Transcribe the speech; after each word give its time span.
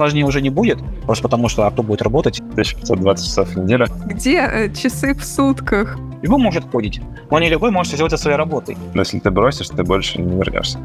сложнее 0.00 0.24
уже 0.24 0.40
не 0.40 0.48
будет, 0.48 0.78
просто 1.04 1.24
потому 1.24 1.48
что 1.48 1.66
авто 1.66 1.82
будет 1.82 2.00
работать. 2.00 2.40
1520 2.40 3.26
часов 3.26 3.48
в 3.48 3.58
неделю. 3.58 3.86
Где 4.06 4.38
э, 4.38 4.72
часы 4.72 5.14
в 5.14 5.22
сутках? 5.22 5.98
Любой 6.22 6.38
может 6.38 6.64
ходить, 6.72 7.02
но 7.30 7.38
не 7.38 7.50
любой 7.50 7.70
может 7.70 7.92
сделать 7.92 8.12
это 8.12 8.22
своей 8.22 8.38
работой. 8.38 8.78
Но 8.94 9.02
если 9.02 9.18
ты 9.18 9.30
бросишь, 9.30 9.68
ты 9.68 9.84
больше 9.84 10.22
не 10.22 10.36
вернешься. 10.36 10.78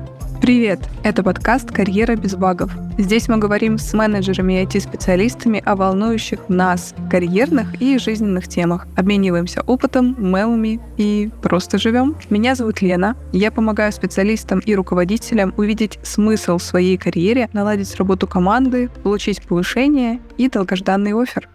Привет! 0.46 0.80
Это 1.04 1.24
подкаст 1.24 1.72
«Карьера 1.72 2.16
без 2.16 2.36
багов». 2.36 2.72
Здесь 3.00 3.28
мы 3.28 3.38
говорим 3.38 3.80
с 3.80 3.92
менеджерами 3.96 4.62
и 4.62 4.64
IT-специалистами 4.64 5.60
о 5.66 5.76
волнующих 5.76 6.50
нас 6.50 6.94
карьерных 7.10 7.82
и 7.82 7.98
жизненных 7.98 8.48
темах. 8.48 8.86
Обмениваемся 8.96 9.64
опытом, 9.64 10.16
мемами 10.20 10.80
и 10.98 11.32
просто 11.42 11.80
живем. 11.80 12.16
Меня 12.30 12.54
зовут 12.54 12.84
Лена. 12.84 13.18
Я 13.32 13.52
помогаю 13.52 13.92
специалистам 13.92 14.60
и 14.60 14.76
руководителям 14.76 15.52
увидеть 15.58 15.98
смысл 16.04 16.60
в 16.60 16.64
своей 16.64 16.98
карьере, 16.98 17.50
наладить 17.52 17.96
работу 17.96 18.28
команды, 18.28 18.92
получить 19.02 19.42
повышение 19.42 20.20
и 20.38 20.48
долгожданный 20.48 21.20
офер. 21.20 21.50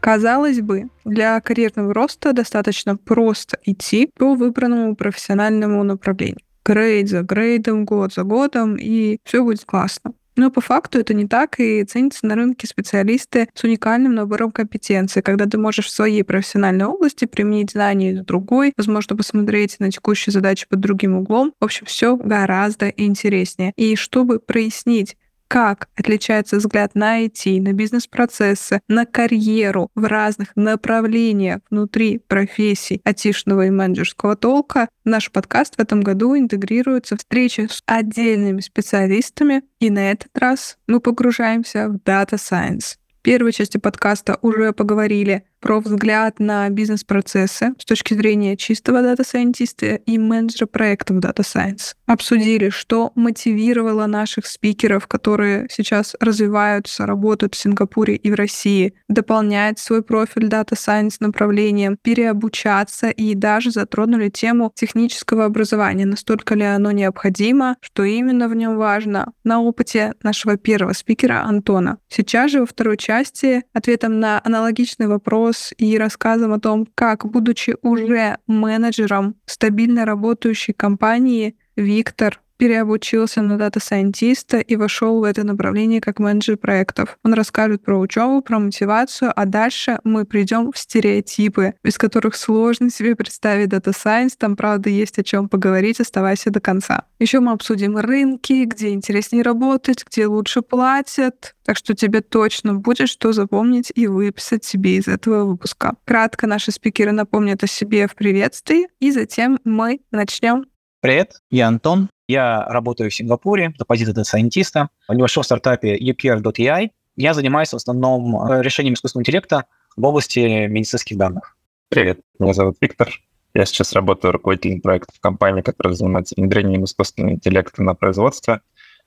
Казалось 0.00 0.60
бы, 0.60 0.90
для 1.06 1.40
карьерного 1.40 1.94
роста 1.94 2.34
достаточно 2.34 2.98
просто 2.98 3.56
идти 3.64 4.10
по 4.18 4.34
выбранному 4.34 4.96
профессиональному 4.96 5.82
направлению 5.82 6.43
грейд 6.64 7.08
за 7.08 7.22
грейдом, 7.22 7.84
год 7.84 8.12
за 8.12 8.24
годом, 8.24 8.76
и 8.76 9.18
все 9.24 9.42
будет 9.42 9.64
классно. 9.64 10.12
Но 10.36 10.50
по 10.50 10.60
факту 10.60 10.98
это 10.98 11.14
не 11.14 11.28
так, 11.28 11.60
и 11.60 11.84
ценятся 11.84 12.26
на 12.26 12.34
рынке 12.34 12.66
специалисты 12.66 13.48
с 13.54 13.62
уникальным 13.62 14.14
набором 14.14 14.50
компетенций, 14.50 15.22
когда 15.22 15.46
ты 15.46 15.58
можешь 15.58 15.86
в 15.86 15.90
своей 15.90 16.24
профессиональной 16.24 16.86
области 16.86 17.24
применить 17.24 17.70
знания 17.70 18.12
из 18.12 18.24
другой, 18.24 18.72
возможно, 18.76 19.16
посмотреть 19.16 19.78
на 19.78 19.90
текущие 19.92 20.32
задачи 20.32 20.66
под 20.68 20.80
другим 20.80 21.14
углом. 21.14 21.52
В 21.60 21.64
общем, 21.64 21.86
все 21.86 22.16
гораздо 22.16 22.88
интереснее. 22.88 23.72
И 23.76 23.94
чтобы 23.94 24.40
прояснить, 24.40 25.16
как 25.54 25.88
отличается 25.94 26.56
взгляд 26.56 26.96
на 26.96 27.24
IT, 27.24 27.60
на 27.60 27.72
бизнес-процессы, 27.72 28.80
на 28.88 29.06
карьеру 29.06 29.88
в 29.94 30.04
разных 30.04 30.48
направлениях 30.56 31.60
внутри 31.70 32.18
профессий 32.18 33.00
айтишного 33.04 33.66
и 33.66 33.70
менеджерского 33.70 34.34
толка, 34.34 34.88
наш 35.04 35.30
подкаст 35.30 35.76
в 35.76 35.78
этом 35.78 36.00
году 36.00 36.36
интегрируется 36.36 37.16
встречи 37.16 37.68
с 37.70 37.84
отдельными 37.86 38.62
специалистами, 38.62 39.62
и 39.78 39.90
на 39.90 40.10
этот 40.10 40.36
раз 40.36 40.76
мы 40.88 40.98
погружаемся 40.98 41.88
в 41.88 41.98
Data 41.98 42.32
Science. 42.32 42.96
В 43.20 43.22
первой 43.22 43.52
части 43.52 43.78
подкаста 43.78 44.40
уже 44.42 44.72
поговорили 44.72 45.44
про 45.64 45.80
взгляд 45.80 46.40
на 46.40 46.68
бизнес-процессы 46.68 47.72
с 47.78 47.86
точки 47.86 48.12
зрения 48.12 48.54
чистого 48.54 49.00
дата-сайентиста 49.00 49.94
и 49.94 50.18
менеджера 50.18 50.66
проектов 50.66 51.16
Data 51.16 51.40
Science. 51.40 51.94
Обсудили, 52.04 52.68
что 52.68 53.12
мотивировало 53.14 54.04
наших 54.04 54.46
спикеров, 54.46 55.06
которые 55.06 55.66
сейчас 55.70 56.16
развиваются, 56.20 57.06
работают 57.06 57.54
в 57.54 57.58
Сингапуре 57.58 58.14
и 58.14 58.30
в 58.30 58.34
России, 58.34 58.92
дополнять 59.08 59.78
свой 59.78 60.02
профиль 60.02 60.48
Data 60.48 60.74
Science 60.74 61.16
направлением, 61.20 61.96
переобучаться 62.02 63.08
и 63.08 63.34
даже 63.34 63.70
затронули 63.70 64.28
тему 64.28 64.70
технического 64.74 65.46
образования, 65.46 66.04
настолько 66.04 66.56
ли 66.56 66.64
оно 66.64 66.90
необходимо, 66.90 67.78
что 67.80 68.04
именно 68.04 68.48
в 68.48 68.54
нем 68.54 68.76
важно, 68.76 69.32
на 69.44 69.62
опыте 69.62 70.12
нашего 70.22 70.58
первого 70.58 70.92
спикера 70.92 71.42
Антона. 71.46 71.96
Сейчас 72.10 72.50
же 72.50 72.60
во 72.60 72.66
второй 72.66 72.98
части 72.98 73.62
ответом 73.72 74.20
на 74.20 74.42
аналогичный 74.44 75.06
вопрос 75.06 75.53
вопрос 75.54 75.72
и 75.78 75.98
рассказом 75.98 76.52
о 76.52 76.60
том, 76.60 76.86
как, 76.94 77.26
будучи 77.26 77.76
уже 77.82 78.38
менеджером 78.46 79.34
стабильно 79.46 80.04
работающей 80.04 80.72
компании, 80.72 81.54
Виктор 81.76 82.40
переобучился 82.56 83.42
на 83.42 83.58
дата-сайентиста 83.58 84.58
и 84.58 84.76
вошел 84.76 85.20
в 85.20 85.24
это 85.24 85.44
направление 85.44 86.00
как 86.00 86.18
менеджер 86.18 86.56
проектов. 86.56 87.18
Он 87.24 87.34
расскажет 87.34 87.84
про 87.84 87.98
учебу, 87.98 88.42
про 88.42 88.58
мотивацию, 88.58 89.32
а 89.34 89.44
дальше 89.44 89.98
мы 90.04 90.24
придем 90.24 90.72
в 90.72 90.78
стереотипы, 90.78 91.74
без 91.82 91.98
которых 91.98 92.36
сложно 92.36 92.90
себе 92.90 93.16
представить 93.16 93.68
data 93.68 93.91
science. 93.91 94.36
Там, 94.36 94.56
правда, 94.56 94.90
есть 94.90 95.18
о 95.18 95.24
чем 95.24 95.48
поговорить, 95.48 96.00
оставайся 96.00 96.50
до 96.50 96.60
конца. 96.60 97.04
Еще 97.18 97.40
мы 97.40 97.52
обсудим 97.52 97.96
рынки, 97.96 98.64
где 98.64 98.90
интереснее 98.90 99.42
работать, 99.42 100.04
где 100.06 100.26
лучше 100.26 100.62
платят. 100.62 101.54
Так 101.64 101.76
что 101.76 101.94
тебе 101.94 102.20
точно 102.20 102.74
будет 102.74 103.08
что 103.08 103.32
запомнить 103.32 103.90
и 103.94 104.06
выписать 104.06 104.64
себе 104.64 104.96
из 104.96 105.08
этого 105.08 105.44
выпуска. 105.44 105.94
Кратко 106.04 106.46
наши 106.46 106.70
спикеры 106.72 107.12
напомнят 107.12 107.62
о 107.62 107.66
себе 107.66 108.06
в 108.06 108.14
приветствии, 108.14 108.88
и 109.00 109.10
затем 109.10 109.58
мы 109.64 110.00
начнем 110.10 110.66
Привет, 111.04 111.42
я 111.50 111.68
Антон. 111.68 112.08
Я 112.26 112.64
работаю 112.64 113.10
в 113.10 113.14
Сингапуре 113.14 113.74
на 113.78 113.84
позиции 113.84 114.12
дата-сайентиста 114.12 114.88
в 115.08 115.14
небольшом 115.14 115.44
стартапе 115.44 115.98
UPR.ai. 115.98 116.90
Я 117.16 117.34
занимаюсь 117.34 117.70
в 117.70 117.76
основном 117.76 118.50
э, 118.50 118.62
решением 118.62 118.94
искусственного 118.94 119.22
интеллекта 119.22 119.66
в 119.96 120.04
области 120.04 120.66
медицинских 120.66 121.18
данных. 121.18 121.56
Привет, 121.90 122.20
меня 122.38 122.54
зовут 122.54 122.76
Виктор. 122.80 123.10
Я 123.52 123.66
сейчас 123.66 123.92
работаю 123.92 124.32
руководителем 124.32 124.80
проекта 124.80 125.12
в 125.14 125.20
компании, 125.20 125.60
которая 125.60 125.94
занимается 125.94 126.34
внедрением 126.36 126.84
искусственного 126.84 127.34
интеллекта 127.34 127.82
на 127.82 127.94
производстве. 127.94 128.62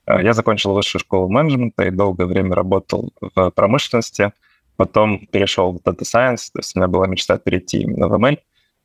Э, 0.06 0.22
я 0.22 0.32
закончил 0.32 0.72
высшую 0.72 1.00
школу 1.00 1.28
менеджмента 1.28 1.84
и 1.84 1.90
долгое 1.90 2.26
время 2.26 2.54
работал 2.54 3.12
в 3.20 3.50
промышленности. 3.50 4.32
Потом 4.76 5.26
перешел 5.26 5.72
в 5.72 5.78
Data 5.78 6.02
Science, 6.02 6.50
то 6.52 6.60
есть 6.60 6.76
у 6.76 6.78
меня 6.78 6.86
была 6.86 7.08
мечта 7.08 7.36
перейти 7.36 7.80
именно 7.80 8.06
в 8.06 8.14
ML. 8.14 8.38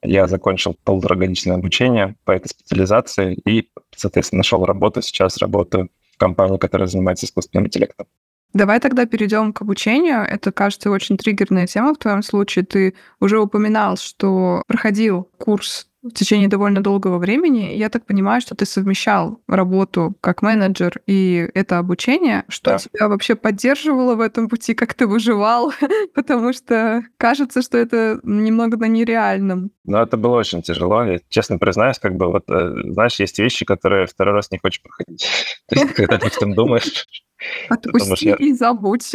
Я 0.04 0.28
закончил 0.28 0.76
полуторагодичное 0.84 1.56
обучение 1.56 2.16
по 2.26 2.32
этой 2.32 2.50
специализации 2.50 3.36
и, 3.46 3.70
соответственно, 3.96 4.40
нашел 4.40 4.66
работу. 4.66 5.02
Сейчас 5.02 5.38
работаю 5.38 5.90
в 6.14 6.18
компании, 6.18 6.58
которая 6.58 6.88
занимается 6.88 7.26
искусственным 7.26 7.68
интеллектом. 7.68 8.08
Давай 8.54 8.80
тогда 8.80 9.08
перейдем 9.08 9.52
к 9.52 9.62
обучению. 9.62 10.20
Это, 10.20 10.52
кажется, 10.52 10.92
очень 10.92 11.18
триггерная 11.18 11.66
тема 11.66 11.96
в 11.96 11.98
твоем 11.98 12.22
случае. 12.22 12.66
Ты 12.66 12.94
уже 13.20 13.40
упоминал, 13.40 13.98
что 13.98 14.62
проходил 14.68 15.28
курс 15.38 15.88
в 16.04 16.12
течение 16.12 16.50
довольно 16.50 16.82
долгого 16.82 17.18
времени. 17.18 17.74
Я 17.76 17.90
так 17.90 18.06
понимаю, 18.06 18.42
что 18.42 18.56
ты 18.56 18.66
совмещал 18.66 19.40
работу 19.48 20.16
как 20.22 20.42
менеджер 20.42 21.02
и 21.08 21.50
это 21.54 21.80
обучение. 21.80 22.44
Что 22.50 22.72
да. 22.72 22.78
тебя 22.78 23.08
вообще 23.08 23.36
поддерживало 23.36 24.16
в 24.16 24.22
этом 24.22 24.50
пути, 24.50 24.74
как 24.74 24.94
ты 24.94 25.08
выживал? 25.08 25.74
Потому 26.14 26.54
что 26.54 27.04
кажется, 27.18 27.62
что 27.62 27.78
это 27.78 28.20
немного 28.24 28.78
на 28.78 28.88
нереальном. 28.88 29.72
Ну, 29.86 29.98
это 29.98 30.18
было 30.18 30.38
очень 30.38 30.62
тяжело. 30.62 31.04
Я 31.04 31.20
честно 31.30 31.58
признаюсь, 31.58 32.00
как 32.00 32.16
бы 32.16 32.28
вот, 32.28 32.44
э, 32.50 32.74
знаешь, 32.92 33.20
есть 33.20 33.40
вещи, 33.40 33.66
которые 33.66 34.06
второй 34.06 34.36
раз 34.36 34.52
не 34.52 34.60
хочешь 34.60 34.82
проходить. 34.82 35.26
То 35.70 35.80
есть, 35.80 35.94
когда 35.94 36.18
ты 36.18 36.28
об 36.28 36.34
этом 36.34 36.54
думаешь, 36.54 37.06
Отпусти 37.70 38.30
я... 38.30 38.36
и 38.36 38.54
забудь. 38.54 39.12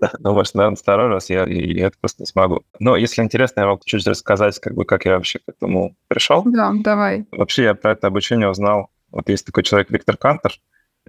Да, 0.00 0.12
ну, 0.20 0.32
может, 0.32 0.54
наверное, 0.54 0.76
второй 0.76 1.08
раз 1.08 1.28
я, 1.28 1.44
я 1.44 1.88
это 1.88 1.98
просто 1.98 2.22
не 2.22 2.26
смогу. 2.26 2.62
Но 2.78 2.96
если 2.96 3.22
интересно, 3.22 3.60
я 3.60 3.66
могу 3.66 3.82
чуть 3.84 4.06
рассказать, 4.06 4.58
как 4.58 4.74
бы, 4.74 4.84
как 4.84 5.04
я 5.04 5.14
вообще 5.14 5.40
к 5.40 5.48
этому 5.48 5.96
пришел. 6.08 6.42
Да, 6.44 6.72
давай. 6.74 7.26
Вообще 7.32 7.64
я 7.64 7.74
про 7.74 7.92
это 7.92 8.06
обучение 8.06 8.48
узнал. 8.48 8.90
Вот 9.10 9.28
есть 9.28 9.44
такой 9.46 9.62
человек 9.62 9.90
Виктор 9.90 10.16
Кантер, 10.16 10.52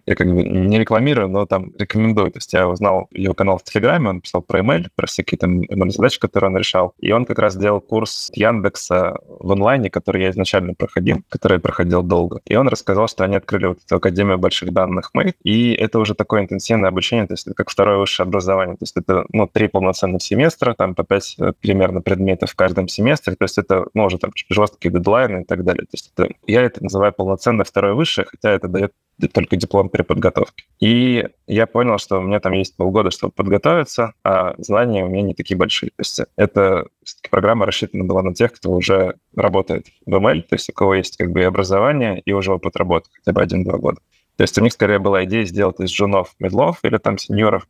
я 0.05 0.15
как 0.15 0.27
бы 0.27 0.43
не 0.43 0.79
рекламирую, 0.79 1.29
но 1.29 1.45
там 1.45 1.71
рекомендую. 1.77 2.31
То 2.31 2.37
есть 2.37 2.53
я 2.53 2.67
узнал 2.67 3.07
его 3.11 3.33
канал 3.33 3.57
в 3.57 3.63
Телеграме, 3.63 4.09
он 4.09 4.21
писал 4.21 4.41
про 4.41 4.59
email, 4.59 4.87
про 4.95 5.07
всякие 5.07 5.37
там 5.37 5.61
email-задачи, 5.61 6.19
которые 6.19 6.49
он 6.49 6.57
решал. 6.57 6.93
И 6.99 7.11
он 7.11 7.25
как 7.25 7.39
раз 7.39 7.55
делал 7.55 7.81
курс 7.81 8.29
Яндекса 8.33 9.17
в 9.27 9.51
онлайне, 9.51 9.89
который 9.89 10.23
я 10.23 10.29
изначально 10.29 10.73
проходил, 10.73 11.21
который 11.29 11.55
я 11.55 11.59
проходил 11.59 12.03
долго. 12.03 12.41
И 12.45 12.55
он 12.55 12.67
рассказал, 12.67 13.07
что 13.07 13.23
они 13.23 13.35
открыли 13.35 13.67
вот 13.67 13.79
эту 13.85 13.95
Академию 13.95 14.37
больших 14.37 14.73
данных 14.73 15.11
мы, 15.13 15.33
и 15.43 15.73
это 15.73 15.99
уже 15.99 16.16
такое 16.16 16.41
интенсивное 16.41 16.89
обучение, 16.89 17.27
то 17.27 17.33
есть 17.33 17.47
это 17.47 17.55
как 17.55 17.69
второе 17.69 17.97
высшее 17.97 18.25
образование. 18.25 18.75
То 18.75 18.83
есть 18.83 18.97
это, 18.97 19.25
ну, 19.31 19.47
три 19.47 19.67
полноценных 19.67 20.21
семестра, 20.21 20.73
там 20.73 20.95
по 20.95 21.03
пять 21.03 21.35
э, 21.39 21.53
примерно 21.59 22.01
предметов 22.01 22.51
в 22.51 22.55
каждом 22.55 22.87
семестре, 22.87 23.35
то 23.35 23.43
есть 23.43 23.57
это, 23.57 23.85
ну, 23.93 24.05
уже 24.05 24.17
там 24.17 24.31
жесткие 24.49 24.91
дедлайны 24.91 25.41
и 25.41 25.45
так 25.45 25.63
далее. 25.63 25.83
То 25.83 25.93
есть 25.93 26.11
это, 26.16 26.29
я 26.47 26.61
это 26.61 26.83
называю 26.83 27.13
полноценное 27.13 27.66
второе 27.66 27.93
высшее, 27.93 28.27
хотя 28.29 28.51
это 28.51 28.67
дает 28.67 28.93
только 29.28 29.55
диплом 29.58 29.90
переподготовки. 29.90 30.66
И 30.79 31.28
я 31.47 31.67
понял, 31.67 31.97
что 31.97 32.20
у 32.20 32.22
меня 32.22 32.40
там 32.40 32.53
есть 32.53 32.76
полгода, 32.76 33.11
чтобы 33.11 33.34
подготовиться, 33.34 34.14
а 34.23 34.55
знания 34.58 35.03
у 35.03 35.09
меня 35.09 35.22
не 35.22 35.34
такие 35.34 35.58
большие. 35.58 35.90
То 35.90 35.99
есть 35.99 36.22
это 36.35 36.88
программа 37.29 37.66
рассчитана 37.66 38.05
была 38.05 38.22
на 38.23 38.34
тех, 38.34 38.53
кто 38.53 38.72
уже 38.72 39.16
работает 39.35 39.88
в 40.05 40.14
ML, 40.14 40.41
то 40.43 40.55
есть 40.55 40.70
у 40.70 40.73
кого 40.73 40.96
есть 40.96 41.17
как 41.17 41.32
бы 41.32 41.41
и 41.41 41.43
образование, 41.43 42.22
и 42.22 42.32
уже 42.32 42.53
опыт 42.53 42.76
работы, 42.76 43.09
хотя 43.14 43.34
бы 43.34 43.41
один-два 43.41 43.78
года. 43.78 43.99
То 44.38 44.43
есть 44.43 44.58
у 44.58 44.61
них 44.61 44.72
скорее 44.72 44.99
была 44.99 45.26
идея 45.26 45.43
сделать 45.43 45.79
из 45.82 45.90
джунов 45.90 46.34
медлов 46.40 46.79
или 46.84 46.97
там 46.97 47.17
сеньоров, 47.17 47.67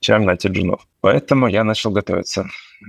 чем 0.00 0.24
найти 0.24 0.48
джунов. 0.48 0.86
Поэтому 1.00 1.46
я 1.46 1.64
начал 1.64 1.90
готовиться. 1.90 2.46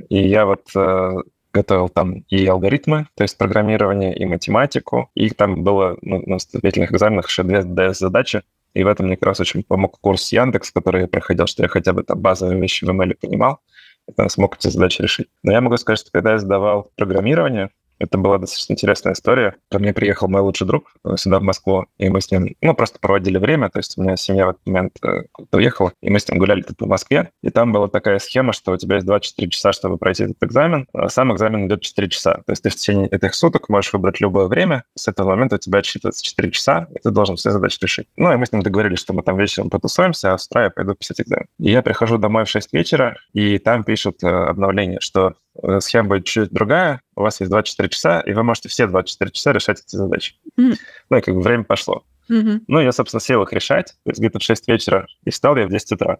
И 0.10 0.28
я 0.28 0.46
вот 0.46 0.68
э, 0.76 1.14
готовил 1.54 1.90
там 1.90 2.26
и 2.30 2.46
алгоритмы, 2.46 3.08
то 3.16 3.24
есть 3.24 3.38
программирование, 3.38 4.16
и 4.16 4.26
математику. 4.26 5.10
И 5.16 5.30
там 5.30 5.64
было 5.64 5.98
ну, 6.02 6.22
на 6.26 6.38
вступительных 6.38 6.92
экзаменах 6.92 7.28
еще 7.28 7.44
две 7.44 7.60
DS-задачи. 7.60 8.44
И 8.74 8.84
в 8.84 8.88
этом 8.88 9.08
мне 9.08 9.18
как 9.18 9.28
раз 9.28 9.40
очень 9.40 9.64
помог 9.64 10.00
курс 10.00 10.32
Яндекс, 10.32 10.72
который 10.72 11.02
я 11.02 11.08
проходил, 11.08 11.48
что 11.48 11.64
я 11.64 11.70
хотя 11.70 11.94
бы 11.94 12.04
там 12.04 12.20
базовые 12.20 12.60
вещи 12.60 12.86
в 12.86 12.90
ML 12.90 13.16
понимал, 13.20 13.60
и 14.08 14.14
там 14.14 14.30
смог 14.30 14.56
эти 14.56 14.68
задачи 14.68 15.02
решить. 15.02 15.28
Но 15.44 15.52
я 15.52 15.62
могу 15.62 15.76
сказать, 15.78 16.00
что 16.00 16.12
когда 16.12 16.32
я 16.32 16.40
сдавал 16.40 16.92
программирование, 16.96 17.72
Это 18.02 18.18
была 18.18 18.40
достаточно 18.40 18.74
интересная 18.74 19.14
история. 19.14 19.56
Ко 19.70 19.78
мне 19.78 19.94
приехал 19.94 20.28
мой 20.28 20.42
лучший 20.42 20.66
друг 20.66 20.92
сюда, 21.18 21.40
в 21.40 21.44
Москву, 21.44 21.86
и 22.00 22.10
мы 22.10 22.20
с 22.20 22.32
ним, 22.32 22.56
ну, 22.62 22.74
просто 22.74 22.98
проводили 23.00 23.38
время, 23.38 23.70
то 23.70 23.78
есть 23.78 23.96
у 23.98 24.02
меня 24.02 24.18
семья 24.18 24.48
в 24.48 24.50
этот 24.50 24.66
момент 24.66 24.94
э, 25.04 25.24
уехала, 25.52 25.94
и 26.02 26.10
мы 26.10 26.20
с 26.20 26.28
ним 26.28 26.40
гуляли 26.40 26.62
тут 26.62 26.78
по 26.78 26.88
Москве, 26.88 27.30
и 27.44 27.52
там 27.52 27.72
была 27.72 27.88
такая 27.88 28.18
схема, 28.18 28.54
что 28.54 28.72
у 28.72 28.78
тебя 28.78 28.96
есть 28.96 29.06
24 29.06 29.50
часа, 29.50 29.72
чтобы 29.72 29.98
пройти 29.98 30.24
этот 30.24 30.42
экзамен, 30.42 30.88
а 30.94 31.10
сам 31.10 31.32
экзамен 31.32 31.68
идет 31.68 31.82
4 31.82 32.10
часа. 32.10 32.42
То 32.46 32.52
есть 32.52 32.64
ты 32.64 32.70
в 32.70 32.76
течение 32.76 33.08
этих 33.08 33.36
суток 33.36 33.70
можешь 33.70 33.94
выбрать 33.94 34.20
любое 34.20 34.48
время, 34.48 34.84
с 34.96 35.08
этого 35.08 35.30
момента 35.30 35.58
у 35.58 35.60
тебя 35.60 35.80
отсчитывается 35.80 36.24
4 36.24 36.52
часа, 36.52 36.88
и 36.96 37.00
ты 37.00 37.12
должен 37.12 37.36
все 37.36 37.52
задачи 37.52 37.78
решить. 37.82 38.08
Ну, 38.18 38.34
и 38.34 38.36
мы 38.36 38.48
с 38.48 38.52
ним 38.52 38.64
договорились, 38.64 39.00
что 39.00 39.14
мы 39.14 39.22
там 39.22 39.38
вечером 39.38 39.70
потусуемся, 39.70 40.34
а 40.34 40.38
с 40.40 40.48
утра 40.48 40.64
я 40.64 40.70
пойду 40.72 40.96
писать 40.96 41.22
экзамен. 41.22 41.46
И 41.60 41.72
я 41.72 41.84
прихожу 41.84 42.18
домой 42.18 42.46
в 42.46 42.50
6 42.50 42.74
вечера, 42.74 43.16
и 43.34 43.60
там 43.60 43.84
пишут 43.84 44.24
э, 44.24 44.28
обновление, 44.28 45.00
что 45.02 45.36
схема 45.80 46.10
будет 46.10 46.26
чуть 46.26 46.52
другая, 46.52 47.02
у 47.16 47.22
вас 47.22 47.40
есть 47.40 47.52
24 47.52 47.90
часа, 47.90 48.22
и 48.22 48.34
вы 48.34 48.44
можете 48.44 48.70
все 48.70 48.88
24 48.88 49.32
часа 49.32 49.54
решать 49.54 49.82
эти 49.82 49.96
задачи. 49.96 50.36
Mm. 50.60 50.76
Ну, 51.10 51.18
и 51.18 51.22
как 51.22 51.36
бы 51.36 51.42
время 51.42 51.64
пошло. 51.64 52.04
Mm-hmm. 52.30 52.62
Ну, 52.68 52.80
я, 52.80 52.92
собственно, 52.92 53.20
сел 53.20 53.44
их 53.44 53.52
решать, 53.52 53.96
то 54.04 54.12
есть 54.12 54.20
где-то 54.20 54.40
в 54.40 54.44
6 54.44 54.68
вечера, 54.68 55.08
и 55.26 55.30
встал 55.30 55.58
я 55.58 55.68
в 55.68 55.70
10 55.70 55.92
утра. 55.94 56.18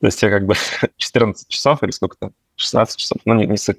То 0.00 0.06
есть 0.06 0.22
я 0.22 0.30
как 0.30 0.44
бы 0.44 0.54
14 0.96 1.48
часов 1.48 1.82
или 1.82 1.90
сколько 1.90 2.16
там, 2.18 2.32
16 2.56 2.98
часов, 2.98 3.18
ну, 3.24 3.34
не, 3.34 3.46
не 3.46 3.56
суть. 3.56 3.78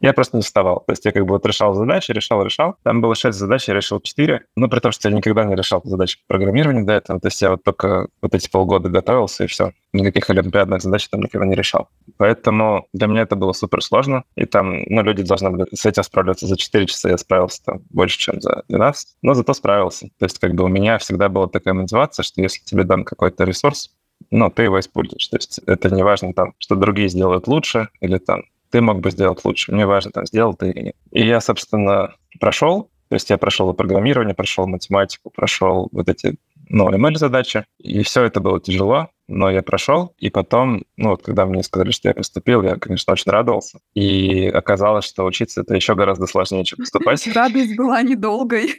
Я 0.00 0.12
просто 0.12 0.36
не 0.36 0.42
вставал. 0.42 0.80
То 0.86 0.92
есть 0.92 1.04
я 1.04 1.12
как 1.12 1.24
бы 1.24 1.30
вот 1.30 1.46
решал 1.46 1.74
задачи, 1.74 2.12
решал, 2.12 2.42
решал. 2.42 2.76
Там 2.82 3.00
было 3.00 3.14
6 3.14 3.36
задач, 3.36 3.68
я 3.68 3.74
решил 3.74 4.00
4. 4.00 4.44
Ну, 4.56 4.68
при 4.68 4.80
том, 4.80 4.92
что 4.92 5.08
я 5.08 5.14
никогда 5.14 5.44
не 5.44 5.54
решал 5.54 5.80
задачи 5.84 6.18
по 6.18 6.34
программированию 6.34 6.84
до 6.84 6.92
этого. 6.92 7.20
То 7.20 7.28
есть 7.28 7.40
я 7.40 7.50
вот 7.50 7.62
только 7.62 8.08
вот 8.20 8.34
эти 8.34 8.50
полгода 8.50 8.88
готовился, 8.88 9.44
и 9.44 9.46
все. 9.46 9.72
Никаких 9.92 10.28
олимпиадных 10.30 10.82
задач 10.82 11.08
там 11.08 11.20
никогда 11.20 11.46
не 11.46 11.54
решал. 11.54 11.88
Поэтому 12.16 12.86
для 12.92 13.06
меня 13.06 13.22
это 13.22 13.36
было 13.36 13.52
супер 13.52 13.82
сложно. 13.82 14.24
И 14.36 14.44
там, 14.44 14.82
ну, 14.86 15.02
люди 15.02 15.22
должны 15.22 15.50
были 15.50 15.66
с 15.74 15.86
этим 15.86 16.02
справляться 16.02 16.46
за 16.46 16.56
4 16.56 16.86
часа. 16.86 17.08
Я 17.08 17.18
справился 17.18 17.64
там 17.64 17.80
больше, 17.90 18.18
чем 18.18 18.40
за 18.40 18.64
12. 18.68 19.16
Но 19.22 19.34
зато 19.34 19.54
справился. 19.54 20.08
То 20.18 20.24
есть 20.26 20.38
как 20.38 20.54
бы 20.54 20.64
у 20.64 20.68
меня 20.68 20.98
всегда 20.98 21.28
была 21.28 21.46
такая 21.46 21.74
мотивация, 21.74 22.24
что 22.24 22.42
если 22.42 22.62
тебе 22.64 22.84
дан 22.84 23.04
какой-то 23.04 23.44
ресурс, 23.44 23.90
ну, 24.30 24.50
ты 24.50 24.64
его 24.64 24.80
используешь. 24.80 25.28
То 25.28 25.36
есть 25.36 25.60
это 25.66 25.90
не 25.90 26.02
важно 26.02 26.32
там, 26.32 26.54
что 26.58 26.76
другие 26.76 27.08
сделают 27.08 27.46
лучше 27.46 27.88
или 28.00 28.18
там 28.18 28.42
ты 28.70 28.80
мог 28.80 29.00
бы 29.00 29.10
сделать 29.10 29.44
лучше. 29.44 29.72
Мне 29.72 29.86
важно, 29.86 30.10
там, 30.10 30.26
сделал 30.26 30.54
ты 30.54 30.70
или 30.70 30.80
нет. 30.86 30.96
И 31.12 31.26
я, 31.26 31.40
собственно, 31.40 32.14
прошел, 32.40 32.90
то 33.08 33.14
есть 33.14 33.30
я 33.30 33.38
прошел 33.38 33.70
и 33.70 33.76
программирование, 33.76 34.34
прошел 34.34 34.66
математику, 34.66 35.30
прошел 35.30 35.88
вот 35.92 36.08
эти 36.08 36.36
ну, 36.68 36.90
ML-задачи, 36.90 37.66
и 37.78 38.02
все 38.02 38.24
это 38.24 38.40
было 38.40 38.60
тяжело, 38.60 39.08
но 39.28 39.50
я 39.50 39.62
прошел, 39.62 40.14
и 40.18 40.30
потом, 40.30 40.84
ну, 40.96 41.10
вот 41.10 41.22
когда 41.22 41.46
мне 41.46 41.62
сказали, 41.62 41.90
что 41.90 42.08
я 42.08 42.14
поступил, 42.14 42.62
я, 42.62 42.76
конечно, 42.76 43.12
очень 43.12 43.30
радовался, 43.30 43.78
и 43.94 44.48
оказалось, 44.48 45.04
что 45.04 45.24
учиться 45.24 45.60
это 45.60 45.74
еще 45.74 45.94
гораздо 45.94 46.26
сложнее, 46.26 46.64
чем 46.64 46.78
поступать. 46.78 47.26
Радость 47.34 47.76
была 47.76 48.02
недолгой. 48.02 48.74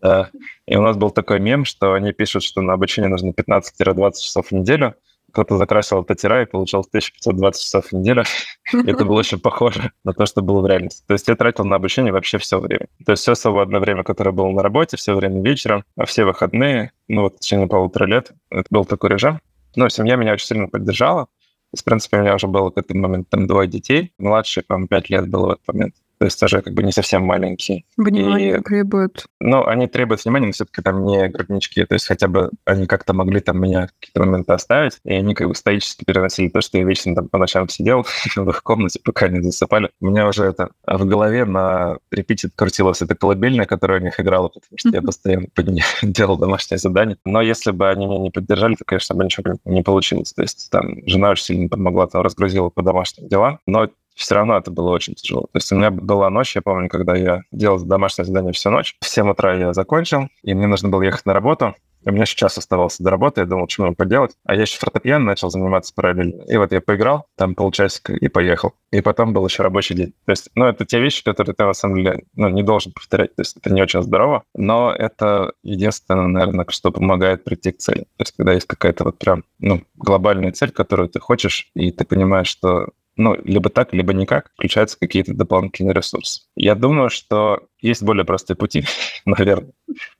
Да, 0.00 0.30
и 0.66 0.76
у 0.76 0.82
нас 0.82 0.96
был 0.96 1.10
такой 1.10 1.40
мем, 1.40 1.64
что 1.64 1.94
они 1.94 2.12
пишут, 2.12 2.44
что 2.44 2.60
на 2.60 2.74
обучение 2.74 3.08
нужно 3.08 3.30
15-20 3.30 4.12
часов 4.20 4.46
в 4.48 4.52
неделю, 4.52 4.94
кто-то 5.32 5.56
закрасил 5.56 6.04
татера 6.04 6.42
и 6.42 6.46
получал 6.46 6.80
1520 6.80 7.62
часов 7.62 7.86
в 7.86 7.92
неделю. 7.92 8.24
Это 8.72 9.04
было 9.04 9.18
очень 9.18 9.38
похоже 9.38 9.92
на 10.04 10.12
то, 10.12 10.26
что 10.26 10.42
было 10.42 10.60
в 10.60 10.66
реальности. 10.66 11.04
То 11.06 11.14
есть 11.14 11.28
я 11.28 11.36
тратил 11.36 11.64
на 11.64 11.76
обучение 11.76 12.12
вообще 12.12 12.38
все 12.38 12.58
время. 12.58 12.86
То 13.04 13.12
есть 13.12 13.22
все 13.22 13.34
свободное 13.34 13.80
время, 13.80 14.04
которое 14.04 14.32
было 14.32 14.48
на 14.50 14.62
работе, 14.62 14.96
все 14.96 15.14
время 15.14 15.42
вечером, 15.42 15.84
а 15.96 16.06
все 16.06 16.24
выходные, 16.24 16.92
ну 17.08 17.22
вот 17.22 17.36
в 17.36 17.38
течение 17.40 17.66
полутора 17.66 18.06
лет, 18.06 18.32
это 18.50 18.66
был 18.70 18.84
такой 18.84 19.10
режим. 19.10 19.40
Но 19.76 19.88
семья 19.88 20.16
меня 20.16 20.32
очень 20.32 20.46
сильно 20.46 20.68
поддержала. 20.68 21.26
То 21.26 21.74
есть, 21.74 21.82
в 21.82 21.84
принципе, 21.84 22.16
у 22.16 22.20
меня 22.20 22.34
уже 22.34 22.46
было 22.46 22.70
к 22.70 22.78
этому 22.78 23.02
моменту 23.02 23.28
там 23.30 23.46
двое 23.46 23.68
детей. 23.68 24.12
Младший, 24.18 24.62
по-моему, 24.62 24.88
пять 24.88 25.10
лет 25.10 25.28
было 25.28 25.48
в 25.48 25.50
этот 25.52 25.68
момент 25.68 25.94
то 26.18 26.24
есть 26.24 26.40
тоже 26.40 26.62
как 26.62 26.74
бы 26.74 26.82
не 26.82 26.92
совсем 26.92 27.22
маленькие. 27.22 27.84
Внимание 27.96 28.58
и, 28.58 28.62
требуют. 28.62 29.26
Ну, 29.40 29.64
они 29.66 29.86
требуют 29.86 30.24
внимания, 30.24 30.46
но 30.46 30.52
все-таки 30.52 30.82
там 30.82 31.04
не 31.04 31.28
груднички, 31.28 31.84
то 31.84 31.94
есть 31.94 32.06
хотя 32.06 32.28
бы 32.28 32.50
они 32.64 32.86
как-то 32.86 33.12
могли 33.12 33.40
там 33.40 33.60
меня 33.60 33.86
в 33.86 34.00
какие-то 34.00 34.20
моменты 34.20 34.52
оставить, 34.52 34.98
и 35.04 35.12
они 35.12 35.34
как 35.34 35.48
бы 35.48 35.54
стоически 35.54 36.04
переносили 36.04 36.48
то, 36.48 36.60
что 36.60 36.78
я 36.78 36.84
вечно 36.84 37.14
там 37.14 37.28
по 37.28 37.38
ночам 37.38 37.68
сидел 37.68 38.04
в 38.36 38.48
их 38.48 38.62
комнате, 38.62 39.00
пока 39.04 39.26
они 39.26 39.40
засыпали. 39.40 39.90
У 40.00 40.06
меня 40.06 40.26
уже 40.26 40.44
это 40.44 40.70
в 40.86 41.04
голове 41.04 41.44
на 41.44 41.98
репите 42.10 42.50
крутилась 42.54 43.02
эта 43.02 43.14
колыбельная, 43.14 43.66
которую 43.66 44.00
у 44.00 44.04
них 44.04 44.18
играла, 44.18 44.48
потому 44.48 44.76
что 44.76 44.90
я 44.90 45.02
постоянно 45.02 45.46
под 45.54 45.68
ней 45.68 45.84
делал 46.02 46.36
домашнее 46.36 46.78
задание. 46.78 47.16
Но 47.24 47.40
если 47.40 47.70
бы 47.70 47.88
они 47.88 48.06
меня 48.06 48.18
не 48.18 48.30
поддержали, 48.30 48.74
то, 48.74 48.84
конечно, 48.84 49.14
бы 49.14 49.24
ничего 49.24 49.54
не 49.64 49.82
получилось. 49.82 50.32
То 50.32 50.42
есть 50.42 50.68
там 50.70 51.06
жена 51.06 51.30
очень 51.30 51.44
сильно 51.44 51.68
помогла, 51.68 52.06
там 52.06 52.22
разгрузила 52.22 52.70
по 52.70 52.82
домашним 52.82 53.28
делам, 53.28 53.60
но 53.66 53.88
все 54.18 54.34
равно 54.34 54.56
это 54.56 54.70
было 54.70 54.90
очень 54.90 55.14
тяжело. 55.14 55.42
То 55.42 55.56
есть 55.56 55.70
у 55.72 55.76
меня 55.76 55.90
была 55.90 56.28
ночь, 56.28 56.56
я 56.56 56.62
помню, 56.62 56.88
когда 56.88 57.14
я 57.14 57.42
делал 57.52 57.78
домашнее 57.78 58.26
задание 58.26 58.52
всю 58.52 58.70
ночь. 58.70 58.96
В 59.00 59.08
7 59.08 59.30
утра 59.30 59.54
я 59.54 59.72
закончил, 59.72 60.28
и 60.42 60.54
мне 60.54 60.66
нужно 60.66 60.88
было 60.88 61.02
ехать 61.02 61.24
на 61.24 61.32
работу. 61.32 61.74
У 62.04 62.12
меня 62.12 62.26
сейчас 62.26 62.56
оставался 62.56 63.02
до 63.02 63.10
работы, 63.10 63.40
я 63.40 63.46
думал, 63.46 63.68
что 63.68 63.82
мне 63.82 63.94
поделать. 63.94 64.32
А 64.44 64.54
я 64.54 64.62
еще 64.62 64.78
фортепиано 64.78 65.24
начал 65.24 65.50
заниматься 65.50 65.92
параллельно. 65.94 66.42
И 66.44 66.56
вот 66.56 66.72
я 66.72 66.80
поиграл, 66.80 67.26
там 67.36 67.54
полчасика, 67.54 68.14
и 68.14 68.28
поехал. 68.28 68.74
И 68.92 69.00
потом 69.00 69.32
был 69.32 69.46
еще 69.46 69.62
рабочий 69.62 69.94
день. 69.94 70.14
То 70.24 70.32
есть, 70.32 70.48
ну, 70.54 70.66
это 70.66 70.86
те 70.86 71.00
вещи, 71.00 71.24
которые 71.24 71.54
ты, 71.54 71.64
на 71.64 71.74
самом 71.74 71.96
деле, 71.96 72.22
ну, 72.34 72.48
не 72.48 72.62
должен 72.62 72.92
повторять. 72.92 73.34
То 73.34 73.42
есть 73.42 73.56
это 73.56 73.72
не 73.72 73.82
очень 73.82 74.02
здорово, 74.02 74.44
но 74.54 74.92
это 74.92 75.52
единственное, 75.62 76.28
наверное, 76.28 76.66
что 76.68 76.92
помогает 76.92 77.44
прийти 77.44 77.72
к 77.72 77.78
цели. 77.78 78.02
То 78.16 78.20
есть 78.20 78.34
когда 78.36 78.52
есть 78.52 78.66
какая-то 78.66 79.04
вот 79.04 79.18
прям, 79.18 79.44
ну, 79.58 79.82
глобальная 79.96 80.52
цель, 80.52 80.70
которую 80.70 81.08
ты 81.08 81.20
хочешь, 81.20 81.68
и 81.74 81.90
ты 81.90 82.04
понимаешь, 82.04 82.48
что 82.48 82.88
ну, 83.18 83.36
либо 83.44 83.68
так, 83.68 83.92
либо 83.92 84.14
никак, 84.14 84.50
включаются 84.54 84.98
какие-то 84.98 85.34
дополнительные 85.34 85.92
ресурсы. 85.92 86.42
Я 86.56 86.74
думаю, 86.76 87.10
что 87.10 87.66
есть 87.80 88.02
более 88.02 88.24
простые 88.24 88.56
пути, 88.56 88.84
наверное, 89.26 89.72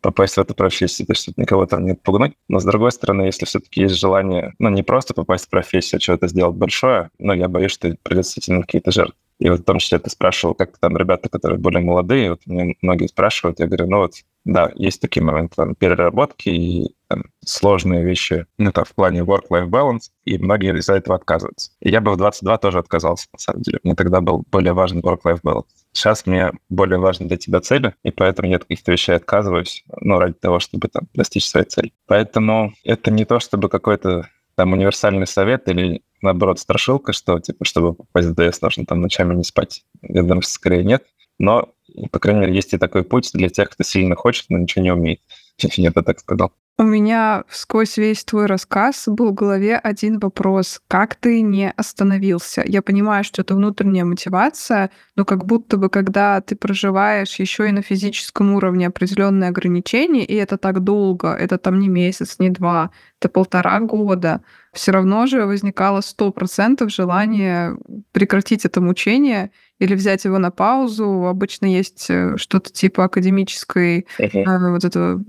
попасть 0.02 0.34
в 0.34 0.40
эту 0.40 0.54
профессию, 0.54 1.06
то 1.06 1.12
есть 1.12 1.30
никого 1.36 1.64
там 1.66 1.84
не 1.84 1.92
отпугнуть. 1.92 2.34
Но, 2.48 2.58
с 2.58 2.64
другой 2.64 2.90
стороны, 2.92 3.22
если 3.22 3.46
все-таки 3.46 3.82
есть 3.82 3.94
желание, 3.94 4.52
ну, 4.58 4.68
не 4.68 4.82
просто 4.82 5.14
попасть 5.14 5.46
в 5.46 5.50
профессию, 5.50 5.98
а 5.98 6.02
что-то 6.02 6.26
сделать 6.26 6.56
большое, 6.56 7.10
но 7.18 7.32
я 7.32 7.48
боюсь, 7.48 7.72
что 7.72 7.96
придется 8.02 8.40
идти 8.40 8.52
на 8.52 8.62
какие-то 8.62 8.90
жертвы. 8.90 9.14
И 9.38 9.48
вот 9.48 9.60
в 9.60 9.64
том 9.64 9.78
числе 9.78 9.98
ты 9.98 10.10
спрашивал, 10.10 10.54
как 10.54 10.78
там 10.78 10.96
ребята, 10.96 11.28
которые 11.28 11.58
более 11.58 11.80
молодые, 11.80 12.30
вот 12.30 12.40
мне 12.46 12.74
многие 12.82 13.06
спрашивают, 13.06 13.60
я 13.60 13.66
говорю, 13.66 13.86
ну 13.88 13.98
вот, 13.98 14.14
да, 14.44 14.72
есть 14.74 15.00
такие 15.00 15.22
моменты 15.22 15.54
там, 15.56 15.74
переработки 15.74 16.48
и 16.48 16.96
там, 17.08 17.24
сложные 17.44 18.04
вещи, 18.04 18.46
ну, 18.58 18.72
там, 18.72 18.84
в 18.84 18.94
плане 18.94 19.20
work-life 19.20 19.68
balance, 19.68 20.10
и 20.24 20.38
многие 20.38 20.76
из-за 20.78 20.94
этого 20.94 21.16
отказываются. 21.16 21.70
И 21.80 21.90
я 21.90 22.00
бы 22.00 22.12
в 22.12 22.16
22 22.16 22.58
тоже 22.58 22.78
отказался, 22.78 23.28
на 23.32 23.38
самом 23.38 23.62
деле. 23.62 23.78
Мне 23.82 23.94
тогда 23.94 24.20
был 24.20 24.44
более 24.50 24.72
важен 24.72 25.00
work-life 25.00 25.40
balance. 25.42 25.66
Сейчас 25.92 26.26
мне 26.26 26.52
более 26.68 26.98
важно 26.98 27.28
для 27.28 27.36
тебя 27.36 27.60
цели, 27.60 27.94
и 28.02 28.10
поэтому 28.10 28.48
я 28.48 28.56
от 28.56 28.64
каких-то 28.64 28.92
вещей 28.92 29.16
отказываюсь, 29.16 29.84
ну, 30.00 30.18
ради 30.18 30.34
того, 30.34 30.58
чтобы 30.58 30.88
там 30.88 31.08
достичь 31.14 31.46
своей 31.46 31.66
цели. 31.66 31.92
Поэтому 32.06 32.72
это 32.84 33.10
не 33.10 33.24
то, 33.24 33.38
чтобы 33.40 33.68
какой-то 33.68 34.28
там 34.54 34.72
универсальный 34.72 35.26
совет 35.26 35.68
или 35.68 36.02
наоборот, 36.22 36.58
страшилка, 36.58 37.12
что, 37.12 37.38
типа, 37.38 37.64
чтобы 37.64 37.94
попасть 37.94 38.28
в 38.28 38.34
ДС, 38.34 38.60
нужно 38.60 38.86
там 38.86 39.00
ночами 39.00 39.34
не 39.34 39.44
спать. 39.44 39.84
Я 40.02 40.22
думаю, 40.22 40.42
что 40.42 40.52
скорее 40.52 40.84
нет. 40.84 41.04
Но, 41.38 41.74
по 42.10 42.18
крайней 42.18 42.40
мере, 42.40 42.54
есть 42.54 42.74
и 42.74 42.78
такой 42.78 43.04
путь 43.04 43.30
для 43.32 43.48
тех, 43.48 43.70
кто 43.70 43.84
сильно 43.84 44.16
хочет, 44.16 44.46
но 44.48 44.58
ничего 44.58 44.82
не 44.82 44.92
умеет. 44.92 45.20
Я 45.58 45.90
бы 45.90 46.02
так 46.02 46.20
сказал. 46.20 46.52
У 46.80 46.84
меня 46.84 47.42
сквозь 47.50 47.96
весь 47.96 48.22
твой 48.22 48.46
рассказ 48.46 49.08
был 49.08 49.32
в 49.32 49.34
голове 49.34 49.76
один 49.76 50.20
вопрос. 50.20 50.80
Как 50.86 51.16
ты 51.16 51.40
не 51.40 51.72
остановился? 51.72 52.62
Я 52.64 52.82
понимаю, 52.82 53.24
что 53.24 53.42
это 53.42 53.56
внутренняя 53.56 54.04
мотивация, 54.04 54.90
но 55.16 55.24
как 55.24 55.44
будто 55.44 55.76
бы, 55.76 55.88
когда 55.90 56.40
ты 56.40 56.54
проживаешь 56.54 57.34
еще 57.40 57.68
и 57.68 57.72
на 57.72 57.82
физическом 57.82 58.54
уровне 58.54 58.86
определенные 58.86 59.48
ограничения, 59.48 60.24
и 60.24 60.36
это 60.36 60.56
так 60.56 60.84
долго, 60.84 61.34
это 61.34 61.58
там 61.58 61.80
не 61.80 61.88
месяц, 61.88 62.36
не 62.38 62.48
два, 62.48 62.92
это 63.18 63.28
полтора 63.28 63.80
года, 63.80 64.42
все 64.72 64.92
равно 64.92 65.26
же 65.26 65.44
возникало 65.44 66.00
сто 66.00 66.30
процентов 66.30 66.92
желание 66.92 67.76
прекратить 68.12 68.64
это 68.64 68.80
мучение 68.80 69.50
или 69.78 69.94
взять 69.94 70.24
его 70.24 70.38
на 70.38 70.50
паузу. 70.50 71.26
Обычно 71.26 71.66
есть 71.66 72.06
э, 72.10 72.36
что-то 72.36 72.72
типа 72.72 73.04
академической 73.04 74.06
uh-huh. 74.18 74.70
вот 74.70 74.84
этого 74.84 75.22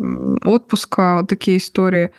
отпуска, 0.43 1.17
вот 1.17 1.27
такие 1.39 1.58
истории. 1.58 2.12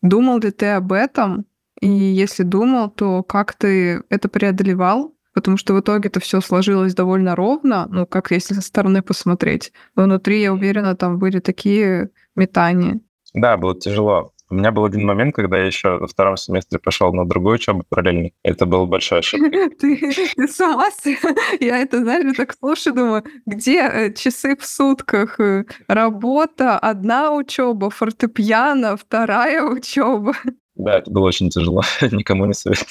Думал 0.00 0.38
ли 0.38 0.50
ты 0.50 0.66
об 0.66 0.92
этом? 0.92 1.44
И 1.80 1.88
если 1.88 2.44
думал, 2.44 2.90
то 2.90 3.22
как 3.22 3.54
ты 3.54 4.02
это 4.08 4.28
преодолевал? 4.28 5.14
Потому 5.34 5.56
что 5.56 5.74
в 5.74 5.80
итоге 5.80 6.08
это 6.08 6.20
все 6.20 6.40
сложилось 6.40 6.94
довольно 6.94 7.36
ровно, 7.36 7.86
ну, 7.90 8.06
как 8.06 8.30
если 8.30 8.54
со 8.54 8.60
стороны 8.60 9.02
посмотреть. 9.02 9.72
Но 9.94 10.04
внутри, 10.04 10.40
я 10.40 10.52
уверена, 10.52 10.96
там 10.96 11.18
были 11.18 11.38
такие 11.38 12.10
метания. 12.34 13.00
Да, 13.34 13.56
было 13.56 13.78
тяжело. 13.78 14.32
У 14.50 14.54
меня 14.54 14.72
был 14.72 14.84
один 14.86 15.04
момент, 15.04 15.34
когда 15.34 15.58
я 15.58 15.66
еще 15.66 15.98
во 15.98 16.06
втором 16.06 16.36
семестре 16.36 16.78
пошел 16.78 17.12
на 17.12 17.26
другую 17.28 17.56
учебу 17.56 17.84
параллельно. 17.88 18.30
Это 18.42 18.64
был 18.64 18.86
большой 18.86 19.18
ошибка. 19.18 19.50
Ты, 19.78 20.12
ты 20.34 20.48
с 20.48 20.60
ума 20.60 20.88
Я 21.60 21.78
это, 21.78 21.98
знаешь, 22.00 22.36
так 22.36 22.54
слушаю, 22.58 22.94
думаю, 22.94 23.24
где 23.44 23.80
э, 23.80 24.14
часы 24.14 24.56
в 24.56 24.64
сутках? 24.64 25.38
Э, 25.38 25.64
работа, 25.86 26.78
одна 26.78 27.32
учеба, 27.32 27.90
фортепиано, 27.90 28.96
вторая 28.96 29.62
учеба. 29.62 30.32
Да, 30.74 30.98
это 30.98 31.10
было 31.10 31.26
очень 31.26 31.50
тяжело, 31.50 31.82
никому 32.00 32.46
не 32.46 32.54
советую. 32.54 32.86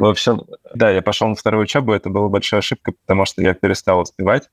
В 0.00 0.04
общем, 0.04 0.42
да, 0.74 0.90
я 0.90 1.02
пошел 1.02 1.28
на 1.28 1.34
вторую 1.34 1.64
учебу, 1.64 1.92
это 1.92 2.08
была 2.08 2.28
большая 2.28 2.60
ошибка, 2.60 2.92
потому 2.92 3.26
что 3.26 3.42
я 3.42 3.54
перестал 3.54 4.00
успевать. 4.00 4.48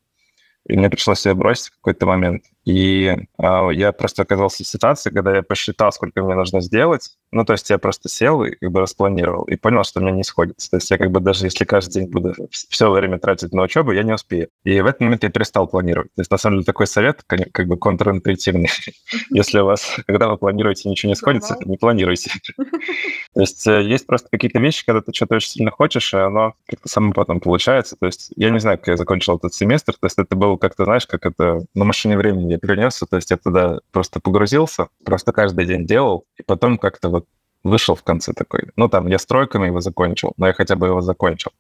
и 0.68 0.76
мне 0.76 0.90
пришлось 0.90 1.26
ее 1.26 1.36
бросить 1.36 1.68
в 1.68 1.76
какой-то 1.76 2.08
момент. 2.08 2.44
И 2.66 3.06
э, 3.08 3.70
я 3.74 3.92
просто 3.92 4.24
оказался 4.24 4.64
в 4.64 4.68
ситуации, 4.68 5.12
когда 5.12 5.36
я 5.36 5.44
посчитал, 5.44 5.92
сколько 5.92 6.24
мне 6.24 6.34
нужно 6.34 6.62
сделать. 6.62 7.12
Ну, 7.32 7.46
то 7.46 7.54
есть 7.54 7.70
я 7.70 7.78
просто 7.78 8.10
сел 8.10 8.44
и 8.44 8.52
как 8.52 8.72
бы 8.72 8.82
распланировал, 8.82 9.44
и 9.44 9.56
понял, 9.56 9.84
что 9.84 10.00
у 10.00 10.04
меня 10.04 10.14
не 10.14 10.24
сходится. 10.24 10.72
То 10.72 10.78
есть 10.78 10.90
я 10.90 10.98
как 10.98 11.12
бы 11.12 11.20
даже 11.20 11.46
если 11.46 11.64
каждый 11.66 11.94
день 11.94 12.10
буду 12.10 12.34
все 12.50 12.90
время 12.90 13.20
тратить 13.20 13.54
на 13.54 13.64
учебу, 13.64 13.92
я 13.92 14.04
не 14.04 14.14
успею. 14.14 14.50
И 14.64 14.82
в 14.82 14.86
этот 14.86 15.02
момент 15.02 15.24
я 15.24 15.30
перестал 15.30 15.68
планировать. 15.68 16.14
То 16.16 16.22
есть, 16.22 16.32
на 16.32 16.38
самом 16.38 16.58
деле, 16.58 16.66
такой 16.66 16.88
совет 16.88 17.24
как 17.28 17.68
бы 17.68 17.78
контринтуитивный. 17.78 18.70
Если 19.30 19.60
у 19.60 19.66
вас, 19.66 19.98
когда 20.08 20.28
вы 20.30 20.38
планируете, 20.38 20.90
ничего 20.90 21.10
не 21.10 21.16
сходится, 21.16 21.58
не 21.66 21.78
планируйте. 21.78 22.32
То 22.58 23.42
есть 23.42 23.68
э, 23.68 23.84
есть 23.84 24.08
просто 24.08 24.30
какие-то 24.32 24.60
вещи, 24.60 24.86
когда 24.86 25.02
ты 25.02 25.14
что-то 25.14 25.36
очень 25.36 25.50
сильно 25.50 25.72
хочешь, 25.72 26.14
и 26.14 26.18
оно 26.18 26.54
как-то 26.68 26.90
само 26.90 27.14
потом 27.14 27.40
получается. 27.40 27.96
То 28.00 28.08
есть 28.08 28.32
я 28.36 28.50
не 28.50 28.60
знаю, 28.60 28.80
как 28.80 28.88
я 28.88 28.98
закончил 28.98 29.38
этот 29.38 29.54
семестр. 29.54 29.94
То 29.94 30.06
есть 30.08 30.18
это 30.18 30.36
было 30.36 30.58
как-то, 30.58 30.86
знаешь, 30.86 31.06
как 31.06 31.26
это 31.26 31.66
на 31.76 31.86
машине 31.86 32.18
времени 32.18 32.55
я 32.56 32.60
перенесся. 32.60 33.06
То 33.06 33.18
есть 33.18 33.32
я 33.32 33.38
туда 33.38 33.80
просто 33.92 34.20
погрузился, 34.20 34.88
просто 35.04 35.32
каждый 35.32 35.66
день 35.66 35.86
делал, 35.86 36.26
и 36.38 36.44
потом 36.44 36.78
как-то 36.78 37.10
вот 37.10 37.26
вышел 37.64 37.96
в 37.96 38.04
конце 38.04 38.34
такой. 38.34 38.70
Ну, 38.76 38.88
там, 38.90 39.08
я 39.08 39.18
стройками 39.18 39.68
его 39.68 39.82
закончил, 39.82 40.34
но 40.38 40.48
я 40.48 40.54
хотя 40.54 40.76
бы 40.76 40.88
его 40.88 41.02
закончил. 41.02 41.52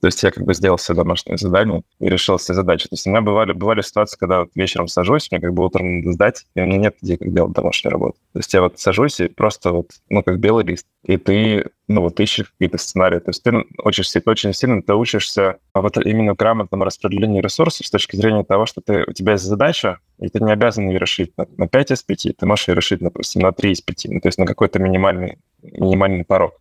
То 0.00 0.08
есть 0.08 0.22
я 0.22 0.30
как 0.30 0.44
бы 0.44 0.52
сделал 0.54 0.76
все 0.76 0.92
домашнее 0.92 1.38
задание 1.38 1.82
и 1.98 2.08
решил 2.08 2.36
все 2.36 2.52
задачи. 2.52 2.88
То 2.88 2.94
есть 2.94 3.06
у 3.06 3.10
меня 3.10 3.22
бывали, 3.22 3.52
бывали 3.52 3.80
ситуации, 3.80 4.18
когда 4.18 4.40
вот 4.40 4.50
вечером 4.54 4.86
сажусь, 4.86 5.30
мне 5.30 5.40
как 5.40 5.54
бы 5.54 5.64
утром 5.64 6.00
надо 6.00 6.12
сдать, 6.12 6.44
и 6.54 6.60
у 6.60 6.66
меня 6.66 6.76
нет 6.76 6.96
идей, 7.00 7.16
как 7.16 7.32
делать 7.32 7.52
домашнюю 7.52 7.92
работу. 7.92 8.18
То 8.32 8.38
есть 8.40 8.52
я 8.52 8.60
вот 8.60 8.78
сажусь 8.78 9.20
и 9.20 9.28
просто 9.28 9.72
вот, 9.72 9.92
ну, 10.10 10.22
как 10.22 10.40
белый 10.40 10.64
лист, 10.64 10.86
и 11.04 11.16
ты, 11.16 11.70
ну, 11.88 12.02
вот 12.02 12.20
ищешь 12.20 12.50
какие-то 12.50 12.78
сценарии. 12.78 13.18
То 13.18 13.30
есть 13.30 13.42
ты 13.42 13.52
учишься, 13.82 14.22
очень 14.26 14.52
сильно 14.52 14.82
ты 14.82 14.94
учишься 14.94 15.56
вот 15.72 15.96
именно 15.96 16.34
грамотному 16.34 16.84
распределению 16.84 17.42
ресурсов 17.42 17.86
с 17.86 17.90
точки 17.90 18.16
зрения 18.16 18.44
того, 18.44 18.66
что 18.66 18.80
ты, 18.80 19.04
у 19.06 19.12
тебя 19.12 19.32
есть 19.32 19.44
задача, 19.44 20.00
и 20.18 20.28
ты 20.28 20.42
не 20.44 20.52
обязан 20.52 20.88
ее 20.88 20.98
решить 20.98 21.32
на, 21.38 21.46
на 21.56 21.66
5 21.66 21.92
из 21.92 22.02
5, 22.02 22.36
ты 22.36 22.46
можешь 22.46 22.68
ее 22.68 22.74
решить, 22.74 23.00
допустим, 23.00 23.42
на 23.42 23.52
3 23.52 23.72
из 23.72 23.80
5, 23.80 24.06
ну, 24.10 24.20
то 24.20 24.28
есть 24.28 24.38
на 24.38 24.46
какой-то 24.46 24.78
минимальный, 24.78 25.38
минимальный 25.62 26.24
порог 26.24 26.60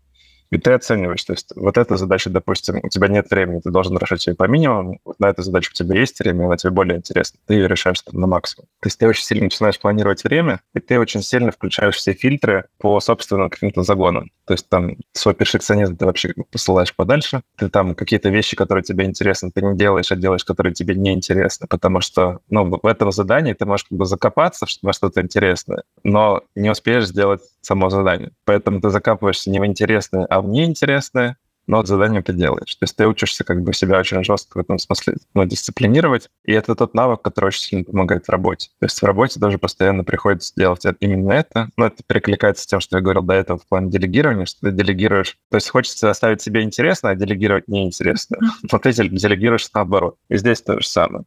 и 0.54 0.58
ты 0.60 0.72
оцениваешь, 0.72 1.24
то 1.24 1.34
есть 1.34 1.52
вот 1.56 1.78
эта 1.80 1.98
задача, 1.98 2.30
допустим, 2.30 2.80
у 2.84 2.90
тебя 2.90 3.08
нет 3.08 3.30
времени, 3.32 3.60
ты 3.60 3.72
должен 3.72 3.98
решать 3.98 4.28
ее 4.28 4.36
по 4.36 4.48
минимуму, 4.48 5.00
вот 5.04 5.20
на 5.20 5.30
эту 5.30 5.42
задачу 5.42 5.72
у 5.74 5.76
тебя 5.76 6.00
есть 6.00 6.20
время, 6.20 6.46
она 6.46 6.58
тебе 6.58 6.72
более 6.72 6.98
интересна, 6.98 7.40
ты 7.48 7.56
ее 7.56 7.68
решаешь 7.68 8.02
там, 8.02 8.20
на 8.20 8.28
максимум. 8.28 8.68
То 8.80 8.88
есть 8.88 9.00
ты 9.00 9.08
очень 9.08 9.24
сильно 9.24 9.46
начинаешь 9.46 9.80
планировать 9.80 10.24
время, 10.24 10.62
и 10.76 10.80
ты 10.80 11.00
очень 11.00 11.24
сильно 11.24 11.52
включаешь 11.52 11.96
все 11.96 12.14
фильтры 12.14 12.66
по 12.78 13.00
собственным 13.00 13.50
каким-то 13.50 13.82
загонам. 13.82 14.30
То 14.46 14.54
есть 14.54 14.70
там 14.70 14.98
свой 15.14 15.34
перфекционизм 15.34 15.98
ты 15.98 16.06
вообще 16.06 16.34
посылаешь 16.52 16.94
подальше, 16.94 17.42
ты 17.58 17.70
там 17.70 17.96
какие-то 17.96 18.30
вещи, 18.30 18.56
которые 18.56 18.84
тебе 18.84 19.06
интересны, 19.06 19.50
ты 19.52 19.64
не 19.64 19.76
делаешь, 19.76 20.12
а 20.12 20.16
делаешь, 20.16 20.46
которые 20.46 20.74
тебе 20.74 20.94
не 20.94 21.14
интересны, 21.14 21.66
потому 21.68 22.00
что, 22.02 22.42
ну, 22.50 22.80
в 22.82 22.86
этом 22.86 23.12
задании 23.12 23.54
ты 23.54 23.66
можешь 23.66 23.86
как 23.86 23.98
бы 23.98 24.06
закопаться 24.06 24.68
во 24.84 24.94
что-то 24.94 25.22
интересное, 25.22 25.84
но 26.04 26.44
не 26.56 26.70
успеешь 26.70 27.08
сделать 27.08 27.42
само 27.62 27.90
задание. 27.90 28.32
Поэтому 28.46 28.82
ты 28.82 28.90
закапываешься 28.90 29.50
не 29.50 29.60
в 29.60 29.66
интересное, 29.66 30.26
а 30.26 30.43
в 30.44 30.50
неинтересное, 30.50 31.38
но 31.66 31.78
вот 31.78 31.88
задание 31.88 32.22
ты 32.22 32.34
делаешь. 32.34 32.76
То 32.76 32.84
есть 32.84 32.96
ты 32.96 33.08
учишься 33.08 33.44
как 33.44 33.62
бы 33.62 33.74
себя 33.74 34.00
очень 34.00 34.24
жестко 34.24 34.58
в 34.58 34.62
этом 34.62 34.78
смысле 34.78 35.16
ну, 35.34 35.46
дисциплинировать, 35.46 36.30
и 36.44 36.52
это 36.52 36.76
тот 36.76 36.94
навык, 36.94 37.22
который 37.22 37.48
очень 37.48 37.62
сильно 37.62 37.86
помогает 37.86 38.26
в 38.26 38.30
работе. 38.30 38.70
То 38.80 38.86
есть 38.86 39.02
в 39.02 39.06
работе 39.06 39.40
тоже 39.40 39.58
постоянно 39.58 40.04
приходится 40.04 40.54
делать 40.56 40.84
именно 41.00 41.32
это, 41.32 41.70
но 41.78 41.88
это 41.88 42.04
перекликается 42.06 42.64
с 42.64 42.68
тем, 42.68 42.80
что 42.80 42.98
я 42.98 43.02
говорил 43.02 43.24
до 43.24 43.34
этого 43.34 43.60
в 43.60 43.68
плане 43.68 43.90
делегирования, 43.90 44.46
что 44.46 44.62
ты 44.62 44.72
делегируешь, 44.72 45.38
то 45.50 45.56
есть 45.56 45.70
хочется 45.70 46.10
оставить 46.10 46.42
себе 46.42 46.64
интересно, 46.64 47.12
а 47.12 47.16
делегировать 47.16 47.68
неинтересно. 47.68 48.38
Вот 48.72 48.82
ты 48.82 48.92
делегируешь 48.92 49.70
наоборот. 49.74 50.18
И 50.30 50.38
здесь 50.38 50.62
то 50.62 50.80
же 50.80 50.88
самое. 50.88 51.26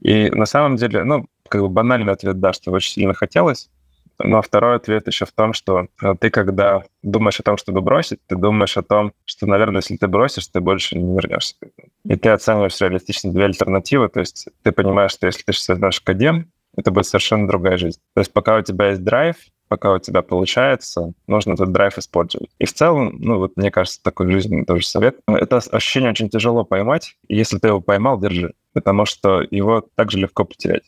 И 0.00 0.30
на 0.30 0.46
самом 0.46 0.76
деле, 0.76 1.04
ну, 1.04 1.26
как 1.48 1.60
бы 1.60 1.68
банальный 1.68 2.12
ответ, 2.12 2.40
да, 2.40 2.52
что 2.52 2.70
очень 2.72 2.92
сильно 2.92 3.14
хотелось, 3.14 3.70
но 4.18 4.42
второй 4.42 4.76
ответ 4.76 5.06
еще 5.06 5.24
в 5.24 5.32
том, 5.32 5.52
что 5.52 5.86
э, 6.02 6.14
ты, 6.18 6.30
когда 6.30 6.82
думаешь 7.02 7.40
о 7.40 7.42
том, 7.42 7.56
чтобы 7.56 7.80
бросить, 7.80 8.20
ты 8.26 8.36
думаешь 8.36 8.76
о 8.76 8.82
том, 8.82 9.12
что, 9.24 9.46
наверное, 9.46 9.80
если 9.80 9.96
ты 9.96 10.06
бросишь, 10.06 10.48
ты 10.48 10.60
больше 10.60 10.98
не 10.98 11.14
вернешься. 11.14 11.56
И 12.04 12.16
ты 12.16 12.28
оцениваешь 12.30 12.80
реалистично 12.80 13.32
две 13.32 13.44
альтернативы. 13.44 14.08
То 14.08 14.20
есть 14.20 14.48
ты 14.62 14.72
понимаешь, 14.72 15.12
что 15.12 15.26
если 15.26 15.42
ты 15.42 15.52
сейчас 15.52 15.68
возьмешь 15.68 16.00
академ, 16.00 16.50
это 16.76 16.90
будет 16.90 17.06
совершенно 17.06 17.46
другая 17.46 17.76
жизнь. 17.76 18.00
То 18.14 18.20
есть 18.20 18.32
пока 18.32 18.56
у 18.56 18.62
тебя 18.62 18.90
есть 18.90 19.02
драйв, 19.02 19.36
пока 19.68 19.92
у 19.92 19.98
тебя 19.98 20.22
получается, 20.22 21.12
нужно 21.26 21.54
этот 21.54 21.72
драйв 21.72 21.98
использовать. 21.98 22.50
И 22.58 22.64
в 22.64 22.72
целом, 22.72 23.16
ну 23.18 23.38
вот 23.38 23.56
мне 23.56 23.70
кажется, 23.70 24.02
такой 24.02 24.30
жизненный 24.30 24.64
тоже 24.64 24.86
совет. 24.86 25.16
Это 25.26 25.56
ощущение 25.56 26.10
очень 26.10 26.28
тяжело 26.28 26.64
поймать, 26.64 27.16
и 27.28 27.36
если 27.36 27.58
ты 27.58 27.68
его 27.68 27.80
поймал, 27.80 28.18
держи, 28.20 28.54
потому 28.72 29.04
что 29.04 29.42
его 29.50 29.84
также 29.94 30.18
легко 30.18 30.44
потерять. 30.44 30.84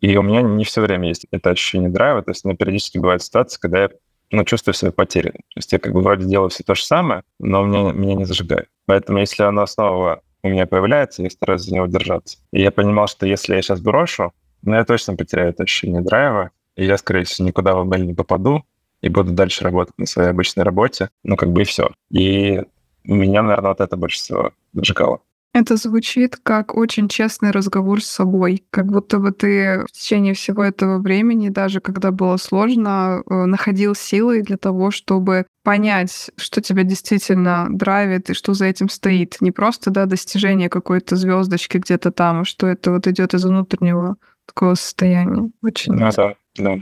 И 0.00 0.16
у 0.16 0.22
меня 0.22 0.42
не 0.42 0.64
все 0.64 0.80
время 0.80 1.08
есть 1.08 1.26
это 1.30 1.50
ощущение 1.50 1.90
драйва, 1.90 2.22
то 2.22 2.30
есть 2.30 2.44
у 2.44 2.48
меня 2.48 2.56
периодически 2.56 2.98
бывают 2.98 3.22
ситуации, 3.22 3.58
когда 3.60 3.82
я 3.82 3.90
ну, 4.30 4.44
чувствую 4.44 4.74
себя 4.74 4.92
потерянным. 4.92 5.42
То 5.54 5.58
есть 5.58 5.72
я 5.72 5.78
как 5.78 5.92
бы 5.92 6.02
вроде 6.02 6.26
делаю 6.26 6.50
все 6.50 6.62
то 6.62 6.74
же 6.74 6.84
самое, 6.84 7.22
но 7.38 7.64
меня, 7.64 7.92
меня 7.92 8.14
не 8.14 8.24
зажигает. 8.24 8.68
Поэтому 8.86 9.18
если 9.18 9.42
оно 9.42 9.66
снова 9.66 10.22
у 10.42 10.48
меня 10.48 10.66
появляется, 10.66 11.22
я 11.22 11.30
стараюсь 11.30 11.62
за 11.62 11.74
него 11.74 11.86
держаться. 11.86 12.38
И 12.52 12.60
я 12.60 12.70
понимал, 12.70 13.08
что 13.08 13.26
если 13.26 13.54
я 13.54 13.62
сейчас 13.62 13.80
брошу, 13.80 14.32
ну, 14.62 14.74
я 14.74 14.84
точно 14.84 15.16
потеряю 15.16 15.50
это 15.50 15.64
ощущение 15.64 16.00
драйва, 16.00 16.50
и 16.76 16.84
я, 16.84 16.96
скорее 16.96 17.24
всего, 17.24 17.48
никуда 17.48 17.74
в 17.74 17.88
ML 17.88 18.00
не 18.00 18.14
попаду, 18.14 18.64
и 19.00 19.08
буду 19.08 19.32
дальше 19.32 19.64
работать 19.64 19.96
на 19.98 20.06
своей 20.06 20.30
обычной 20.30 20.64
работе, 20.64 21.10
ну, 21.22 21.36
как 21.36 21.52
бы 21.52 21.62
и 21.62 21.64
все. 21.64 21.90
И 22.10 22.62
меня, 23.04 23.42
наверное, 23.42 23.70
вот 23.70 23.80
это 23.80 23.96
больше 23.96 24.18
всего 24.18 24.52
зажигало. 24.72 25.20
Это 25.58 25.74
звучит 25.76 26.36
как 26.40 26.76
очень 26.76 27.08
честный 27.08 27.50
разговор 27.50 28.00
с 28.00 28.06
собой, 28.06 28.62
как 28.70 28.86
будто 28.86 29.18
бы 29.18 29.32
ты 29.32 29.84
в 29.88 29.90
течение 29.90 30.32
всего 30.34 30.62
этого 30.62 30.98
времени, 30.98 31.48
даже 31.48 31.80
когда 31.80 32.12
было 32.12 32.36
сложно, 32.36 33.24
э, 33.28 33.44
находил 33.44 33.96
силы 33.96 34.42
для 34.42 34.56
того, 34.56 34.92
чтобы 34.92 35.46
понять, 35.64 36.30
что 36.36 36.60
тебя 36.60 36.84
действительно 36.84 37.66
драйвит 37.70 38.30
и 38.30 38.34
что 38.34 38.54
за 38.54 38.66
этим 38.66 38.88
стоит. 38.88 39.38
Не 39.40 39.50
просто 39.50 39.90
да, 39.90 40.06
достижение 40.06 40.68
какой-то 40.68 41.16
звездочки 41.16 41.78
где-то 41.78 42.12
там, 42.12 42.42
а 42.42 42.44
что 42.44 42.68
это 42.68 42.92
вот 42.92 43.08
идет 43.08 43.34
из 43.34 43.44
внутреннего 43.44 44.14
такого 44.46 44.76
состояния. 44.76 45.50
Очень. 45.60 45.94
Ну, 45.94 46.08
да, 46.14 46.34
да. 46.54 46.76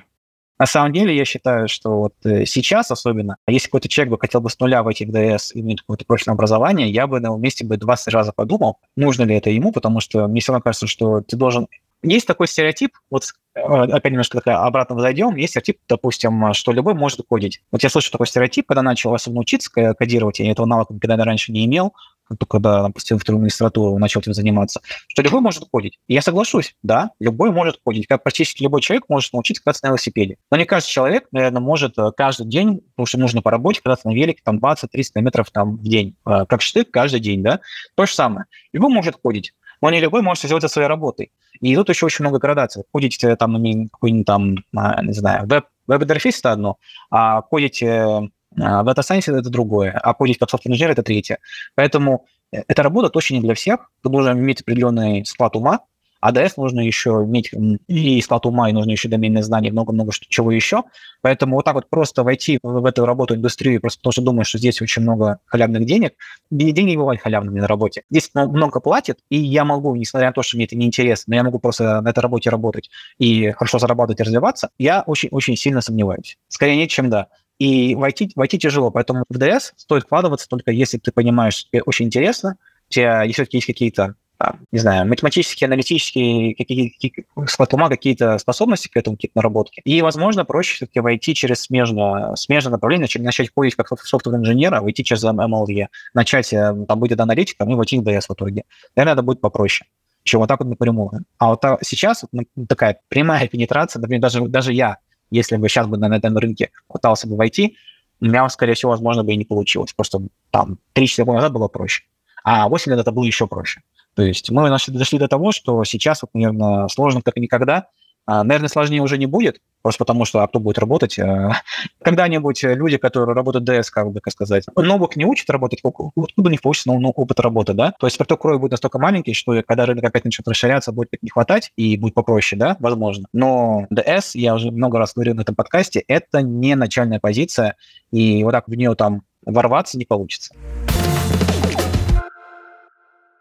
На 0.58 0.66
самом 0.66 0.92
деле, 0.92 1.14
я 1.14 1.24
считаю, 1.24 1.68
что 1.68 1.98
вот 1.98 2.14
э, 2.24 2.46
сейчас 2.46 2.90
особенно, 2.90 3.36
если 3.46 3.66
какой-то 3.66 3.88
человек 3.88 4.12
бы 4.12 4.18
хотел 4.18 4.40
бы 4.40 4.48
с 4.48 4.58
нуля 4.58 4.82
войти 4.82 5.04
в 5.04 5.10
ДС 5.10 5.54
и 5.54 5.60
иметь 5.60 5.80
какое-то 5.80 6.06
профильное 6.06 6.34
образование, 6.34 6.90
я 6.90 7.06
бы 7.06 7.20
на 7.20 7.26
его 7.26 7.36
месте 7.36 7.64
бы 7.64 7.76
20 7.76 8.08
раза 8.08 8.32
подумал, 8.32 8.78
нужно 8.96 9.24
ли 9.24 9.34
это 9.34 9.50
ему, 9.50 9.70
потому 9.70 10.00
что 10.00 10.26
мне 10.28 10.40
все 10.40 10.52
равно 10.52 10.62
кажется, 10.62 10.86
что 10.86 11.20
ты 11.20 11.36
должен... 11.36 11.68
Есть 12.02 12.26
такой 12.26 12.46
стереотип, 12.46 12.92
вот 13.10 13.24
э, 13.54 13.60
опять 13.60 14.12
немножко 14.12 14.38
такая 14.38 14.56
обратно 14.58 14.98
зайдем, 14.98 15.36
есть 15.36 15.52
стереотип, 15.52 15.78
допустим, 15.88 16.54
что 16.54 16.72
любой 16.72 16.94
может 16.94 17.20
кодить. 17.28 17.60
Вот 17.70 17.82
я 17.82 17.90
слышу 17.90 18.10
такой 18.10 18.26
стереотип, 18.26 18.66
когда 18.66 18.82
начал 18.82 19.12
особенно 19.12 19.40
учиться 19.40 19.70
кодировать, 19.70 20.38
я 20.38 20.50
этого 20.50 20.66
навыка 20.66 20.94
никогда 20.94 21.22
раньше 21.22 21.52
не 21.52 21.66
имел, 21.66 21.92
только 22.28 22.46
когда 22.46 22.82
там, 22.82 22.92
поступил 22.92 23.18
в 23.18 23.22
вторую 23.22 23.42
магистратуру, 23.42 23.98
начал 23.98 24.20
этим 24.20 24.34
заниматься, 24.34 24.80
что 25.08 25.22
любой 25.22 25.40
может 25.40 25.64
кодить. 25.70 25.98
И 26.08 26.14
я 26.14 26.22
соглашусь, 26.22 26.74
да, 26.82 27.10
любой 27.20 27.50
может 27.50 27.80
кодить. 27.84 28.06
Как 28.06 28.22
практически 28.22 28.62
любой 28.62 28.80
человек 28.80 29.04
может 29.08 29.32
научиться 29.32 29.62
кататься 29.62 29.84
на 29.84 29.88
велосипеде. 29.88 30.36
Но 30.50 30.56
не 30.56 30.64
каждый 30.64 30.88
человек, 30.88 31.26
наверное, 31.32 31.60
может 31.60 31.98
э, 31.98 32.10
каждый 32.16 32.46
день, 32.46 32.80
потому 32.94 33.06
что 33.06 33.18
нужно 33.18 33.42
по 33.42 33.50
работе 33.50 33.80
кататься 33.82 34.08
на 34.08 34.14
велике 34.14 34.40
там 34.42 34.58
20-30 34.58 34.86
километров 35.14 35.50
там, 35.50 35.76
в 35.76 35.82
день. 35.82 36.16
Э, 36.26 36.44
как 36.48 36.62
штык 36.62 36.90
каждый 36.90 37.20
день, 37.20 37.42
да. 37.42 37.60
То 37.94 38.06
же 38.06 38.12
самое. 38.12 38.46
Любой 38.72 38.92
может 38.92 39.16
кодить. 39.16 39.52
Но 39.80 39.90
не 39.90 40.00
любой 40.00 40.22
может 40.22 40.42
сделать 40.44 40.64
это 40.64 40.72
своей 40.72 40.88
работой. 40.88 41.30
И 41.60 41.74
тут 41.74 41.88
еще 41.88 42.06
очень 42.06 42.24
много 42.24 42.38
градаций. 42.38 42.84
Кодить 42.92 43.18
там 43.38 43.88
какой-нибудь 43.90 44.26
там, 44.26 44.56
а, 44.74 45.02
не 45.02 45.12
знаю, 45.12 45.46
веб, 45.46 45.66
веб-интерфейс– 45.86 46.38
это 46.40 46.52
одно, 46.52 46.78
а 47.10 47.42
кодить 47.42 47.82
а 47.82 48.22
в 48.56 48.88
Data 48.88 49.00
Science 49.00 49.32
это 49.32 49.50
другое, 49.50 49.92
а 49.92 50.14
кодить 50.14 50.38
как 50.38 50.48
software 50.48 50.72
инженер 50.72 50.90
это 50.90 51.02
третье. 51.02 51.38
Поэтому 51.74 52.26
э, 52.52 52.62
эта 52.68 52.82
работа 52.82 53.10
точно 53.10 53.34
не 53.34 53.40
для 53.40 53.54
всех. 53.54 53.90
Ты 54.02 54.08
должен 54.08 54.38
иметь 54.38 54.62
определенный 54.62 55.24
склад 55.24 55.56
ума, 55.56 55.80
а 56.20 56.32
DS 56.32 56.54
нужно 56.56 56.80
еще 56.80 57.10
иметь 57.24 57.52
и 57.88 58.20
склад 58.20 58.46
ума, 58.46 58.68
и 58.68 58.72
нужно 58.72 58.90
еще 58.90 59.08
доменные 59.08 59.42
знания, 59.42 59.70
много-много 59.70 60.12
чего 60.28 60.50
еще. 60.50 60.82
Поэтому 61.20 61.56
вот 61.56 61.64
так 61.64 61.74
вот 61.74 61.88
просто 61.88 62.24
войти 62.24 62.58
в 62.62 62.84
эту 62.84 63.06
работу, 63.06 63.34
индустрию, 63.34 63.80
просто 63.80 64.00
потому 64.00 64.12
что 64.12 64.22
думаешь, 64.22 64.48
что 64.48 64.58
здесь 64.58 64.80
очень 64.82 65.02
много 65.02 65.38
халявных 65.46 65.84
денег. 65.84 66.14
Деньги 66.50 66.80
не 66.80 66.96
бывают 66.96 67.20
халявными 67.20 67.60
на 67.60 67.66
работе. 67.66 68.02
Здесь 68.10 68.30
много 68.34 68.80
платят, 68.80 69.18
и 69.30 69.36
я 69.36 69.64
могу, 69.64 69.94
несмотря 69.94 70.28
на 70.28 70.32
то, 70.32 70.42
что 70.42 70.56
мне 70.56 70.66
это 70.66 70.76
неинтересно, 70.76 71.30
но 71.30 71.36
я 71.36 71.44
могу 71.44 71.58
просто 71.58 72.00
на 72.00 72.08
этой 72.08 72.20
работе 72.20 72.50
работать 72.50 72.90
и 73.18 73.52
хорошо 73.52 73.78
зарабатывать 73.78 74.20
и 74.20 74.22
развиваться, 74.24 74.70
я 74.78 75.02
очень-очень 75.06 75.56
сильно 75.56 75.80
сомневаюсь. 75.80 76.38
Скорее 76.48 76.76
нет, 76.76 76.90
чем 76.90 77.10
да. 77.10 77.28
И 77.58 77.94
войти, 77.94 78.30
войти 78.34 78.58
тяжело, 78.58 78.90
поэтому 78.90 79.24
в 79.28 79.36
DS 79.36 79.72
стоит 79.76 80.04
вкладываться 80.04 80.48
только 80.48 80.70
если 80.70 80.98
ты 80.98 81.10
понимаешь, 81.10 81.54
что 81.54 81.70
тебе 81.70 81.82
очень 81.82 82.06
интересно, 82.06 82.58
у 82.88 82.92
тебя 82.92 83.26
все-таки 83.28 83.56
есть 83.56 83.66
какие-то 83.66 84.14
там, 84.38 84.60
не 84.70 84.78
знаю, 84.78 85.08
математические, 85.08 85.66
аналитические, 85.66 86.54
какие, 86.54 86.90
какие, 86.90 87.26
склад 87.46 87.72
ума, 87.72 87.88
какие-то 87.88 88.38
способности 88.38 88.88
к 88.88 88.96
этому, 88.96 89.16
какие-то 89.16 89.38
наработки. 89.38 89.80
И, 89.84 90.02
возможно, 90.02 90.44
проще 90.44 90.74
все-таки 90.74 91.00
войти 91.00 91.34
через 91.34 91.62
смежное, 91.62 92.34
смежное 92.34 92.72
направление, 92.72 93.04
начать, 93.04 93.22
начать 93.22 93.50
ходить 93.56 93.74
как 93.76 93.88
софтвер-инженера, 93.98 94.80
выйти 94.80 95.02
через 95.02 95.24
MLE, 95.24 95.86
начать 96.12 96.52
э, 96.52 96.74
там, 96.86 97.00
быть 97.00 97.18
аналитиком 97.18 97.70
и 97.70 97.74
войти 97.74 97.98
в 97.98 98.02
DS 98.02 98.26
в 98.28 98.34
итоге. 98.34 98.64
Наверное, 98.94 99.14
это 99.14 99.22
будет 99.22 99.40
попроще. 99.40 99.88
чем 100.22 100.40
вот 100.40 100.48
так 100.48 100.60
вот 100.60 100.68
напрямую. 100.68 101.24
А 101.38 101.48
вот 101.48 101.62
сейчас 101.82 102.22
вот, 102.22 102.30
ну, 102.32 102.66
такая 102.66 103.00
прямая 103.08 103.48
пенетрация, 103.48 104.00
например, 104.00 104.20
даже, 104.20 104.46
даже 104.48 104.72
я, 104.72 104.98
если 105.30 105.56
бы 105.56 105.68
сейчас 105.68 105.86
бы 105.86 105.96
на 105.96 106.14
этом 106.14 106.36
рынке 106.36 106.70
пытался 106.88 107.26
бы 107.28 107.36
войти, 107.36 107.76
у 108.20 108.26
меня, 108.26 108.48
скорее 108.48 108.74
всего, 108.74 108.92
возможно, 108.92 109.24
бы 109.24 109.32
и 109.32 109.36
не 109.36 109.44
получилось. 109.44 109.92
Просто 109.92 110.20
там 110.50 110.78
3-4 110.94 111.24
года 111.24 111.36
назад 111.36 111.52
было 111.52 111.68
проще. 111.68 112.04
А 112.44 112.68
8 112.68 112.92
лет 112.92 113.00
это 113.00 113.12
было 113.12 113.24
еще 113.24 113.46
проще. 113.46 113.82
То 114.14 114.22
есть 114.22 114.50
мы 114.50 114.70
дошли 114.70 115.18
до 115.18 115.28
того, 115.28 115.52
что 115.52 115.84
сейчас, 115.84 116.22
вот, 116.22 116.30
наверное, 116.32 116.88
сложно 116.88 117.20
как 117.22 117.36
никогда. 117.36 117.88
А, 118.24 118.42
наверное, 118.42 118.68
сложнее 118.68 119.02
уже 119.02 119.18
не 119.18 119.26
будет, 119.26 119.60
просто 119.86 120.04
потому 120.04 120.24
что 120.24 120.42
а 120.42 120.48
кто 120.48 120.58
будет 120.58 120.78
работать? 120.78 121.16
А, 121.20 121.62
когда-нибудь 122.02 122.60
люди, 122.64 122.96
которые 122.96 123.32
работают 123.32 123.68
DS, 123.68 123.84
как 123.92 124.10
бы 124.10 124.20
сказать, 124.30 124.64
новых 124.74 125.14
не 125.14 125.24
учат 125.24 125.48
работать, 125.48 125.78
откуда 125.84 126.48
у 126.48 126.50
них 126.50 126.60
получится 126.60 126.92
ну, 126.92 127.10
опыт 127.10 127.38
работы, 127.38 127.72
да? 127.72 127.94
То 128.00 128.08
есть 128.08 128.18
приток 128.18 128.42
крови 128.42 128.58
будет 128.58 128.72
настолько 128.72 128.98
маленький, 128.98 129.32
что 129.32 129.62
когда 129.62 129.86
рынок 129.86 130.02
опять 130.02 130.24
начнет 130.24 130.48
расширяться, 130.48 130.90
будет 130.90 131.10
не 131.22 131.30
хватать 131.30 131.70
и 131.76 131.96
будет 131.96 132.14
попроще, 132.14 132.58
да, 132.58 132.76
возможно. 132.80 133.28
Но 133.32 133.86
DS, 133.94 134.30
я 134.34 134.56
уже 134.56 134.72
много 134.72 134.98
раз 134.98 135.12
говорил 135.14 135.36
на 135.36 135.42
этом 135.42 135.54
подкасте, 135.54 136.02
это 136.08 136.42
не 136.42 136.74
начальная 136.74 137.20
позиция, 137.20 137.76
и 138.10 138.42
вот 138.42 138.50
так 138.50 138.66
в 138.66 138.74
нее 138.74 138.96
там 138.96 139.22
ворваться 139.44 139.98
не 139.98 140.04
получится. 140.04 140.52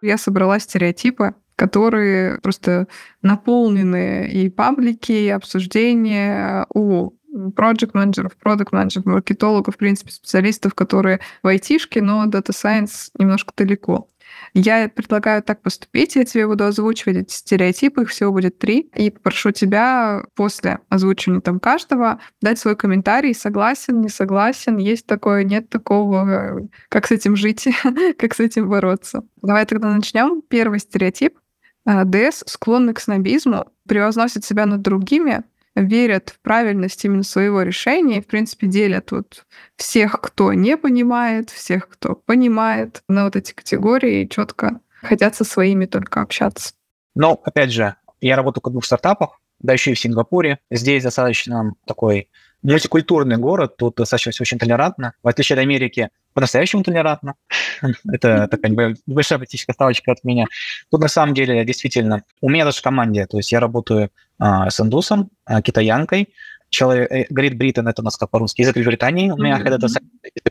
Я 0.04 0.20
собрала 0.20 0.60
стереотипы, 0.60 1.34
которые 1.56 2.40
просто 2.42 2.88
наполнены 3.22 4.30
и 4.32 4.50
паблики, 4.50 5.12
и 5.12 5.30
обсуждения 5.30 6.66
у 6.74 7.12
проект 7.56 7.94
менеджеров 7.94 8.36
продукт 8.38 8.72
менеджеров 8.72 9.06
маркетологов, 9.06 9.76
в 9.76 9.78
принципе, 9.78 10.12
специалистов, 10.12 10.74
которые 10.74 11.20
в 11.44 11.48
айтишке, 11.48 12.02
но 12.02 12.26
Data 12.26 12.52
Science 12.52 13.10
немножко 13.18 13.52
далеко. 13.56 14.10
Я 14.54 14.90
предлагаю 14.90 15.44
так 15.44 15.62
поступить, 15.62 16.16
я 16.16 16.26
тебе 16.26 16.48
буду 16.48 16.66
озвучивать 16.66 17.18
эти 17.18 17.34
стереотипы, 17.34 18.04
их 18.04 18.10
всего 18.10 18.32
будет 18.32 18.58
три, 18.58 18.90
и 18.96 19.10
попрошу 19.10 19.52
тебя 19.52 20.24
после 20.34 20.80
озвучивания 20.90 21.42
там 21.42 21.60
каждого 21.60 22.20
дать 22.42 22.60
свой 22.60 22.76
комментарий, 22.76 23.36
согласен, 23.36 24.02
не 24.02 24.10
согласен, 24.10 24.78
есть 24.78 25.06
такое, 25.06 25.44
нет 25.44 25.70
такого, 25.70 26.68
как 26.90 27.06
с 27.06 27.12
этим 27.12 27.36
жить, 27.36 27.68
как 28.18 28.34
с 28.34 28.40
этим 28.40 28.70
бороться. 28.70 29.24
Давай 29.42 29.66
тогда 29.66 29.94
начнем. 29.94 30.42
Первый 30.42 30.80
стереотип. 30.80 31.38
А, 31.86 32.04
ДС 32.04 32.44
склонны 32.48 32.94
к 32.94 33.00
снобизму, 33.00 33.68
превозносят 33.88 34.44
себя 34.44 34.66
над 34.66 34.82
другими, 34.82 35.44
верят 35.76 36.30
в 36.30 36.40
правильность 36.40 37.04
именно 37.06 37.24
своего 37.24 37.62
решения 37.62 38.18
и, 38.18 38.22
в 38.22 38.28
принципе, 38.28 38.68
делят 38.68 39.12
вот 39.12 39.46
всех, 39.76 40.20
кто 40.22 40.54
не 40.54 40.78
понимает, 40.78 41.50
всех, 41.50 41.90
кто 41.90 42.16
понимает, 42.16 43.04
на 43.08 43.26
вот 43.26 43.36
эти 43.36 43.54
категории 43.54 44.24
и 44.24 44.30
четко 44.30 44.80
хотят 45.02 45.36
со 45.36 45.44
своими 45.44 45.86
только 45.86 46.22
общаться. 46.22 46.74
Но, 47.14 47.40
опять 47.44 47.72
же, 47.72 47.96
я 48.22 48.36
работаю 48.36 48.64
в 48.66 48.72
двух 48.72 48.86
стартапах, 48.86 49.40
да 49.60 49.74
еще 49.74 49.92
и 49.92 49.94
в 49.96 50.00
Сингапуре. 50.00 50.60
Здесь 50.72 51.04
достаточно 51.04 51.74
такой 51.86 52.30
мультикультурный 52.62 53.38
город, 53.38 53.78
тут 53.78 53.96
достаточно 53.96 54.32
все 54.32 54.44
очень 54.44 54.58
толерантно. 54.58 55.14
В 55.22 55.28
отличие 55.28 55.56
от 55.56 55.62
Америки, 55.62 56.10
по-настоящему 56.36 56.84
толерантно. 56.84 57.36
Это 58.12 58.48
такая 58.48 58.72
небольшая 59.08 59.40
политическая 59.40 59.74
ставочка 59.74 60.12
от 60.12 60.24
меня. 60.24 60.46
Тут 60.92 61.02
на 61.02 61.08
самом 61.08 61.34
деле 61.34 61.66
действительно, 61.66 62.24
у 62.42 62.50
меня 62.50 62.66
даже 62.66 62.80
в 62.80 62.82
команде, 62.84 63.26
то 63.26 63.38
есть 63.38 63.52
я 63.52 63.60
работаю 63.60 64.12
а, 64.38 64.70
с 64.70 64.80
индусом, 64.80 65.32
а, 65.46 65.62
китаянкой, 65.62 66.30
человек, 66.70 67.12
э, 67.12 67.26
говорит 67.30 67.58
Британ, 67.58 67.88
это 67.88 68.02
у 68.02 68.06
нас 68.06 68.18
как 68.18 68.30
по-русски, 68.30 68.62
язык 68.62 68.76
Британии, 68.76 69.32
у 69.32 69.38
меня 69.38 69.60
это 69.64 69.86
язык 69.86 70.04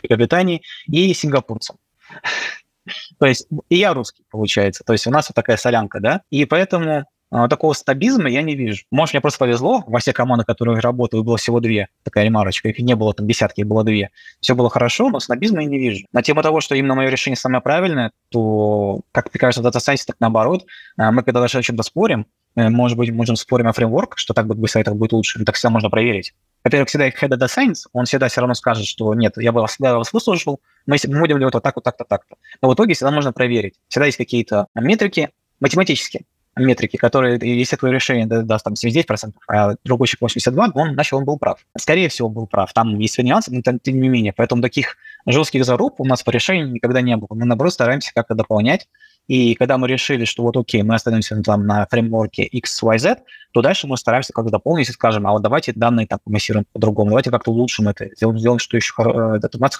Британии, 0.08 0.62
и 0.86 1.12
сингапурцем. 1.12 1.76
То 3.18 3.26
есть 3.26 3.46
и 3.68 3.76
я 3.76 3.92
русский, 3.92 4.24
получается. 4.30 4.84
То 4.84 4.94
есть 4.94 5.06
у 5.06 5.10
нас 5.10 5.28
вот 5.28 5.34
такая 5.34 5.58
солянка, 5.58 6.00
да? 6.00 6.22
И 6.30 6.46
поэтому 6.46 7.04
такого 7.48 7.72
стабизма 7.72 8.30
я 8.30 8.42
не 8.42 8.54
вижу. 8.54 8.84
Может, 8.92 9.14
мне 9.14 9.20
просто 9.20 9.40
повезло, 9.40 9.82
во 9.88 9.98
все 9.98 10.12
команды, 10.12 10.44
которые 10.44 10.76
я 10.76 10.80
работаю, 10.80 11.24
было 11.24 11.36
всего 11.36 11.58
две, 11.58 11.88
такая 12.04 12.24
ремарочка, 12.24 12.68
их 12.68 12.78
не 12.78 12.94
было 12.94 13.12
там 13.12 13.26
десятки, 13.26 13.62
их 13.62 13.66
было 13.66 13.82
две. 13.82 14.10
Все 14.40 14.54
было 14.54 14.70
хорошо, 14.70 15.10
но 15.10 15.18
стабизма 15.18 15.62
я 15.62 15.68
не 15.68 15.78
вижу. 15.78 16.06
На 16.12 16.22
тему 16.22 16.42
того, 16.42 16.60
что 16.60 16.76
именно 16.76 16.94
мое 16.94 17.08
решение 17.08 17.36
самое 17.36 17.60
правильное, 17.60 18.12
то, 18.28 19.00
как 19.10 19.32
мне 19.34 19.40
кажется, 19.40 19.62
в 19.62 19.66
Data 19.66 19.80
Science 19.80 20.04
так 20.06 20.16
наоборот. 20.20 20.64
А, 20.96 21.10
мы 21.10 21.24
когда 21.24 21.40
даже 21.40 21.58
о 21.58 21.62
чем-то 21.62 21.82
спорим, 21.82 22.26
э, 22.54 22.68
может 22.68 22.96
быть, 22.96 23.10
можем 23.10 23.34
спорим 23.34 23.66
о 23.66 23.72
фреймворках, 23.72 24.18
что 24.18 24.32
так 24.32 24.46
будет 24.46 24.58
бы 24.58 24.68
сайтах 24.68 24.94
будет 24.94 25.12
лучше, 25.12 25.44
так 25.44 25.56
всегда 25.56 25.70
можно 25.70 25.90
проверить. 25.90 26.34
Во-первых, 26.62 26.88
всегда 26.88 27.08
Head 27.08 27.30
Data 27.30 27.48
Science, 27.48 27.88
он 27.92 28.04
всегда 28.04 28.28
все 28.28 28.42
равно 28.42 28.54
скажет, 28.54 28.86
что 28.86 29.12
нет, 29.14 29.34
я 29.38 29.50
вас, 29.50 29.72
всегда 29.72 29.98
вас 29.98 30.12
выслушал, 30.12 30.60
мы 30.86 30.96
будем 31.02 31.38
делать 31.38 31.54
вот 31.54 31.62
так, 31.62 31.74
вот 31.74 31.84
так-то, 31.84 32.04
так-то. 32.04 32.36
Но 32.62 32.70
в 32.70 32.74
итоге 32.74 32.94
всегда 32.94 33.10
можно 33.10 33.32
проверить. 33.32 33.74
Всегда 33.88 34.06
есть 34.06 34.18
какие-то 34.18 34.68
метрики 34.74 35.30
математические, 35.60 36.24
метрики, 36.56 36.96
которые, 36.96 37.38
если 37.42 37.76
твое 37.76 37.94
решение 37.94 38.26
даст 38.26 38.64
там 38.64 38.74
79%, 38.74 39.32
а 39.48 39.74
другой 39.84 40.08
человек 40.08 40.36
82%, 40.36 40.70
он, 40.74 40.94
значит, 40.94 41.12
он 41.12 41.24
был 41.24 41.38
прав. 41.38 41.64
Скорее 41.78 42.08
всего, 42.08 42.28
был 42.28 42.46
прав. 42.46 42.72
Там 42.72 42.98
есть 42.98 43.18
нюансы, 43.18 43.52
но 43.52 43.60
тем 43.62 44.00
не 44.00 44.08
менее. 44.08 44.32
Поэтому 44.32 44.62
таких 44.62 44.96
жестких 45.26 45.64
заруб 45.64 45.94
у 45.98 46.04
нас 46.04 46.22
по 46.22 46.30
решению 46.30 46.70
никогда 46.70 47.00
не 47.00 47.16
было. 47.16 47.28
Мы, 47.30 47.44
наоборот, 47.46 47.72
стараемся 47.72 48.12
как-то 48.14 48.34
дополнять. 48.34 48.88
И 49.26 49.54
когда 49.54 49.78
мы 49.78 49.88
решили, 49.88 50.24
что 50.24 50.42
вот 50.42 50.56
окей, 50.56 50.82
мы 50.82 50.94
остановимся 50.94 51.40
там 51.42 51.66
на 51.66 51.86
фреймворке 51.86 52.46
XYZ, 52.46 53.18
то 53.54 53.62
дальше 53.62 53.86
мы 53.86 53.96
стараемся 53.96 54.32
как-то 54.32 54.50
дополнить 54.50 54.88
и 54.88 54.92
скажем, 54.92 55.28
а 55.28 55.32
вот 55.32 55.40
давайте 55.40 55.72
данные 55.72 56.08
там 56.08 56.18
помассируем 56.24 56.66
по-другому, 56.72 57.10
давайте 57.10 57.30
как-то 57.30 57.52
улучшим 57.52 57.88
это, 57.88 58.08
сделаем, 58.16 58.36
сделаем 58.36 58.58
что 58.58 58.76
еще 58.76 58.92
хорошее. 58.92 59.40
У 59.54 59.58
нас 59.58 59.78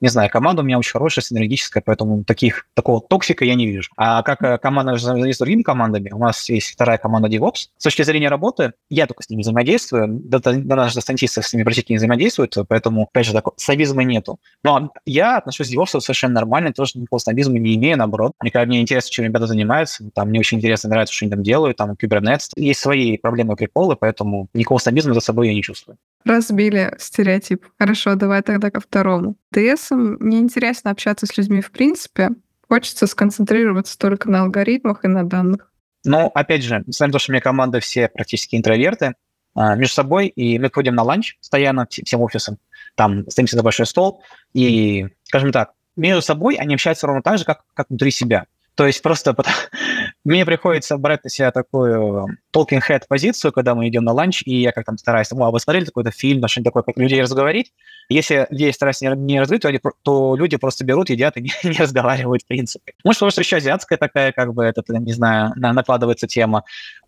не 0.00 0.08
знаю, 0.08 0.30
команда 0.30 0.62
у 0.62 0.64
меня 0.64 0.78
очень 0.78 0.92
хорошая, 0.92 1.22
синергическая, 1.22 1.82
поэтому 1.84 2.24
таких, 2.24 2.66
такого 2.72 3.02
токсика 3.02 3.44
я 3.44 3.54
не 3.54 3.66
вижу. 3.66 3.90
А 3.98 4.22
как 4.22 4.42
э, 4.42 4.56
команда 4.56 4.96
с 4.96 5.38
другими 5.38 5.62
командами, 5.62 6.10
у 6.10 6.18
нас 6.18 6.48
есть 6.48 6.72
вторая 6.72 6.96
команда 6.96 7.28
DevOps. 7.28 7.68
С 7.76 7.82
точки 7.84 8.00
зрения 8.00 8.30
работы, 8.30 8.72
я 8.88 9.06
только 9.06 9.22
с 9.22 9.28
ними 9.28 9.42
взаимодействую, 9.42 10.08
даже 10.08 10.62
датастантисты 10.62 11.42
с 11.42 11.52
ними 11.52 11.64
практически 11.64 11.92
не 11.92 11.98
взаимодействуют, 11.98 12.56
поэтому, 12.66 13.02
опять 13.02 13.26
же, 13.26 13.34
такого 13.34 13.54
снобизма 13.58 14.04
нету. 14.04 14.40
Но 14.64 14.90
я 15.04 15.36
отношусь 15.36 15.68
к 15.68 15.74
DevOps 15.74 16.00
совершенно 16.00 16.32
нормально, 16.32 16.72
тоже 16.72 16.92
никакого 16.94 17.18
снобизма 17.18 17.58
не 17.58 17.74
имею, 17.74 17.98
наоборот. 17.98 18.32
Мне, 18.40 18.52
мне 18.64 18.80
интересно, 18.80 19.10
чем 19.10 19.26
ребята 19.26 19.46
занимаются, 19.46 20.08
там, 20.14 20.30
мне 20.30 20.40
очень 20.40 20.56
интересно, 20.56 20.88
нравится, 20.88 21.14
что 21.14 21.26
они 21.26 21.30
там 21.30 21.42
делают, 21.42 21.76
там, 21.76 21.92
Kubernetes. 21.92 22.52
Есть 22.56 22.85
свои 22.86 23.18
проблемы 23.18 23.54
и 23.54 23.56
приколы, 23.56 23.96
поэтому 23.96 24.48
никакого 24.54 24.78
снобизма 24.78 25.12
за 25.12 25.20
собой 25.20 25.48
я 25.48 25.54
не 25.54 25.62
чувствую. 25.62 25.98
Разбили 26.24 26.94
стереотип. 26.98 27.66
Хорошо, 27.78 28.14
давай 28.14 28.42
тогда 28.42 28.70
ко 28.70 28.80
второму. 28.80 29.34
ТС 29.52 29.90
неинтересно 29.90 30.92
общаться 30.92 31.26
с 31.26 31.36
людьми 31.36 31.60
в 31.60 31.72
принципе. 31.72 32.30
Хочется 32.68 33.08
сконцентрироваться 33.08 33.98
только 33.98 34.30
на 34.30 34.42
алгоритмах 34.42 35.04
и 35.04 35.08
на 35.08 35.24
данных. 35.24 35.72
Ну, 36.04 36.30
опять 36.32 36.62
же, 36.62 36.84
несмотря 36.86 37.08
на 37.08 37.12
то, 37.12 37.18
что 37.18 37.32
у 37.32 37.34
меня 37.34 37.40
команда 37.40 37.80
все 37.80 38.08
практически 38.08 38.54
интроверты, 38.54 39.14
а, 39.54 39.74
между 39.74 39.94
собой, 39.94 40.28
и 40.28 40.58
мы 40.60 40.70
ходим 40.72 40.94
на 40.94 41.02
ланч 41.02 41.38
постоянно 41.38 41.88
всем 41.90 42.20
офисом, 42.20 42.58
там 42.94 43.28
стоимся 43.28 43.56
за 43.56 43.64
большой 43.64 43.86
стол, 43.86 44.22
и, 44.52 45.08
скажем 45.24 45.50
так, 45.50 45.72
между 45.96 46.22
собой 46.22 46.54
они 46.54 46.74
общаются 46.74 47.08
ровно 47.08 47.22
так 47.22 47.38
же, 47.38 47.44
как, 47.44 47.64
как 47.74 47.88
внутри 47.88 48.12
себя. 48.12 48.46
То 48.76 48.86
есть 48.86 49.02
просто 49.02 49.34
мне 50.26 50.44
приходится 50.44 50.98
брать 50.98 51.22
на 51.22 51.30
себя 51.30 51.52
такую 51.52 52.26
talking 52.52 52.80
head 52.86 53.02
позицию, 53.08 53.52
когда 53.52 53.76
мы 53.76 53.88
идем 53.88 54.02
на 54.02 54.12
ланч, 54.12 54.42
и 54.44 54.60
я 54.60 54.72
как 54.72 54.84
там 54.84 54.98
стараюсь, 54.98 55.30
ну, 55.30 55.44
а 55.44 55.52
вы 55.52 55.60
смотрели 55.60 55.84
какой-то 55.84 56.10
фильм, 56.10 56.46
что-нибудь 56.48 56.68
такое, 56.68 56.82
как 56.82 56.96
людей 56.96 57.22
разговорить. 57.22 57.72
Если 58.08 58.46
людей 58.50 58.72
стараюсь 58.72 59.00
не, 59.00 59.08
не 59.14 59.40
разговаривать, 59.40 59.82
то, 59.82 59.92
то 60.02 60.36
люди 60.36 60.56
просто 60.56 60.84
берут, 60.84 61.10
едят 61.10 61.36
и 61.36 61.42
не, 61.42 61.50
не 61.62 61.78
разговаривают, 61.78 62.42
в 62.42 62.46
принципе. 62.46 62.94
Может, 63.04 63.20
потому 63.20 63.30
что 63.30 63.42
еще 63.42 63.56
азиатская 63.56 63.98
такая, 63.98 64.32
как 64.32 64.52
бы, 64.52 64.64
это, 64.64 64.82
не 64.98 65.12
знаю, 65.12 65.52
накладывается 65.54 66.26
тема. 66.26 66.64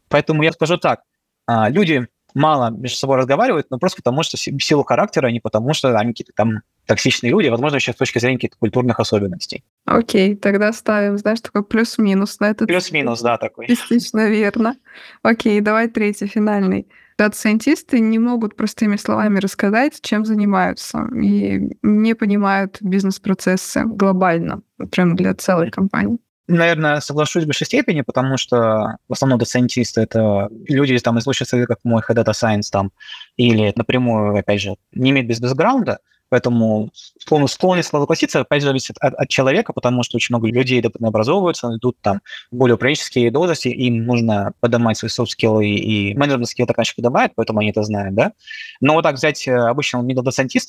Поэтому 0.09 0.45
я 0.45 0.53
скажу 0.53 0.77
так, 0.77 1.01
а, 1.47 1.69
люди 1.69 2.07
мало 2.35 2.71
между 2.71 2.97
собой 2.99 3.17
разговаривают, 3.17 3.67
но 3.71 3.79
просто 3.79 3.97
потому, 3.97 4.23
что 4.23 4.37
в 4.37 4.63
силу 4.63 4.85
характера, 4.85 5.27
а 5.27 5.33
не 5.33 5.41
потому, 5.41 5.75
что 5.75 5.97
они 5.99 6.13
какие-то 6.13 6.33
там 6.37 6.63
токсичные 6.89 7.31
люди, 7.31 7.49
возможно, 7.49 7.77
еще 7.77 7.93
с 7.93 7.97
точки 7.97 8.19
зрения 8.19 8.39
каких-то 8.39 8.57
культурных 8.59 8.99
особенностей. 8.99 9.63
Окей, 9.85 10.35
тогда 10.35 10.73
ставим, 10.73 11.19
знаешь, 11.19 11.41
такой 11.41 11.63
плюс-минус 11.63 12.41
на 12.41 12.51
этот. 12.51 12.67
Плюс-минус, 12.67 13.21
да, 13.21 13.37
такой. 13.37 13.67
Частично 13.69 14.29
верно. 14.29 14.75
Окей, 15.23 15.61
давай 15.61 15.89
третий, 15.89 16.27
финальный. 16.27 16.89
Дата-сайентисты 17.19 18.01
не 18.01 18.19
могут 18.19 18.57
простыми 18.57 18.97
словами 18.97 19.39
рассказать, 19.39 20.01
чем 20.01 20.25
занимаются, 20.25 21.09
и 21.15 21.77
не 21.83 22.15
понимают 22.15 22.79
бизнес-процессы 22.81 23.85
глобально, 23.85 24.63
прям 24.91 25.15
для 25.15 25.35
целой 25.35 25.71
компании. 25.71 26.19
Наверное, 26.47 27.01
соглашусь 27.01 27.43
в 27.43 27.47
большей 27.47 27.67
степени, 27.67 28.01
потому 28.01 28.39
что 28.39 28.97
в 29.09 29.13
основном 29.13 29.39
дата-сайентисты— 29.39 30.01
это 30.03 30.49
люди 30.69 30.97
там, 30.99 31.19
из 31.19 31.27
лучших 31.27 31.49
как 31.51 31.81
мой 31.85 32.03
Head 32.09 32.25
Data 32.25 32.33
Science, 32.33 32.71
там, 32.73 32.93
или 33.37 33.75
напрямую, 33.77 34.39
опять 34.39 34.63
же, 34.63 34.77
не 34.93 35.11
имеют 35.11 35.29
без 35.29 35.41
бэкграунда, 35.41 35.99
Поэтому 36.31 36.91
склонность 37.19 37.89
согласиться, 37.89 38.41
опять 38.41 38.63
зависит 38.63 38.97
от, 39.01 39.15
от 39.15 39.29
человека, 39.29 39.73
потому 39.73 40.03
что 40.03 40.17
очень 40.17 40.35
много 40.35 40.49
людей 40.49 40.83
образовываются, 41.01 41.75
идут 41.77 41.97
там 42.01 42.21
более 42.51 42.75
управленческие 42.75 43.31
должности, 43.31 43.69
им 43.69 44.05
нужно 44.05 44.53
поднимать 44.61 44.99
свои 44.99 45.09
софт-скиллы 45.09 45.67
и, 45.67 46.11
и 46.11 46.15
менеджмент 46.15 46.49
скиллы 46.49 46.67
так 46.67 46.79
поднимают, 46.97 47.33
поэтому 47.35 47.61
они 47.61 47.71
это 47.71 47.83
знают, 47.83 48.15
да. 48.15 48.33
Но 48.81 48.95
вот 48.95 49.03
так 49.03 49.17
взять 49.17 49.47
э, 49.49 49.55
обычного 49.55 50.05
middle 50.05 50.23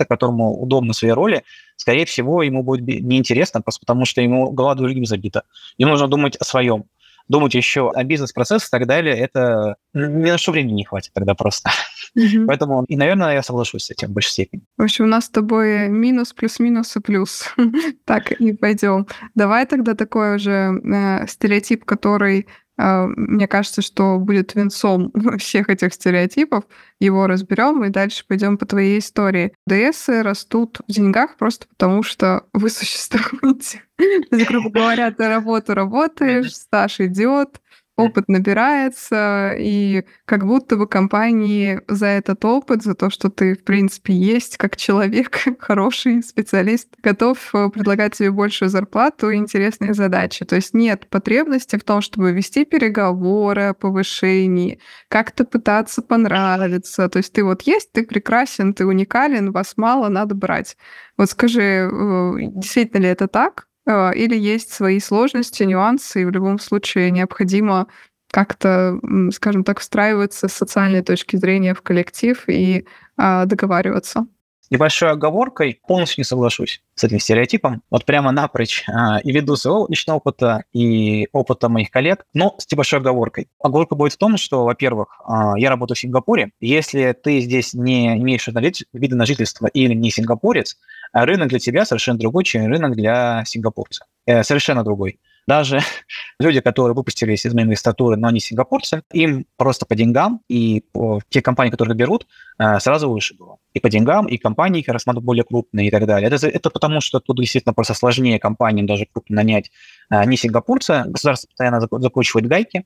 которому 0.05 0.61
удобно 0.61 0.93
в 0.93 0.95
своей 0.95 1.13
роли, 1.13 1.43
скорее 1.75 2.05
всего, 2.05 2.41
ему 2.43 2.63
будет 2.63 2.85
неинтересно, 2.87 3.61
просто 3.61 3.81
потому 3.81 4.05
что 4.05 4.21
ему 4.21 4.51
голова 4.51 4.75
другим 4.75 5.05
забита. 5.05 5.43
Ему 5.77 5.91
нужно 5.91 6.07
думать 6.07 6.35
о 6.37 6.43
своем. 6.43 6.85
Думать 7.29 7.53
еще 7.53 7.91
о 7.91 8.03
бизнес-процессах 8.03 8.67
и 8.67 8.71
так 8.71 8.87
далее, 8.87 9.15
это 9.15 9.75
ни 9.93 10.29
на 10.29 10.37
что 10.37 10.51
времени 10.51 10.73
не 10.73 10.83
хватит 10.83 11.13
тогда 11.13 11.35
просто. 11.35 11.69
Mm-hmm. 12.17 12.45
Поэтому, 12.47 12.83
и, 12.85 12.97
наверное, 12.97 13.33
я 13.33 13.43
соглашусь 13.43 13.85
с 13.85 13.91
этим 13.91 14.09
в 14.09 14.11
большей 14.11 14.31
степени. 14.31 14.63
В 14.77 14.83
общем, 14.83 15.05
у 15.05 15.07
нас 15.07 15.25
с 15.25 15.29
тобой 15.29 15.87
минус, 15.89 16.33
плюс, 16.33 16.59
минус 16.59 16.95
и 16.97 16.99
плюс. 16.99 17.53
так, 18.05 18.31
и 18.31 18.53
пойдем. 18.53 19.07
Давай 19.35 19.65
тогда 19.67 19.93
такой 19.93 20.35
уже 20.35 20.71
э, 20.83 21.27
стереотип, 21.27 21.85
который 21.85 22.47
мне 22.79 23.47
кажется, 23.47 23.81
что 23.81 24.17
будет 24.17 24.55
венцом 24.55 25.11
всех 25.37 25.69
этих 25.69 25.93
стереотипов. 25.93 26.63
Его 26.99 27.27
разберем 27.27 27.83
и 27.83 27.89
дальше 27.89 28.23
пойдем 28.25 28.57
по 28.57 28.65
твоей 28.65 28.99
истории. 28.99 29.53
ДС 29.67 30.07
растут 30.07 30.79
в 30.87 30.91
деньгах 30.91 31.35
просто 31.37 31.67
потому, 31.67 32.03
что 32.03 32.45
вы 32.53 32.69
существуете. 32.69 33.83
Грубо 34.31 34.69
говоря, 34.69 35.11
ты 35.11 35.27
работу 35.27 35.73
работаешь, 35.73 36.55
стаж 36.55 37.01
идет, 37.01 37.59
опыт 37.99 38.27
набирается, 38.27 39.53
и 39.57 40.03
как 40.25 40.45
будто 40.45 40.77
бы 40.77 40.87
компании 40.87 41.81
за 41.87 42.07
этот 42.07 42.43
опыт, 42.45 42.83
за 42.83 42.95
то, 42.95 43.09
что 43.09 43.29
ты, 43.29 43.55
в 43.55 43.63
принципе, 43.63 44.13
есть 44.13 44.57
как 44.57 44.77
человек, 44.77 45.39
хороший 45.59 46.21
специалист, 46.23 46.89
готов 47.01 47.37
э, 47.53 47.69
предлагать 47.69 48.15
тебе 48.15 48.31
большую 48.31 48.69
зарплату 48.69 49.29
и 49.29 49.37
интересные 49.37 49.93
задачи. 49.93 50.45
То 50.45 50.55
есть 50.55 50.73
нет 50.73 51.07
потребности 51.09 51.77
в 51.77 51.83
том, 51.83 52.01
чтобы 52.01 52.31
вести 52.31 52.65
переговоры 52.65 53.63
о 53.63 53.73
повышении, 53.73 54.79
как-то 55.07 55.45
пытаться 55.45 56.01
понравиться. 56.01 57.09
То 57.09 57.17
есть 57.17 57.33
ты 57.33 57.43
вот 57.43 57.63
есть, 57.63 57.91
ты 57.91 58.03
прекрасен, 58.03 58.73
ты 58.73 58.85
уникален, 58.85 59.51
вас 59.51 59.73
мало, 59.77 60.09
надо 60.09 60.35
брать. 60.35 60.77
Вот 61.17 61.29
скажи, 61.29 61.61
э, 61.61 62.31
действительно 62.55 63.01
ли 63.01 63.09
это 63.09 63.27
так? 63.27 63.68
А, 63.85 64.11
или 64.11 64.37
есть 64.37 64.71
свои 64.71 64.99
сложности, 64.99 65.63
нюансы, 65.63 66.21
и 66.21 66.25
в 66.25 66.31
любом 66.31 66.59
случае 66.59 67.11
необходимо 67.11 67.87
как-то, 68.31 68.99
скажем 69.33 69.63
так, 69.63 69.79
встраиваться 69.79 70.47
с 70.47 70.53
социальной 70.53 71.01
точки 71.01 71.35
зрения 71.35 71.73
в 71.73 71.81
коллектив 71.81 72.43
и 72.47 72.85
а, 73.17 73.45
договариваться 73.45 74.27
небольшой 74.69 75.11
оговоркой 75.11 75.79
полностью 75.87 76.21
не 76.21 76.23
соглашусь 76.23 76.81
с 76.95 77.03
этим 77.03 77.19
стереотипом. 77.19 77.81
Вот 77.89 78.05
прямо 78.05 78.31
напрочь 78.31 78.83
а, 78.87 79.19
и 79.19 79.31
ввиду 79.31 79.55
своего 79.55 79.87
личного 79.89 80.17
опыта, 80.17 80.63
и 80.73 81.27
опыта 81.31 81.69
моих 81.69 81.91
коллег, 81.91 82.25
но 82.33 82.55
с 82.57 82.69
небольшой 82.71 82.99
оговоркой. 82.99 83.47
Оговорка 83.59 83.95
будет 83.95 84.13
в 84.13 84.17
том, 84.17 84.37
что, 84.37 84.65
во-первых, 84.65 85.19
а, 85.25 85.57
я 85.57 85.69
работаю 85.69 85.95
в 85.95 85.99
Сингапуре. 85.99 86.51
Если 86.59 87.13
ты 87.13 87.39
здесь 87.39 87.73
не 87.73 88.17
имеешь 88.17 88.47
вида 88.93 89.15
на 89.15 89.25
жительство 89.25 89.67
или 89.67 89.93
не 89.93 90.11
сингапурец, 90.11 90.77
рынок 91.13 91.49
для 91.49 91.59
тебя 91.59 91.85
совершенно 91.85 92.19
другой, 92.19 92.43
чем 92.43 92.67
рынок 92.67 92.95
для 92.95 93.43
сингапурца. 93.45 94.05
Э, 94.25 94.43
совершенно 94.43 94.83
другой. 94.83 95.19
Даже 95.49 95.79
люди, 96.39 96.61
которые 96.61 96.93
выпустились 96.93 97.43
из 97.43 97.55
магистратуры, 97.55 98.17
но 98.17 98.27
они 98.27 98.39
сингапурцы, 98.39 99.01
им 99.11 99.47
просто 99.57 99.87
по 99.87 99.95
деньгам 99.95 100.41
и 100.47 100.81
по 100.91 101.21
те 101.29 101.41
компании, 101.41 101.71
которые 101.71 101.95
берут, 101.95 102.27
э, 102.59 102.79
сразу 102.79 103.09
выше 103.09 103.33
было. 103.33 103.57
И 103.73 103.79
по 103.79 103.89
деньгам, 103.89 104.27
и 104.27 104.37
компании 104.37 104.81
их 104.81 104.87
рассматривают 104.89 105.25
более 105.25 105.43
крупные 105.43 105.87
и 105.87 105.91
так 105.91 106.05
далее. 106.05 106.29
Это, 106.29 106.47
это 106.47 106.69
потому, 106.69 107.01
что 107.01 107.19
тут 107.19 107.37
действительно 107.37 107.73
просто 107.73 107.95
сложнее 107.95 108.37
компаниям 108.37 108.85
даже 108.85 109.07
крупно 109.11 109.37
нанять 109.37 109.71
э, 110.11 110.23
не 110.25 110.37
сингапурца. 110.37 111.05
Государство 111.07 111.47
постоянно 111.47 111.79
закручивает 111.81 112.47
гайки. 112.47 112.85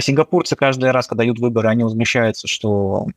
Сингапурцы 0.00 0.54
каждый 0.54 0.92
раз, 0.92 1.08
когда 1.08 1.24
дают 1.24 1.40
выборы, 1.40 1.68
они 1.68 1.82
возмущаются, 1.82 2.46
что 2.46 3.08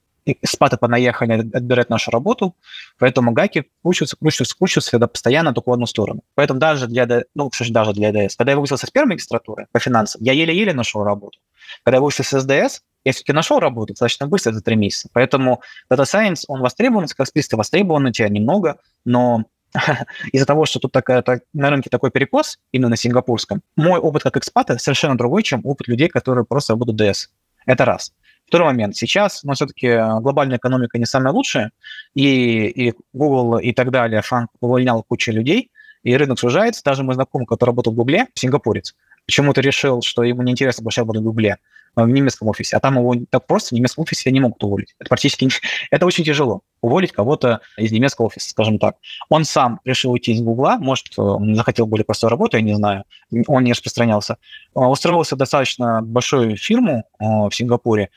спаты 0.45 0.77
понаехали 0.77 1.49
отбирать 1.53 1.89
нашу 1.89 2.11
работу, 2.11 2.55
поэтому 2.99 3.31
гайки 3.31 3.65
кручиваются, 3.81 4.17
кручиваются, 4.17 4.57
кручиваются 4.57 4.89
всегда 4.89 5.07
постоянно 5.07 5.53
только 5.53 5.69
в 5.69 5.73
одну 5.73 5.85
сторону. 5.85 6.23
Поэтому 6.35 6.59
даже 6.59 6.87
для, 6.87 7.23
ну, 7.35 7.51
даже 7.69 7.93
для 7.93 8.11
ДС, 8.11 8.35
когда 8.35 8.51
я 8.51 8.55
выпустился 8.57 8.87
с 8.87 8.91
первой 8.91 9.09
магистратуры 9.09 9.67
по 9.71 9.79
финансам, 9.79 10.21
я 10.23 10.33
еле-еле 10.33 10.73
нашел 10.73 11.03
работу. 11.03 11.39
Когда 11.83 11.97
я 11.97 12.01
выпустился 12.01 12.39
с 12.39 12.43
СДС, 12.43 12.81
я 13.05 13.13
все-таки 13.13 13.33
нашел 13.33 13.59
работу 13.59 13.93
достаточно 13.93 14.27
быстро, 14.27 14.51
за 14.51 14.61
три 14.61 14.75
месяца. 14.75 15.09
Поэтому 15.13 15.61
Data 15.91 16.03
Science, 16.03 16.43
он 16.47 16.61
востребован, 16.61 17.07
как 17.07 17.27
список 17.27 17.53
востребован, 17.53 18.05
у 18.05 18.11
тебя 18.11 18.29
немного, 18.29 18.77
но 19.05 19.45
из-за 20.31 20.45
того, 20.45 20.65
что 20.65 20.79
тут 20.79 20.91
такая, 20.91 21.21
так, 21.21 21.43
на 21.53 21.69
рынке 21.69 21.89
такой 21.89 22.11
перекос, 22.11 22.59
именно 22.71 22.89
на 22.89 22.97
сингапурском, 22.97 23.61
мой 23.75 23.99
опыт 23.99 24.23
как 24.23 24.37
экспата 24.37 24.77
совершенно 24.77 25.17
другой, 25.17 25.43
чем 25.43 25.61
опыт 25.63 25.87
людей, 25.87 26.09
которые 26.09 26.45
просто 26.45 26.73
работают 26.73 26.99
DS. 26.99 27.27
Это 27.65 27.85
раз. 27.85 28.13
Второй 28.47 28.67
момент. 28.67 28.95
Сейчас, 28.95 29.43
но 29.43 29.53
все-таки 29.53 29.87
э, 29.87 30.19
глобальная 30.21 30.57
экономика 30.57 30.97
не 30.97 31.05
самая 31.05 31.33
лучшая, 31.33 31.71
и, 32.15 32.67
и 32.67 32.93
Google 33.11 33.57
и 33.57 33.73
так 33.73 33.91
далее, 33.91 34.21
Франк 34.21 34.49
увольнял 34.61 35.03
кучу 35.03 35.31
людей, 35.33 35.69
и 36.03 36.15
рынок 36.15 36.39
сужается. 36.39 36.81
Даже 36.83 37.03
мой 37.03 37.15
знакомый, 37.15 37.45
который 37.45 37.71
работал 37.71 37.91
в 37.91 37.95
Гугле, 37.97 38.27
сингапурец, 38.35 38.95
почему-то 39.25 39.59
решил, 39.59 40.01
что 40.01 40.23
ему 40.23 40.43
неинтересно 40.43 40.81
больше 40.81 41.01
работать 41.01 41.23
в 41.23 41.25
Гугле, 41.25 41.57
э, 41.97 42.03
в 42.03 42.07
немецком 42.07 42.47
офисе, 42.47 42.77
а 42.77 42.79
там 42.79 42.97
его 42.97 43.15
так 43.29 43.45
просто 43.45 43.69
в 43.69 43.71
немецком 43.73 44.03
офисе 44.03 44.31
не 44.31 44.39
могут 44.39 44.63
уволить. 44.63 44.95
Это 44.97 45.09
практически 45.09 45.49
это 45.91 46.05
очень 46.05 46.23
тяжело 46.23 46.61
уволить 46.79 47.11
кого-то 47.11 47.59
из 47.75 47.91
немецкого 47.91 48.27
офиса, 48.27 48.49
скажем 48.49 48.79
так. 48.79 48.95
Он 49.27 49.43
сам 49.43 49.81
решил 49.83 50.13
уйти 50.13 50.31
из 50.31 50.41
Гугла, 50.41 50.77
может, 50.79 51.09
э, 51.17 51.21
он 51.21 51.53
захотел 51.53 51.85
более 51.85 52.05
простой 52.05 52.29
работы, 52.29 52.55
я 52.55 52.63
не 52.63 52.75
знаю, 52.75 53.03
он 53.47 53.65
не 53.65 53.73
распространялся. 53.73 54.37
Устроился 54.73 55.35
в 55.35 55.37
достаточно 55.37 56.01
большую 56.01 56.55
фирму 56.55 57.03
в 57.19 57.51
Сингапуре, 57.51 58.09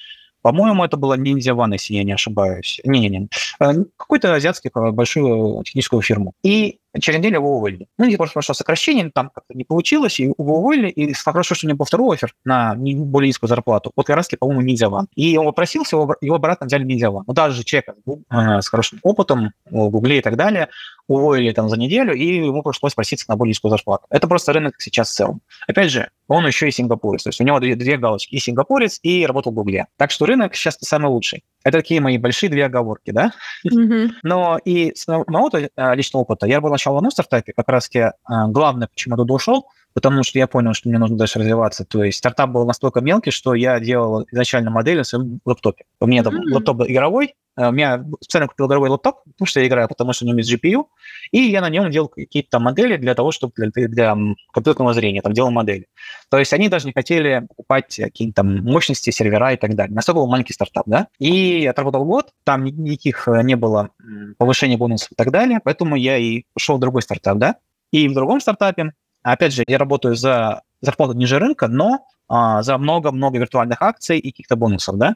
по-моему, 0.43 0.85
это 0.85 0.97
была 0.97 1.17
Ниндзя 1.17 1.53
One, 1.53 1.73
если 1.73 1.95
я 1.95 2.05
не 2.05 2.13
ошибаюсь. 2.13 2.81
Не-не-не. 2.85 3.29
Э, 3.61 3.73
какой-то 3.97 4.35
азиатский 4.35 4.71
э, 4.75 4.91
большую 4.91 5.63
техническую 5.65 6.03
фирму. 6.03 6.35
И 6.43 6.79
через 6.99 7.19
неделю 7.19 7.37
его 7.37 7.57
уволили. 7.57 7.87
Ну, 7.99 8.07
не 8.07 8.17
просто 8.17 8.35
прошло 8.35 8.55
сокращение, 8.55 9.11
там 9.13 9.31
как-то 9.31 9.55
не 9.55 9.65
получилось, 9.65 10.19
и 10.21 10.25
его 10.25 10.59
уволили, 10.59 10.89
и 10.89 11.13
хорошо, 11.13 11.55
что 11.55 11.67
у 11.67 11.69
него 11.69 11.79
был 11.79 11.85
второй 11.87 12.17
офер 12.17 12.35
на 12.45 12.75
более 12.75 13.29
низкую 13.29 13.49
зарплату. 13.49 13.93
Вот 13.97 14.07
как 14.07 14.17
раз, 14.17 14.29
по-моему, 14.29 14.63
Ниндзя 14.63 14.87
One. 14.87 15.07
И 15.15 15.37
он 15.37 15.47
попросился, 15.47 15.97
его, 15.97 16.17
его 16.21 16.37
обратно 16.37 16.67
взяли 16.67 16.85
Ниндзя 16.85 17.07
One. 17.07 17.25
Ну, 17.27 17.33
даже 17.33 17.63
человек 17.65 17.95
э, 18.31 18.61
с 18.61 18.69
хорошим 18.69 18.99
опытом 19.03 19.53
в 19.71 19.89
Гугле 19.89 20.19
и 20.19 20.23
так 20.23 20.37
далее, 20.37 20.69
уволили 21.07 21.53
там 21.53 21.69
за 21.69 21.77
неделю, 21.77 22.15
и 22.15 22.37
ему 22.37 22.63
пришлось 22.63 22.95
проситься 22.95 23.27
на 23.29 23.37
более 23.37 23.51
низкую 23.51 23.71
зарплату. 23.71 24.07
Это 24.11 24.29
просто 24.29 24.53
рынок 24.53 24.75
сейчас 24.79 25.11
в 25.11 25.15
целом. 25.15 25.41
Опять 25.67 25.91
же, 25.91 26.11
он 26.29 26.47
еще 26.47 26.69
и 26.69 26.71
сингапурец, 26.71 27.25
то 27.25 27.31
есть 27.31 27.41
у 27.41 27.45
него 27.45 27.59
две, 27.59 27.75
две 27.75 27.97
галочки, 27.97 28.35
и 28.35 28.39
сингапурец, 28.39 29.01
и 29.03 29.27
работал 29.27 29.53
в 29.53 29.57
Гугле. 29.57 29.87
Так 29.97 30.13
что 30.13 30.27
рынок 30.27 30.55
сейчас 30.55 30.79
самый 30.81 31.09
лучший. 31.09 31.43
Это 31.65 31.79
такие 31.79 32.01
мои 32.01 32.17
большие 32.17 32.49
две 32.49 32.65
оговорки, 32.65 33.11
да? 33.11 33.33
Mm-hmm. 33.67 34.11
Но 34.23 34.59
и 34.65 34.93
с 34.95 35.07
моего 35.09 35.51
э, 35.53 35.95
личного 35.95 36.23
опыта, 36.23 36.47
я 36.47 36.61
был 36.61 36.73
сначала 36.81 36.95
в 36.95 36.99
одном 36.99 37.11
стартапе, 37.11 37.53
как 37.53 37.69
раз 37.69 37.89
таки 37.89 37.99
э, 37.99 38.13
главное, 38.49 38.89
почему 38.89 39.15
я 39.15 39.17
туда 39.19 39.35
ушел, 39.35 39.67
потому 39.93 40.23
что 40.23 40.39
я 40.39 40.47
понял, 40.47 40.73
что 40.73 40.89
мне 40.89 40.99
нужно 40.99 41.17
дальше 41.17 41.39
развиваться. 41.39 41.85
То 41.85 42.03
есть 42.03 42.19
стартап 42.19 42.51
был 42.51 42.67
настолько 42.67 43.01
мелкий, 43.01 43.31
что 43.31 43.55
я 43.55 43.79
делал 43.81 44.25
изначально 44.31 44.71
модель 44.71 44.99
на 44.99 45.05
своем 45.05 45.41
лаптопе. 45.45 45.85
У 46.01 46.07
меня 46.07 46.23
там 46.23 46.35
mm-hmm. 46.37 46.55
лаптоп 46.55 46.83
игровой, 46.89 47.27
э, 47.27 47.33
у 47.57 47.73
меня 47.73 48.05
специально 48.21 48.49
купил 48.49 48.67
игровой 48.67 48.89
лаптоп, 48.89 49.23
потому 49.25 49.47
что 49.47 49.61
я 49.61 49.67
играю, 49.67 49.89
потому 49.89 50.13
что 50.13 50.25
у 50.25 50.29
него 50.29 50.39
есть 50.39 50.53
GPU, 50.53 50.87
и 51.31 51.41
я 51.41 51.61
на 51.61 51.69
нем 51.69 51.91
делал 51.91 52.09
какие-то 52.09 52.59
модели 52.59 52.97
для 52.97 53.15
того, 53.15 53.33
чтобы 53.33 53.53
для, 53.57 53.89
для 53.89 54.17
компьютерного 54.53 54.95
зрения, 54.95 55.23
там 55.23 55.33
делал 55.33 55.51
модели. 55.51 55.87
То 56.31 56.39
есть 56.39 56.53
они 56.53 56.69
даже 56.69 56.87
не 56.87 56.93
хотели 56.93 57.47
покупать 57.49 57.97
какие-то 57.97 58.37
там 58.37 58.63
мощности, 58.63 59.11
сервера 59.11 59.53
и 59.53 59.57
так 59.57 59.75
далее. 59.75 59.95
Настолько 59.95 60.21
был 60.21 60.27
маленький 60.27 60.53
стартап, 60.53 60.85
да. 60.87 61.09
И 61.19 61.67
отработал 61.67 62.05
год, 62.05 62.33
там 62.45 62.65
никаких 62.65 63.29
э, 63.29 63.43
не 63.43 63.57
было 63.57 63.91
повышения 64.39 64.77
бонусов 64.77 65.13
и 65.13 65.15
так 65.15 65.31
далее, 65.31 65.61
поэтому 65.63 65.97
я 65.97 66.17
и 66.17 66.45
ушел 66.55 66.77
в 66.77 66.81
другой 66.81 67.03
стартап, 67.03 67.39
да. 67.39 67.57
И 67.91 68.09
в 68.09 68.15
другом 68.15 68.41
стартапе 68.41 68.93
Опять 69.23 69.53
же, 69.53 69.65
я 69.67 69.79
работаю 69.79 70.15
за 70.15 70.63
зарплату 70.81 71.13
ниже 71.13 71.39
рынка, 71.39 71.69
но 71.69 72.07
а, 72.29 72.63
за 72.63 72.79
много-много 72.79 73.39
виртуальных 73.39 73.83
акций 73.83 74.19
и 74.19 74.31
каких-то 74.31 74.57
бонусов, 74.57 74.97
да. 74.97 75.15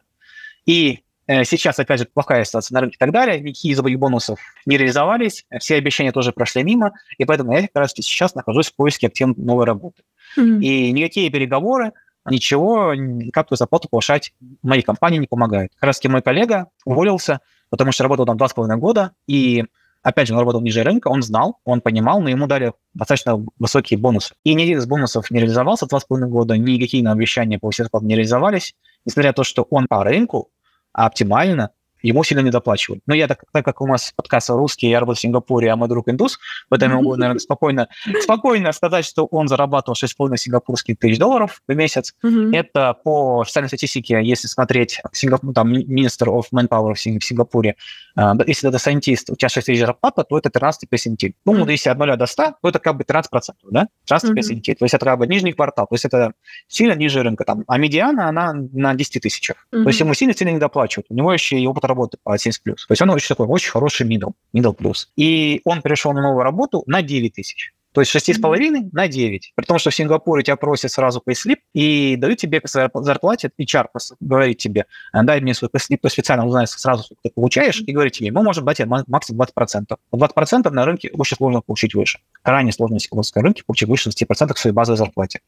И 0.67 0.93
э, 0.93 1.04
сейчас, 1.27 1.79
опять 1.79 2.01
же, 2.01 2.07
плохая 2.13 2.45
ситуация 2.45 2.75
на 2.75 2.81
рынке 2.81 2.97
и 2.97 2.99
так 2.99 3.13
далее, 3.13 3.41
никакие 3.41 3.73
из 3.73 3.81
этих 3.81 3.99
бонусов 3.99 4.39
не 4.67 4.77
реализовались, 4.77 5.45
все 5.59 5.77
обещания 5.77 6.13
тоже 6.13 6.33
прошли 6.33 6.63
мимо, 6.63 6.93
и 7.19 7.25
поэтому 7.25 7.53
я 7.53 7.63
как 7.63 7.71
раз 7.75 7.93
сейчас 7.95 8.35
нахожусь 8.35 8.71
в 8.71 8.77
поиске 8.77 9.07
активной 9.07 9.35
новой 9.37 9.65
работы. 9.65 10.03
Mm-hmm. 10.39 10.61
И 10.61 10.93
никакие 10.93 11.31
переговоры, 11.31 11.93
ничего, 12.29 12.95
никакую 12.95 13.57
зарплату 13.57 13.89
повышать 13.89 14.33
моей 14.63 14.83
компании 14.83 15.19
не 15.19 15.27
помогает. 15.27 15.73
Как 15.75 15.85
раз 15.85 16.05
мой 16.05 16.23
коллега 16.23 16.69
уволился, 16.85 17.41
потому 17.71 17.93
что 17.93 18.03
работал 18.03 18.27
там 18.27 18.37
два 18.37 18.49
с 18.49 18.55
половиной 18.55 18.79
года, 18.79 19.13
и 19.27 19.65
Опять 20.05 20.29
же, 20.29 20.35
он 20.35 20.41
работал 20.41 20.61
ниже 20.61 20.83
рынка, 20.83 21.09
он 21.09 21.23
знал, 21.23 21.61
он 21.65 21.81
понимал, 21.81 22.21
но 22.21 22.29
ему 22.29 22.47
дали 22.47 22.75
достаточно 22.93 23.43
высокие 23.59 23.99
бонусы. 23.99 24.35
И 24.45 24.53
ни 24.53 24.63
один 24.63 24.77
из 24.77 24.87
бонусов 24.87 25.31
не 25.31 25.41
реализовался 25.41 25.87
два 25.87 25.99
с 25.99 26.05
половиной 26.05 26.31
года, 26.31 26.59
никакие 26.59 27.09
обещания 27.09 27.59
по 27.59 27.71
всем 27.71 27.87
не 28.03 28.15
реализовались, 28.15 28.77
несмотря 29.07 29.31
на 29.31 29.33
то, 29.33 29.45
что 29.45 29.67
он 29.71 29.87
по 29.87 30.05
рынку 30.05 30.51
оптимально 30.95 31.71
ему 32.09 32.23
сильно 32.25 32.43
не 32.43 32.51
доплачивают. 32.51 33.03
Но 33.07 33.15
я, 33.15 33.27
так, 33.27 33.45
так 33.53 33.65
как 33.65 33.81
у 33.81 33.87
нас 33.87 34.13
подкаст 34.15 34.51
русский, 34.51 34.89
я 34.89 35.01
работаю 35.01 35.17
в 35.17 35.21
Сингапуре, 35.21 35.71
а 35.71 35.77
мой 35.77 35.89
друг 35.89 36.09
индус, 36.09 36.39
поэтому 36.69 36.93
я 36.93 36.97
могу, 36.99 37.17
наверное, 37.17 37.41
спокойно, 37.41 37.89
спокойно 38.21 38.73
сказать, 38.73 39.05
что 39.05 39.25
он 39.27 39.49
зарабатывал 39.49 39.97
6,5 39.97 40.37
сингапурских 40.37 40.99
тысяч 40.99 41.19
долларов 41.19 41.63
в 41.67 41.75
месяц. 41.75 42.15
Mm-hmm. 42.25 42.55
Это 42.55 42.95
по 43.03 43.41
официальной 43.41 43.69
статистике, 43.69 44.21
если 44.23 44.49
смотреть 44.49 45.01
Сингапур, 45.13 45.55
там, 45.55 45.73
Minister 45.73 46.27
of 46.27 46.45
Manpower 46.55 46.95
в 46.95 47.01
Сингапуре, 47.01 47.77
uh, 48.19 48.45
если 48.47 48.69
это 48.69 48.79
scientist, 48.79 49.33
у 49.33 49.37
тебя 49.37 49.49
6 49.49 49.67
тысяч 49.67 49.81
зарплата, 49.81 50.25
то 50.25 50.39
это 50.39 50.51
13 50.51 50.89
перцентиль. 50.89 51.35
Ну, 51.45 51.55
mm-hmm. 51.55 51.71
если 51.71 51.91
от 51.91 51.99
0 51.99 52.17
до 52.17 52.27
100, 52.27 52.43
то 52.63 52.69
это 52.69 52.79
как 52.79 52.97
бы 52.97 53.05
13%, 53.05 53.25
да? 53.71 53.89
13 54.07 54.31
mm-hmm. 54.31 54.75
То 54.77 54.85
есть 54.85 54.95
это 54.95 55.05
как 55.05 55.19
бы 55.19 55.27
нижний 55.27 55.53
квартал, 55.53 55.87
то 55.87 55.95
есть 55.95 56.05
это 56.05 56.33
сильно 56.69 56.95
ниже 56.95 57.23
рынка. 57.23 57.45
Там. 57.45 57.65
А 57.67 57.79
медиана, 57.79 58.29
она 58.29 58.53
на 58.53 58.95
10 58.95 59.23
тысячах. 59.23 59.57
Mm-hmm. 59.73 59.83
То 59.83 59.89
есть 59.89 60.01
ему 60.01 60.15
сильно-сильно 60.15 60.51
не 60.51 60.59
доплачивают. 60.59 61.07
У 61.09 61.15
него 61.15 61.33
еще 61.33 61.59
и 61.59 61.67
опыт 61.67 61.85
работы 61.95 62.19
по 62.23 62.35
70+. 62.37 62.59
То 62.65 62.75
есть 62.91 63.03
он 63.03 63.11
очень 63.11 63.29
такой, 63.29 63.47
очень 63.47 63.71
хороший 63.71 64.07
middle, 64.07 64.33
middle 64.53 64.77
plus. 64.77 65.07
И 65.17 65.61
он 65.65 65.83
перешел 65.83 66.13
на 66.13 66.23
новую 66.23 66.43
работу 66.43 66.83
на 66.87 67.03
9 67.03 67.33
тысяч. 67.33 67.73
То 67.95 68.01
есть 68.01 68.13
6,5 68.13 68.41
mm-hmm. 68.41 68.89
на 68.91 69.07
9. 69.07 69.53
При 69.55 69.65
том, 69.65 69.79
что 69.79 69.91
в 69.91 69.95
Сингапуре 69.95 70.43
тебя 70.43 70.57
просят 70.57 70.91
сразу 70.91 71.23
payslip 71.25 71.59
и 71.75 72.17
дают 72.17 72.41
тебе 72.41 72.61
зарплате, 72.65 73.53
HR 73.57 73.87
говорит 74.19 74.59
тебе, 74.59 74.87
дай 75.13 75.41
мне 75.41 75.55
свой 75.55 75.71
payslip, 75.73 75.99
то 76.03 76.09
специально 76.09 76.45
узнает 76.45 76.71
сразу, 76.71 77.05
сколько 77.05 77.21
ты 77.23 77.31
получаешь, 77.31 77.81
и 77.87 77.93
говорит 77.93 78.15
тебе, 78.15 78.33
мы 78.33 78.43
можем 78.43 78.65
дать 78.65 78.81
максимум 78.85 79.47
20%. 79.57 79.97
20% 80.13 80.71
на 80.71 80.85
рынке 80.85 81.11
очень 81.13 81.37
сложно 81.37 81.61
получить 81.61 81.95
выше. 81.95 82.19
Крайне 82.43 82.73
сложно 82.73 82.95
на 82.95 83.01
сингапурском 83.01 83.45
рынке 83.45 83.63
получить 83.65 83.89
выше 83.89 84.11
60% 84.11 84.57
своей 84.57 84.75
базовой 84.75 84.99
зарплате. 84.99 85.41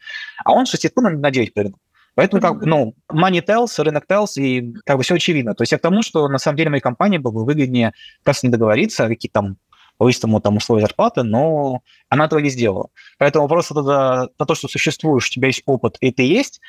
А 0.45 0.53
он 0.53 0.67
6,5 0.67 1.01
на 1.01 1.31
9 1.33 1.53
прыгнул. 1.53 1.81
Поэтому, 2.17 2.41
как, 2.41 2.63
ну, 2.63 2.95
money 3.13 3.45
tells, 3.47 3.81
рынок 3.81 4.07
tells, 4.09 4.41
и 4.41 4.75
как 4.85 4.97
бы 4.97 5.03
все 5.03 5.15
очевидно. 5.15 5.55
То 5.55 5.63
есть 5.63 5.73
я 5.73 5.79
к 5.79 5.83
тому, 5.83 6.03
что 6.03 6.27
на 6.29 6.39
самом 6.39 6.57
деле 6.57 6.71
моей 6.71 6.83
компании 6.83 7.19
было 7.19 7.31
бы 7.31 7.45
выгоднее 7.45 7.93
как 8.25 8.43
не 8.43 8.49
договориться, 8.49 9.07
какие 9.07 9.31
там 9.31 9.59
повысить 9.99 10.23
там 10.23 10.57
условия 10.57 10.83
зарплаты, 10.83 11.23
но 11.23 11.83
она 12.09 12.25
этого 12.25 12.39
не 12.41 12.51
сделала. 12.51 12.89
Поэтому 13.19 13.45
вопрос 13.45 13.71
это 13.71 13.83
на 14.39 14.47
то, 14.47 14.55
что 14.55 14.69
существуешь, 14.69 15.27
у 15.27 15.31
тебя 15.31 15.49
есть 15.49 15.63
опыт, 15.67 15.97
и 16.01 16.11
ты 16.11 16.23
есть, 16.23 16.61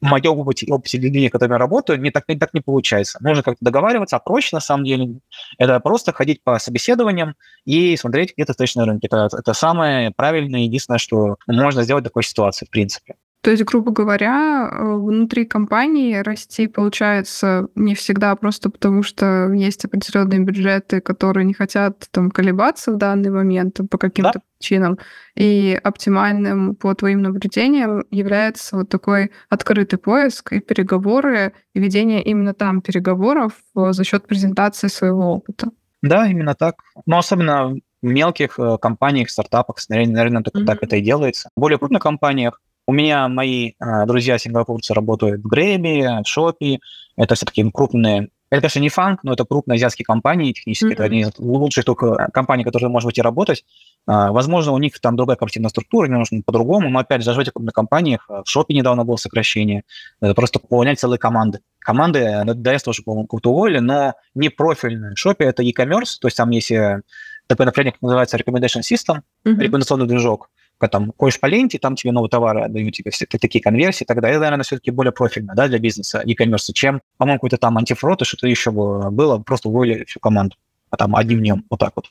в 0.00 0.06
моем 0.06 0.38
опыте, 0.38 0.66
опыте 0.70 0.98
людей, 0.98 1.28
которыми 1.28 1.54
я 1.54 1.58
работаю, 1.58 2.00
не 2.00 2.10
так, 2.10 2.24
не 2.28 2.36
так 2.36 2.52
не 2.52 2.60
получается. 2.60 3.18
Нужно 3.22 3.42
как-то 3.42 3.64
договариваться, 3.64 4.16
а 4.16 4.20
проще, 4.20 4.50
на 4.52 4.60
самом 4.60 4.84
деле, 4.84 5.20
это 5.58 5.80
просто 5.80 6.12
ходить 6.12 6.42
по 6.42 6.58
собеседованиям 6.58 7.36
и 7.64 7.96
смотреть, 7.96 8.34
где 8.36 8.44
ты 8.44 8.52
стоишь 8.52 8.74
на 8.74 8.84
рынке. 8.84 9.06
Это, 9.06 9.28
это 9.32 9.54
самое 9.54 10.10
правильное, 10.10 10.60
единственное, 10.60 10.98
что 10.98 11.36
можно 11.46 11.82
сделать 11.84 12.04
в 12.04 12.08
такой 12.08 12.22
ситуации, 12.22 12.66
в 12.66 12.70
принципе. 12.70 13.14
То 13.44 13.50
есть, 13.50 13.62
грубо 13.64 13.92
говоря, 13.92 14.70
э, 14.72 14.94
внутри 14.96 15.44
компании 15.44 16.16
расти 16.16 16.66
получается 16.66 17.68
не 17.74 17.94
всегда 17.94 18.34
просто 18.36 18.70
потому, 18.70 19.02
что 19.02 19.52
есть 19.52 19.84
определенные 19.84 20.40
бюджеты, 20.40 21.02
которые 21.02 21.44
не 21.44 21.52
хотят 21.52 22.08
там 22.10 22.30
колебаться 22.30 22.92
в 22.92 22.96
данный 22.96 23.30
момент 23.30 23.80
по 23.90 23.98
каким-то 23.98 24.32
да? 24.32 24.40
причинам. 24.58 24.98
И 25.34 25.78
оптимальным 25.84 26.74
по 26.74 26.94
твоим 26.94 27.20
наблюдениям 27.20 28.04
является 28.10 28.76
вот 28.78 28.88
такой 28.88 29.30
открытый 29.50 29.98
поиск 29.98 30.54
и 30.54 30.60
переговоры, 30.60 31.52
и 31.74 31.80
ведение 31.80 32.22
именно 32.22 32.54
там 32.54 32.80
переговоров 32.80 33.52
э, 33.76 33.92
за 33.92 34.04
счет 34.04 34.26
презентации 34.26 34.88
своего 34.88 35.34
опыта. 35.34 35.68
Да, 36.00 36.26
именно 36.26 36.54
так. 36.54 36.76
Но 37.04 37.18
особенно 37.18 37.74
в 38.00 38.06
мелких 38.06 38.58
э, 38.58 38.78
компаниях, 38.80 39.28
стартапах, 39.28 39.76
наверное, 39.90 40.42
только 40.42 40.60
mm-hmm. 40.60 40.64
так 40.64 40.82
это 40.82 40.96
и 40.96 41.02
делается. 41.02 41.50
В 41.54 41.60
более 41.60 41.78
крупных 41.78 42.00
компаниях 42.00 42.62
у 42.86 42.92
меня 42.92 43.28
мои 43.28 43.72
э, 43.80 44.06
друзья 44.06 44.38
сингапурцы 44.38 44.94
работают 44.94 45.42
в 45.42 45.46
Грэби, 45.46 46.22
в 46.22 46.26
Шопе. 46.26 46.80
Это 47.16 47.34
все-таки 47.34 47.68
крупные 47.70 48.28
это, 48.54 48.60
конечно, 48.60 48.78
не 48.78 48.88
фанк, 48.88 49.24
но 49.24 49.32
это 49.32 49.44
крупные 49.44 49.76
азиатские 49.76 50.04
компании, 50.04 50.52
технически 50.52 50.84
mm-hmm. 50.84 50.92
это 50.92 51.04
одни 51.04 51.20
из 51.22 51.32
лучших 51.38 51.84
только 51.84 52.28
компаний, 52.32 52.62
которые 52.62 52.88
можно 52.88 53.10
идти 53.10 53.20
работать. 53.20 53.64
А, 54.06 54.30
возможно, 54.30 54.70
у 54.70 54.78
них 54.78 55.00
там 55.00 55.16
другая 55.16 55.36
корпоративная 55.36 55.70
структура, 55.70 56.06
не 56.06 56.14
нужно 56.14 56.40
по-другому, 56.40 56.88
но, 56.88 57.00
опять 57.00 57.22
же, 57.22 57.26
даже 57.26 57.38
в 57.38 57.42
этих 57.42 57.52
крупных 57.54 57.74
компаниях, 57.74 58.26
в 58.28 58.44
Шопе 58.46 58.74
недавно 58.74 59.04
было 59.04 59.16
сокращение, 59.16 59.82
это 60.20 60.34
просто 60.34 60.60
пополнять 60.60 61.00
целые 61.00 61.18
команды. 61.18 61.60
Команды 61.80 62.20
DS 62.20 62.84
тоже, 62.84 63.02
по-моему, 63.02 63.26
как-то 63.26 63.50
уволили, 63.50 63.80
но 63.80 64.14
не 64.36 64.50
профильные. 64.50 65.14
В 65.14 65.18
Шопе 65.18 65.46
это 65.46 65.64
e-commerce, 65.64 66.18
то 66.20 66.28
есть 66.28 66.36
там 66.36 66.50
есть 66.50 66.70
э, 66.70 67.00
такой 67.48 67.66
напрямик, 67.66 67.96
называется 68.00 68.36
Recommendation 68.36 68.82
System, 68.82 69.22
mm-hmm. 69.44 69.58
рекомендационный 69.58 70.06
движок, 70.06 70.50
там 70.78 71.12
ходишь 71.16 71.40
по 71.40 71.46
ленте, 71.46 71.78
там 71.78 71.96
тебе 71.96 72.12
новые 72.12 72.30
товары 72.30 72.62
отдают 72.62 72.94
тебе 72.94 73.10
все 73.10 73.26
такие 73.26 73.62
конверсии, 73.62 74.04
тогда 74.04 74.28
это, 74.28 74.40
наверное, 74.40 74.64
все-таки 74.64 74.90
более 74.90 75.12
профильно, 75.12 75.54
да, 75.54 75.68
для 75.68 75.78
бизнеса 75.78 76.22
e-commerce, 76.24 76.72
чем, 76.72 77.00
по-моему, 77.16 77.38
какой-то 77.38 77.56
там 77.56 77.78
антифрод 77.78 78.22
и 78.22 78.24
что-то 78.24 78.46
еще 78.46 78.70
было, 78.70 79.38
просто 79.38 79.68
уволили 79.68 80.04
всю 80.04 80.20
команду, 80.20 80.56
а 80.90 80.96
там 80.96 81.16
одним 81.16 81.40
днем, 81.40 81.64
вот 81.70 81.80
так 81.80 81.92
вот. 81.96 82.06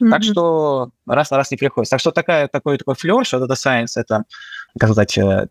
Mm-hmm. 0.00 0.10
Так 0.10 0.22
что 0.22 0.90
раз 1.06 1.30
на 1.30 1.36
раз 1.36 1.50
не 1.50 1.58
приходится. 1.58 1.90
Так 1.90 2.00
что 2.00 2.10
такая, 2.10 2.48
такой 2.48 2.78
такой 2.78 2.94
флер, 2.94 3.24
что 3.24 3.36
Data 3.36 3.52
Science 3.54 3.92
это, 3.96 4.24
как 4.78 4.90
сказать, 4.90 5.18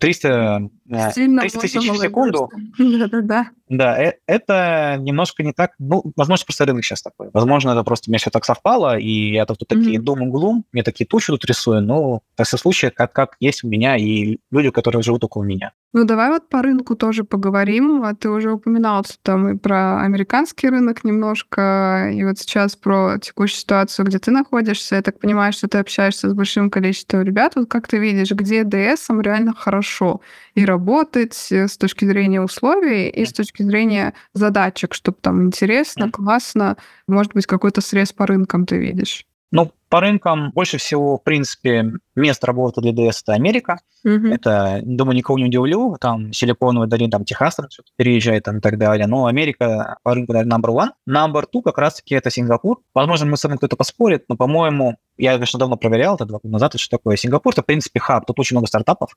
э, 0.88 1.12
300 1.12 1.20
э, 1.20 1.48
тысяч 1.60 1.88
в 1.88 1.96
секунду. 2.00 2.50
Да-да-да. 2.78 3.50
Да, 3.70 3.96
э, 4.02 4.14
это 4.26 4.96
немножко 4.98 5.44
не 5.44 5.52
так, 5.52 5.74
ну, 5.78 6.02
возможно, 6.16 6.44
просто 6.44 6.66
рынок 6.66 6.84
сейчас 6.84 7.02
такой. 7.02 7.30
Возможно, 7.32 7.70
это 7.70 7.84
просто 7.84 8.10
у 8.10 8.12
меня 8.12 8.18
все 8.18 8.30
так 8.30 8.44
совпало, 8.44 8.98
и 8.98 9.32
я 9.32 9.46
тут 9.46 9.58
такие 9.68 9.98
mm-hmm. 9.98 10.02
дом 10.02 10.26
и 10.26 10.30
глум, 10.30 10.64
мне 10.72 10.82
такие 10.82 11.06
тучи 11.06 11.28
тут 11.28 11.44
рисую, 11.44 11.80
но 11.80 12.20
в 12.36 12.42
все 12.42 12.56
случае, 12.56 12.90
как, 12.90 13.12
как 13.12 13.36
есть 13.38 13.62
у 13.62 13.68
меня 13.68 13.96
и 13.96 14.38
люди, 14.50 14.70
которые 14.70 15.02
живут 15.02 15.22
около 15.22 15.44
меня. 15.44 15.72
Ну, 15.92 16.04
давай 16.04 16.30
вот 16.30 16.48
по 16.48 16.62
рынку 16.62 16.94
тоже 16.94 17.24
поговорим. 17.24 18.04
А 18.04 18.14
ты 18.14 18.30
уже 18.30 18.52
упоминал 18.52 19.04
что 19.04 19.16
там 19.22 19.48
и 19.48 19.58
про 19.58 20.00
американский 20.02 20.68
рынок 20.68 21.02
немножко, 21.02 22.12
и 22.14 22.22
вот 22.24 22.38
сейчас 22.38 22.76
про 22.76 23.18
текущую 23.18 23.58
ситуацию, 23.58 24.06
где 24.06 24.18
ты 24.20 24.30
находишься. 24.30 24.96
Я 24.96 25.02
так 25.02 25.18
понимаю, 25.18 25.52
что 25.52 25.66
ты 25.68 25.78
общаешься 25.78 26.30
с 26.30 26.34
большим 26.34 26.70
количеством 26.70 27.22
ребят. 27.22 27.56
Вот 27.56 27.68
как 27.68 27.88
ты 27.88 27.98
видишь, 27.98 28.30
где 28.30 28.62
ds 28.62 29.20
реально 29.20 29.52
хорошо 29.52 30.20
и 30.54 30.64
работать 30.64 31.34
с 31.50 31.76
точки 31.76 32.04
зрения 32.04 32.40
условий, 32.40 33.08
и 33.08 33.24
с 33.24 33.32
точки 33.32 33.59
зрения 33.62 34.14
задачек, 34.34 34.94
чтобы 34.94 35.18
там 35.20 35.44
интересно, 35.44 36.10
классно, 36.10 36.76
может 37.06 37.32
быть, 37.34 37.46
какой-то 37.46 37.80
срез 37.80 38.12
по 38.12 38.26
рынкам 38.26 38.66
ты 38.66 38.78
видишь? 38.78 39.26
Ну, 39.52 39.72
по 39.88 39.98
рынкам 39.98 40.52
больше 40.52 40.78
всего, 40.78 41.18
в 41.18 41.24
принципе, 41.24 41.94
мест 42.14 42.44
работы 42.44 42.80
для 42.80 42.92
DS 42.92 43.22
это 43.22 43.32
Америка. 43.32 43.80
Mm-hmm. 44.06 44.34
Это, 44.34 44.80
думаю, 44.84 45.16
никого 45.16 45.38
не 45.38 45.46
удивлю. 45.46 45.96
Там 46.00 46.32
Силиконовая 46.32 46.86
долина, 46.86 47.10
там 47.10 47.24
Техас 47.24 47.56
переезжает 47.96 48.44
там, 48.44 48.58
и 48.58 48.60
так 48.60 48.78
далее. 48.78 49.08
Но 49.08 49.26
Америка 49.26 49.98
по 50.04 50.14
рынку, 50.14 50.32
наверное, 50.32 50.56
number 50.56 50.70
one. 50.70 50.90
Number 51.08 51.44
two 51.52 51.62
как 51.62 51.78
раз-таки 51.78 52.14
это 52.14 52.30
Сингапур. 52.30 52.80
Возможно, 52.94 53.26
мы 53.26 53.36
с 53.36 53.42
вами 53.42 53.56
кто-то 53.56 53.74
поспорит, 53.74 54.26
но, 54.28 54.36
по-моему, 54.36 54.98
я, 55.18 55.32
конечно, 55.34 55.58
давно 55.58 55.76
проверял, 55.76 56.14
это 56.14 56.26
два 56.26 56.38
года 56.38 56.52
назад, 56.52 56.78
что 56.78 56.96
такое 56.96 57.16
Сингапур. 57.16 57.52
Это, 57.52 57.62
в 57.62 57.66
принципе, 57.66 57.98
хаб. 57.98 58.26
Тут 58.26 58.38
очень 58.38 58.54
много 58.54 58.68
стартапов 58.68 59.16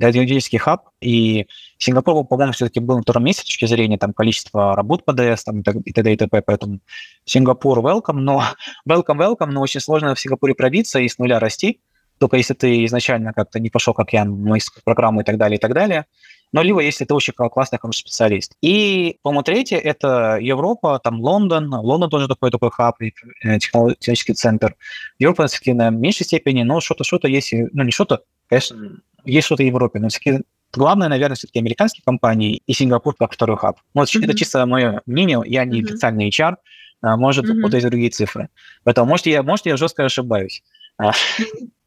геодезический 0.00 0.58
хаб, 0.58 0.88
и 1.00 1.46
Сингапур, 1.78 2.24
по-моему, 2.24 2.52
все-таки 2.52 2.80
был 2.80 2.96
на 2.96 3.02
втором 3.02 3.24
месте 3.24 3.42
с 3.42 3.44
точки 3.46 3.66
зрения 3.66 3.98
там, 3.98 4.12
количества 4.12 4.74
работ 4.74 5.04
по 5.04 5.12
DS 5.12 5.40
там, 5.44 5.60
и 5.60 5.92
т.д. 5.92 6.12
и 6.12 6.16
т.п., 6.16 6.42
поэтому 6.42 6.80
Сингапур 7.24 7.78
welcome, 7.80 8.14
но 8.14 8.42
welcome, 8.88 9.18
welcome, 9.18 9.50
но 9.50 9.60
очень 9.60 9.80
сложно 9.80 10.14
в 10.14 10.20
Сингапуре 10.20 10.54
пробиться 10.54 10.98
и 10.98 11.08
с 11.08 11.18
нуля 11.18 11.38
расти, 11.38 11.80
только 12.18 12.36
если 12.36 12.54
ты 12.54 12.84
изначально 12.84 13.32
как-то 13.32 13.60
не 13.60 13.70
пошел, 13.70 13.94
как 13.94 14.12
я, 14.12 14.24
на 14.24 14.56
программу 14.84 15.22
и 15.22 15.24
так 15.24 15.38
далее, 15.38 15.56
и 15.56 15.60
так 15.60 15.72
далее, 15.72 16.06
но 16.52 16.62
либо 16.62 16.80
если 16.80 17.04
ты 17.04 17.14
очень 17.14 17.32
классный, 17.32 17.78
хороший 17.78 18.00
специалист. 18.00 18.54
И, 18.60 19.18
по-моему, 19.22 19.42
третье– 19.42 19.76
это 19.78 20.38
Европа, 20.40 21.00
там 21.02 21.20
Лондон. 21.20 21.72
Лондон 21.72 22.10
тоже 22.10 22.26
такой 22.26 22.50
такой 22.50 22.70
хаб, 22.70 22.96
э, 23.00 23.10
технологический 23.58 24.34
центр. 24.34 24.76
Европа, 25.18 25.46
все-таки 25.46 25.72
на 25.72 25.90
меньшей 25.90 26.24
степени, 26.26 26.62
но 26.62 26.80
что-то, 26.80 27.04
что-то 27.04 27.28
есть, 27.28 27.52
ну 27.52 27.84
не 27.84 27.92
что-то, 27.92 28.22
конечно, 28.48 28.98
есть 29.24 29.46
что-то 29.46 29.62
в 29.62 29.66
Европе, 29.66 29.98
но 29.98 30.08
все-таки 30.08 30.44
главное, 30.72 31.08
наверное, 31.08 31.36
все-таки 31.36 31.58
американские 31.58 32.02
компании 32.04 32.62
и 32.66 32.72
Сингапур 32.72 33.14
как 33.16 33.32
второй 33.32 33.56
хаб. 33.56 33.78
Вот 33.94 34.08
mm-hmm. 34.08 34.24
это 34.24 34.36
чисто 34.36 34.66
мое 34.66 35.02
мнение, 35.06 35.40
я 35.46 35.64
не 35.64 35.80
mm-hmm. 35.80 35.84
официальный 35.84 36.28
HR, 36.28 36.56
а, 37.02 37.16
может, 37.16 37.44
mm-hmm. 37.44 37.62
вот 37.62 37.74
эти 37.74 37.86
другие 37.86 38.10
цифры. 38.10 38.48
Поэтому, 38.84 39.08
может, 39.08 39.26
я, 39.26 39.42
может, 39.42 39.66
я 39.66 39.76
жестко 39.76 40.04
ошибаюсь. 40.04 40.62
А. 40.98 41.12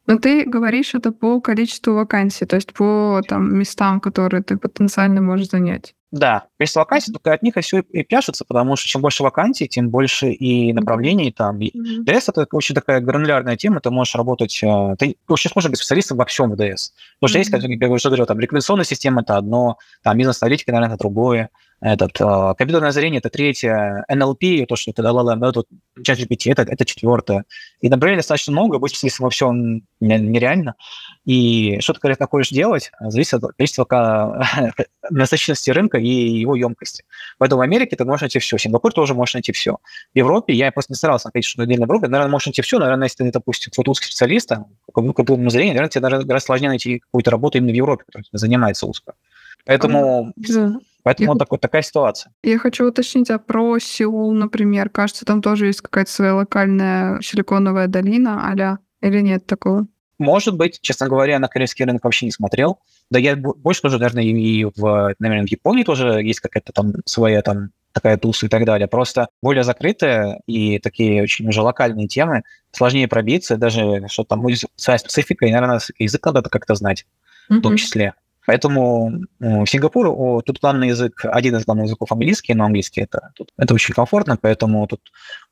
Но 0.05 0.17
ты 0.17 0.43
говоришь 0.45 0.95
это 0.95 1.11
по 1.11 1.39
количеству 1.39 1.93
вакансий, 1.93 2.45
то 2.45 2.55
есть 2.57 2.73
по 2.73 3.21
там, 3.27 3.55
местам, 3.57 3.99
которые 3.99 4.43
ты 4.43 4.57
потенциально 4.57 5.21
можешь 5.21 5.49
занять. 5.49 5.95
Да, 6.13 6.43
количество 6.59 6.81
вакансий, 6.81 7.11
только 7.11 7.33
от 7.33 7.41
них 7.41 7.57
и 7.57 7.61
все 7.61 7.79
и 7.79 8.03
пляшется, 8.03 8.45
потому 8.45 8.75
что 8.75 8.87
чем 8.87 9.01
больше 9.01 9.23
вакансий, 9.23 9.67
тем 9.67 9.89
больше 9.89 10.31
и 10.31 10.71
направлений 10.71 11.31
там. 11.31 11.57
Mm-hmm. 11.57 12.05
DS 12.05 12.25
это 12.27 12.45
очень 12.51 12.75
такая 12.75 13.01
гранулярная 13.01 13.57
тема, 13.57 13.79
ты 13.79 13.89
можешь 13.89 14.13
работать, 14.13 14.61
э, 14.61 14.95
ты 14.99 15.15
вообще 15.27 15.49
сможешь 15.49 15.71
быть 15.71 15.79
специалистом 15.79 16.17
во 16.17 16.25
всем 16.25 16.51
в 16.51 16.53
DS. 16.53 16.59
Потому 16.59 16.75
что 16.75 17.25
mm-hmm. 17.25 17.37
есть, 17.39 17.49
как 17.49 17.63
я 17.63 17.89
уже 17.89 18.09
говорил, 18.09 18.27
там 18.27 18.39
рекомендационная 18.39 18.85
система 18.85 19.23
это 19.23 19.37
одно, 19.37 19.79
там 20.03 20.15
бизнес-аналитика, 20.15 20.71
наверное, 20.71 20.93
это 20.93 21.01
другое, 21.01 21.49
этот, 21.81 22.21
э, 22.21 22.53
компьютерное 22.57 22.91
зрение 22.91 23.17
это 23.17 23.29
третье, 23.29 24.05
NLP, 24.07 24.67
то, 24.67 24.75
что 24.75 24.91
это 24.91 25.01
LLM, 25.01 25.37
да, 25.37 25.51
тут 25.51 25.67
ChatGPT, 25.99 26.51
это, 26.51 26.61
это 26.61 26.85
четвертое. 26.85 27.43
И, 27.81 27.89
например, 27.89 28.17
достаточно 28.17 28.53
много, 28.53 28.77
быть 28.77 28.91
специалистом 28.91 29.23
во 29.25 29.29
всем 29.31 29.81
нереально. 29.99 30.75
И 31.25 31.79
что 31.79 31.93
ты 31.93 32.01
конкретно 32.01 32.27
хочешь 32.27 32.51
делать, 32.51 32.91
зависит 32.99 33.35
от 33.35 33.53
количества 33.55 33.85
насыщенности 35.09 35.71
рынка 35.71 35.97
и 35.97 36.07
его 36.07 36.55
емкости. 36.55 37.05
Поэтому 37.37 37.59
в 37.59 37.61
Америке 37.61 37.95
ты 37.95 38.03
можешь 38.03 38.21
найти 38.21 38.39
все. 38.39 38.57
В 38.57 38.61
Сингапуре 38.61 38.93
тоже 38.93 39.13
можешь 39.13 39.35
найти 39.35 39.53
все. 39.53 39.77
В 40.13 40.17
Европе 40.17 40.53
я 40.53 40.71
просто 40.71 40.91
не 40.91 40.97
старался 40.97 41.27
находить 41.27 41.45
что-то 41.45 41.63
отдельно 41.63 41.85
в 41.85 41.89
Европе. 41.89 42.07
Наверное, 42.07 42.31
можешь 42.31 42.47
найти 42.47 42.61
все. 42.61 42.77
Наверное, 42.77 43.05
если 43.05 43.23
ты, 43.23 43.31
допустим, 43.31 43.71
вот 43.77 43.87
узкий 43.87 44.07
специалист, 44.07 44.49
там, 44.49 44.67
какому 44.93 45.49
зрению, 45.49 45.75
наверное, 45.75 45.89
тебе 45.89 46.01
даже 46.01 46.23
гораздо 46.23 46.45
сложнее 46.45 46.69
найти 46.69 46.99
какую-то 46.99 47.31
работу 47.31 47.57
именно 47.57 47.71
в 47.71 47.75
Европе, 47.75 48.03
которая 48.05 48.25
занимается 48.33 48.85
узко. 48.85 49.13
Поэтому... 49.65 50.33
Поэтому 51.03 51.25
я, 51.25 51.31
вот 51.31 51.39
такой, 51.39 51.59
такая 51.59 51.81
ситуация. 51.81 52.31
Я 52.43 52.57
хочу 52.57 52.87
уточнить, 52.87 53.29
а 53.29 53.37
про 53.37 53.77
Сеул, 53.77 54.31
например, 54.31 54.89
кажется, 54.89 55.25
там 55.25 55.41
тоже 55.41 55.65
есть 55.65 55.81
какая-то 55.81 56.09
своя 56.09 56.33
локальная 56.33 57.19
силиконовая 57.21 57.87
долина, 57.87 58.47
аля, 58.49 58.79
или 59.01 59.19
нет 59.19 59.45
такого? 59.45 59.85
Может 60.19 60.55
быть, 60.55 60.79
честно 60.81 61.07
говоря, 61.07 61.39
на 61.39 61.47
корейский 61.47 61.85
рынок 61.85 62.03
вообще 62.03 62.25
не 62.25 62.31
смотрел. 62.31 62.79
Да 63.09 63.19
я 63.19 63.35
больше 63.35 63.81
тоже, 63.81 63.97
наверное, 63.97 64.23
и 64.23 64.65
в, 64.65 65.15
наверное, 65.19 65.45
в 65.45 65.51
Японии 65.51 65.83
тоже 65.83 66.21
есть 66.23 66.39
какая-то 66.39 66.71
там 66.71 66.93
своя 67.05 67.41
там 67.41 67.71
такая 67.93 68.17
туса 68.17 68.47
и 68.47 68.49
так 68.49 68.65
далее. 68.65 68.87
Просто 68.87 69.27
более 69.41 69.63
закрытые 69.63 70.41
и 70.47 70.79
такие 70.79 71.23
очень 71.23 71.47
уже 71.47 71.61
локальные 71.61 72.07
темы 72.07 72.43
сложнее 72.71 73.07
пробиться, 73.07 73.55
даже 73.55 74.07
что 74.07 74.23
там 74.23 74.41
будет 74.41 74.63
своя 74.75 74.97
специфика, 74.97 75.45
и, 75.45 75.51
наверное, 75.51 75.79
язык 75.99 76.25
надо 76.25 76.41
как-то 76.49 76.75
знать 76.75 77.05
mm-hmm. 77.49 77.57
в 77.59 77.61
том 77.61 77.77
числе. 77.77 78.13
Поэтому 78.45 79.21
э, 79.39 79.65
Сингапур, 79.65 80.07
о, 80.07 80.41
тут 80.41 80.59
главный 80.59 80.89
язык, 80.89 81.25
один 81.25 81.55
из 81.55 81.65
главных 81.65 81.85
языков 81.85 82.11
английский, 82.11 82.53
но 82.53 82.65
английский 82.65 83.01
это, 83.01 83.31
тут, 83.35 83.49
это 83.57 83.73
очень 83.73 83.93
комфортно, 83.93 84.37
поэтому 84.39 84.85
тут 84.87 85.01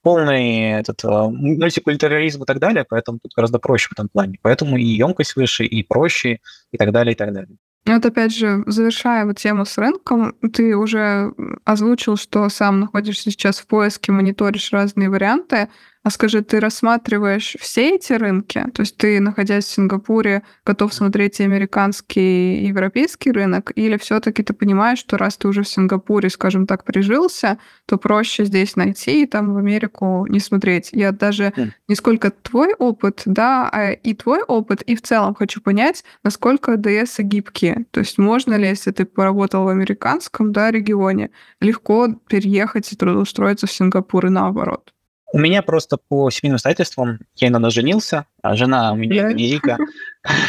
полный 0.01 0.79
этот, 0.79 1.03
э, 1.03 1.07
мультикультурализм 1.07 2.43
и 2.43 2.45
так 2.45 2.59
далее, 2.59 2.85
поэтому 2.87 3.19
тут 3.19 3.33
гораздо 3.35 3.59
проще 3.59 3.89
в 3.89 3.93
этом 3.93 4.09
плане. 4.09 4.39
Поэтому 4.41 4.77
и 4.77 4.83
емкость 4.83 5.35
выше, 5.35 5.65
и 5.65 5.83
проще, 5.83 6.39
и 6.71 6.77
так 6.77 6.91
далее, 6.91 7.13
и 7.13 7.15
так 7.15 7.33
далее. 7.33 7.57
Ну, 7.85 7.95
вот 7.95 8.05
опять 8.05 8.35
же, 8.35 8.63
завершая 8.67 9.25
вот 9.25 9.39
тему 9.39 9.65
с 9.65 9.77
рынком, 9.77 10.35
ты 10.53 10.75
уже 10.75 11.33
озвучил, 11.65 12.15
что 12.15 12.47
сам 12.49 12.79
находишься 12.79 13.31
сейчас 13.31 13.59
в 13.59 13.65
поиске, 13.65 14.11
мониторишь 14.11 14.71
разные 14.71 15.09
варианты. 15.09 15.69
А 16.03 16.09
скажи, 16.09 16.41
ты 16.41 16.59
рассматриваешь 16.59 17.55
все 17.59 17.95
эти 17.95 18.13
рынки? 18.13 18.65
То 18.73 18.81
есть 18.81 18.97
ты, 18.97 19.19
находясь 19.19 19.65
в 19.65 19.71
Сингапуре, 19.71 20.41
готов 20.65 20.95
смотреть 20.95 21.39
и 21.39 21.43
американский, 21.43 22.55
и 22.57 22.67
европейский 22.67 23.31
рынок? 23.31 23.71
Или 23.75 23.97
все 23.97 24.19
таки 24.19 24.41
ты 24.41 24.53
понимаешь, 24.53 24.97
что 24.97 25.17
раз 25.17 25.37
ты 25.37 25.47
уже 25.47 25.61
в 25.61 25.67
Сингапуре, 25.67 26.31
скажем 26.31 26.65
так, 26.65 26.85
прижился, 26.85 27.59
то 27.85 27.97
проще 27.97 28.45
здесь 28.45 28.75
найти 28.75 29.21
и 29.21 29.25
там 29.27 29.53
в 29.53 29.57
Америку 29.57 30.25
не 30.27 30.39
смотреть? 30.39 30.89
Я 30.91 31.11
даже 31.11 31.53
mm. 31.55 31.69
не 31.87 31.93
сколько 31.93 32.31
твой 32.31 32.73
опыт, 32.73 33.21
да, 33.25 33.69
а 33.71 33.91
и 33.91 34.15
твой 34.15 34.41
опыт, 34.41 34.81
и 34.81 34.95
в 34.95 35.03
целом 35.03 35.35
хочу 35.35 35.61
понять, 35.61 36.03
насколько 36.23 36.77
ДС 36.77 37.19
гибкие. 37.19 37.85
То 37.91 37.99
есть 37.99 38.17
можно 38.17 38.55
ли, 38.55 38.67
если 38.67 38.89
ты 38.89 39.05
поработал 39.05 39.65
в 39.65 39.67
американском 39.67 40.51
да, 40.51 40.71
регионе, 40.71 41.29
легко 41.59 42.07
переехать 42.27 42.91
и 42.91 42.95
трудоустроиться 42.95 43.67
в 43.67 43.71
Сингапур 43.71 44.25
и 44.25 44.29
наоборот? 44.29 44.91
У 45.33 45.37
меня 45.37 45.61
просто 45.61 45.97
по 45.97 46.29
семейным 46.29 46.55
обстоятельствам, 46.55 47.19
я 47.35 47.47
недавно 47.47 47.69
женился, 47.69 48.25
а 48.41 48.55
жена 48.55 48.91
у 48.91 48.95
меня 48.95 49.29
Ерика, 49.29 49.77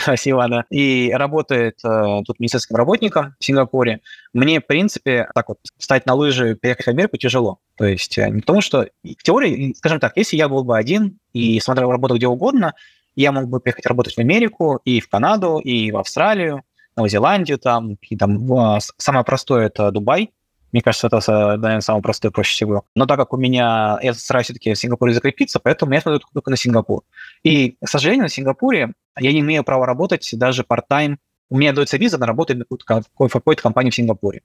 спасибо, 0.03 0.49
да, 0.49 0.65
и 0.71 1.13
работает 1.15 1.79
э, 1.85 2.23
тут 2.27 2.41
медицинским 2.41 2.75
работником 2.75 3.37
в 3.39 3.45
Сингапуре. 3.45 4.01
Мне, 4.33 4.61
в 4.61 4.67
принципе, 4.67 5.29
так 5.35 5.49
вот, 5.49 5.59
встать 5.79 6.05
на 6.07 6.15
лыжи 6.15 6.57
переехать 6.57 6.87
в 6.87 6.89
Америку 6.89 7.17
тяжело. 7.17 7.59
То 7.77 7.85
есть 7.85 8.19
э, 8.19 8.29
не 8.29 8.41
потому, 8.41 8.61
что 8.61 8.89
в 9.05 9.23
теории, 9.23 9.73
скажем 9.75 10.01
так, 10.01 10.17
если 10.17 10.37
я 10.37 10.49
был 10.49 10.65
бы 10.65 10.77
один 10.77 11.19
и 11.33 11.61
смотрел 11.61 11.93
работу 11.93 12.17
где 12.17 12.27
угодно, 12.27 12.75
я 13.15 13.31
мог 13.31 13.49
бы 13.49 13.61
приехать 13.61 13.87
работать 13.87 14.15
в 14.15 14.19
Америку 14.19 14.81
и 14.85 15.01
в 15.01 15.09
Канаду, 15.09 15.59
и 15.59 15.93
в 15.93 15.99
Австралию, 15.99 16.65
Новую 16.97 17.11
Зеландию 17.11 17.59
там, 17.59 17.97
и 18.03 18.17
там 18.17 18.81
самое 18.99 19.25
простое 19.25 19.67
это 19.67 19.91
Дубай, 19.93 20.31
мне 20.73 20.83
кажется, 20.83 21.07
это, 21.07 21.21
наверное, 21.57 21.81
самое 21.81 22.03
простое, 22.03 22.33
проще 22.33 22.55
всего. 22.55 22.85
Но 22.95 23.07
так 23.07 23.19
как 23.19 23.33
у 23.35 23.37
меня, 23.37 23.99
я 24.03 24.15
стараюсь 24.15 24.47
все-таки 24.47 24.73
в 24.73 24.79
Сингапуре 24.79 25.13
закрепиться, 25.13 25.61
поэтому 25.61 25.93
я 25.93 26.01
смотрю 26.01 26.21
только 26.33 26.51
на 26.51 26.57
Сингапур. 26.57 27.03
И, 27.43 27.77
к 27.83 27.89
сожалению, 27.89 28.25
на 28.25 28.29
Сингапуре 28.29 28.95
я 29.19 29.33
не 29.33 29.41
имею 29.41 29.65
права 29.65 29.87
работать 29.87 30.29
даже 30.33 30.63
part-time. 30.63 31.17
У 31.51 31.59
меня 31.59 31.73
дается 31.73 31.99
виза 31.99 32.17
на 32.19 32.27
работу 32.27 32.55
в 32.71 33.29
какой-то 33.29 33.63
компании 33.63 33.91
в 33.91 33.95
Сингапуре. 33.95 34.41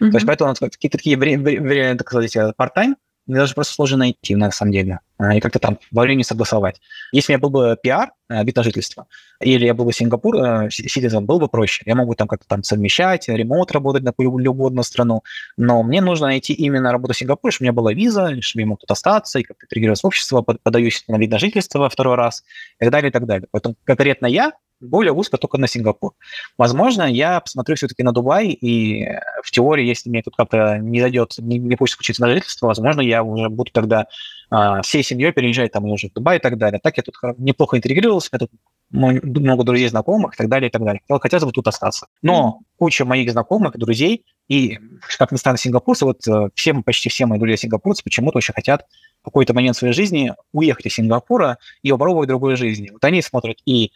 Mm-hmm. 0.00 0.10
То 0.10 0.16
есть 0.16 0.26
поэтому 0.26 0.54
какие-то 0.54 0.98
такие, 0.98 1.96
так 1.96 2.08
сказать, 2.08 2.36
part-time 2.36 2.94
мне 3.32 3.40
даже 3.40 3.54
просто 3.54 3.74
сложно 3.74 3.98
найти, 3.98 4.36
на 4.36 4.50
самом 4.50 4.72
деле, 4.72 5.00
а, 5.18 5.34
и 5.34 5.40
как-то 5.40 5.58
там 5.58 5.78
во 5.90 6.02
времени 6.02 6.22
согласовать. 6.22 6.80
Если 7.12 7.32
у 7.32 7.36
меня 7.36 7.40
был 7.40 7.50
бы 7.50 7.78
пиар, 7.82 8.12
э, 8.28 8.44
вид 8.44 8.54
на 8.56 8.62
жительство, 8.62 9.06
или 9.40 9.64
я 9.64 9.72
был 9.72 9.86
бы 9.86 9.92
Сингапур, 9.92 10.36
э, 10.36 10.68
было 11.20 11.38
бы 11.38 11.48
проще. 11.48 11.82
Я 11.86 11.94
могу 11.94 12.14
там 12.14 12.28
как-то 12.28 12.46
там 12.46 12.62
совмещать, 12.62 13.28
ремонт 13.28 13.72
работать 13.72 14.02
на 14.02 14.12
любую 14.18 14.66
одну 14.66 14.82
страну, 14.82 15.22
но 15.56 15.82
мне 15.82 16.00
нужно 16.00 16.26
найти 16.26 16.52
именно 16.52 16.92
работу 16.92 17.14
в 17.14 17.16
Сингапуре, 17.16 17.52
чтобы 17.52 17.64
у 17.64 17.66
меня 17.66 17.72
была 17.72 17.92
виза, 17.94 18.40
чтобы 18.42 18.62
я 18.62 18.66
мог 18.66 18.80
тут 18.80 18.90
остаться, 18.90 19.38
и 19.38 19.42
как-то 19.42 19.64
интегрироваться 19.64 20.06
в 20.06 20.08
общество, 20.08 20.42
подаюсь 20.42 21.04
на 21.08 21.16
вид 21.16 21.30
на 21.30 21.38
жительство 21.38 21.88
второй 21.88 22.16
раз, 22.16 22.44
и 22.78 22.84
так 22.84 22.92
далее, 22.92 23.08
и 23.08 23.12
так 23.12 23.26
далее. 23.26 23.48
Поэтому 23.50 23.76
конкретно 23.84 24.26
я 24.26 24.52
более 24.82 25.12
узко 25.12 25.38
только 25.38 25.58
на 25.58 25.66
Сингапур. 25.66 26.12
Возможно, 26.58 27.02
я 27.02 27.40
посмотрю 27.40 27.76
все-таки 27.76 28.02
на 28.02 28.12
Дубай, 28.12 28.48
и 28.48 29.06
в 29.42 29.50
теории, 29.50 29.86
если 29.86 30.10
мне 30.10 30.22
тут 30.22 30.36
как-то 30.36 30.78
не 30.78 31.00
зайдет, 31.00 31.34
не, 31.38 31.58
не 31.58 31.76
получится 31.76 32.00
учиться 32.00 32.22
на 32.22 32.32
жительство, 32.32 32.66
возможно, 32.66 33.00
я 33.00 33.22
уже 33.22 33.48
буду 33.48 33.70
тогда 33.72 34.06
а, 34.50 34.82
всей 34.82 35.02
семьей 35.02 35.32
переезжать 35.32 35.72
там 35.72 35.84
уже 35.86 36.08
в 36.08 36.12
Дубай 36.12 36.38
и 36.38 36.40
так 36.40 36.58
далее. 36.58 36.80
Так 36.82 36.96
я 36.96 37.02
тут 37.02 37.14
неплохо 37.38 37.76
интегрировался, 37.76 38.28
я 38.32 38.38
тут 38.38 38.50
много 38.92 39.64
друзей, 39.64 39.88
знакомых 39.88 40.34
и 40.34 40.36
так 40.36 40.48
далее, 40.48 40.68
и 40.68 40.70
так 40.70 40.84
далее. 40.84 41.00
Хотелось 41.08 41.44
бы 41.44 41.52
тут 41.52 41.66
остаться. 41.66 42.08
Но 42.20 42.60
куча 42.76 43.04
моих 43.04 43.30
знакомых, 43.30 43.78
друзей, 43.78 44.24
и, 44.48 44.78
как 45.18 45.32
ни 45.32 45.36
странно, 45.36 45.56
сингапурцы, 45.56 46.04
вот 46.04 46.26
э, 46.28 46.50
все, 46.54 46.74
почти 46.82 47.08
все 47.08 47.24
мои 47.24 47.38
друзья 47.38 47.56
сингапурцы 47.56 48.04
почему-то 48.04 48.38
очень 48.38 48.52
хотят 48.52 48.86
в 49.22 49.24
какой-то 49.24 49.54
момент 49.54 49.76
своей 49.76 49.94
жизни 49.94 50.34
уехать 50.52 50.86
из 50.86 50.94
Сингапура 50.94 51.58
и 51.82 51.90
попробовать 51.90 52.28
другой 52.28 52.56
жизни. 52.56 52.90
Вот 52.90 53.02
они 53.04 53.22
смотрят 53.22 53.56
и 53.64 53.92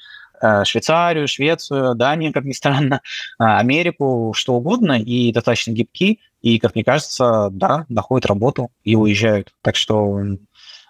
Швейцарию, 0.65 1.29
Швецию, 1.29 1.95
Данию, 1.95 2.33
как 2.33 2.45
ни 2.45 2.53
странно, 2.53 3.01
а, 3.39 3.59
Америку, 3.59 4.33
что 4.35 4.55
угодно, 4.55 5.01
и 5.01 5.33
достаточно 5.33 5.73
гибки, 5.73 6.21
и, 6.43 6.59
как 6.59 6.75
мне 6.75 6.85
кажется, 6.85 7.49
да, 7.51 7.87
находят 7.89 8.27
работу 8.27 8.71
и 8.85 8.97
уезжают. 8.97 9.53
Так 9.63 9.77
что, 9.77 10.21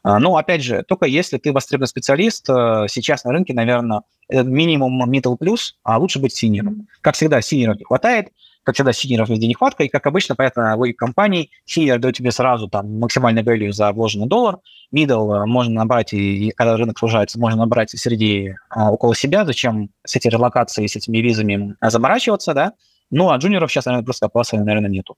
а, 0.03 0.19
ну, 0.19 0.37
опять 0.37 0.63
же, 0.63 0.85
только 0.87 1.07
если 1.07 1.39
ты 1.39 1.53
востребованный 1.53 1.89
специалист, 1.89 2.49
э, 2.49 2.87
сейчас 2.89 3.25
на 3.25 3.33
рынке, 3.33 3.55
наверное, 3.55 4.03
минимум 4.29 5.11
middle 5.11 5.37
плюс, 5.37 5.77
а 5.83 5.99
лучше 5.99 6.19
быть 6.19 6.35
senior 6.35 6.71
ом. 6.71 6.89
Как 7.01 7.15
всегда, 7.15 7.41
senior 7.41 7.69
ов 7.69 7.79
не 7.79 7.85
хватает, 7.85 8.29
как 8.67 8.75
всегда, 8.75 8.93
senior 8.93 9.20
ов 9.20 9.29
везде 9.29 9.47
нехватка, 9.47 9.85
и, 9.85 9.89
как 9.89 10.05
обычно, 10.09 10.35
понятно, 10.35 10.75
логика 10.77 11.07
компаний, 11.07 11.53
senior 11.67 12.01
дает 12.01 12.17
тебе 12.17 12.33
сразу 12.33 12.69
там 12.69 12.99
максимальный 12.99 13.43
value 13.43 13.71
за 13.71 13.93
вложенный 13.93 14.27
доллар, 14.27 14.59
middle 14.93 15.45
э, 15.45 15.47
можно 15.47 15.73
набрать, 15.73 16.13
и, 16.13 16.49
и 16.49 16.51
когда 16.51 16.77
рынок 16.77 16.99
сужается, 16.99 17.39
можно 17.39 17.61
набрать 17.61 17.91
среди 17.91 18.55
а, 18.69 18.91
около 18.91 19.15
себя, 19.15 19.45
зачем 19.45 19.91
с 20.05 20.17
этой 20.17 20.33
релокацией, 20.33 20.89
с 20.89 20.97
этими 20.97 21.19
визами 21.19 21.77
заморачиваться, 21.81 22.55
да, 22.55 22.73
ну, 23.13 23.31
а 23.31 23.37
джуниоров 23.37 23.71
сейчас, 23.71 23.87
наверное, 23.87 24.05
просто 24.05 24.27
опаса, 24.27 24.57
наверное, 24.57 24.91
нету. 24.91 25.17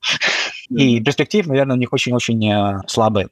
И 0.69 1.01
перспектив, 1.01 1.47
наверное, 1.47 1.75
у 1.75 1.79
них 1.79 1.91
очень-очень 1.91 2.53
э, 2.53 2.81
слабые. 2.85 3.29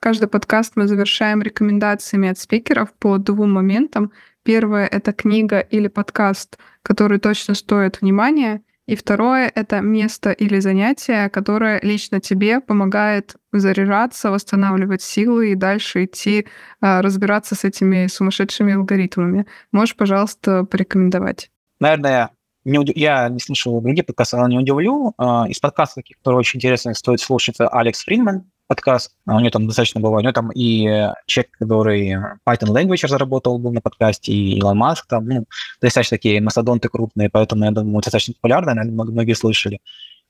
Каждый 0.00 0.28
подкаст 0.28 0.72
мы 0.76 0.88
завершаем 0.88 1.42
рекомендациями 1.42 2.30
от 2.30 2.38
спикеров 2.38 2.92
по 2.94 3.18
двум 3.18 3.52
моментам. 3.52 4.12
Первое— 4.44 4.86
это 4.90 5.12
книга 5.12 5.60
или 5.60 5.88
подкаст, 5.88 6.58
который 6.82 7.18
точно 7.18 7.54
стоит 7.54 8.00
внимания. 8.00 8.62
И 8.86 8.96
второе— 8.96 9.50
это 9.54 9.80
место 9.80 10.32
или 10.32 10.58
занятие, 10.58 11.30
которое 11.30 11.80
лично 11.82 12.20
тебе 12.20 12.60
помогает 12.60 13.36
заряжаться, 13.52 14.32
восстанавливать 14.32 15.02
силы 15.02 15.52
и 15.52 15.54
дальше 15.54 16.04
идти 16.04 16.46
а, 16.80 17.00
разбираться 17.00 17.54
с 17.54 17.64
этими 17.64 18.08
сумасшедшими 18.08 18.74
алгоритмами. 18.74 19.46
Можешь, 19.70 19.94
пожалуйста, 19.94 20.64
порекомендовать? 20.64 21.50
Наверное, 21.78 22.30
не 22.64 22.78
уд... 22.78 22.88
я 22.96 23.28
не 23.28 23.38
слышал 23.38 23.80
другие 23.80 24.04
подкасты, 24.04 24.36
но 24.36 24.48
не 24.48 24.58
удивлю. 24.58 25.14
А, 25.16 25.46
из 25.48 25.60
подкастов, 25.60 26.04
которые 26.18 26.40
очень 26.40 26.58
интересных, 26.58 26.96
стоит 26.96 27.20
слушать, 27.20 27.56
Алекс 27.58 28.02
Фридман 28.04 28.50
подкаст. 28.66 29.14
А 29.26 29.36
у 29.36 29.40
него 29.40 29.50
там 29.50 29.66
достаточно 29.66 30.00
было. 30.00 30.16
У 30.16 30.20
него 30.20 30.32
там 30.32 30.50
и 30.50 30.86
э, 30.86 31.12
человек, 31.26 31.50
который 31.58 32.14
Python 32.46 32.68
Language 32.68 33.04
разработал, 33.04 33.58
был 33.58 33.72
на 33.72 33.80
подкасте, 33.80 34.32
и 34.32 34.58
Илон 34.58 34.78
Маск 34.78 35.06
там, 35.06 35.26
ну, 35.26 35.44
достаточно 35.80 36.16
такие 36.16 36.40
мастодонты 36.40 36.88
крупные, 36.88 37.30
поэтому, 37.30 37.64
я 37.64 37.70
думаю, 37.70 38.02
достаточно 38.02 38.34
популярно, 38.34 38.74
наверное, 38.74 39.04
многие 39.04 39.34
слышали. 39.34 39.80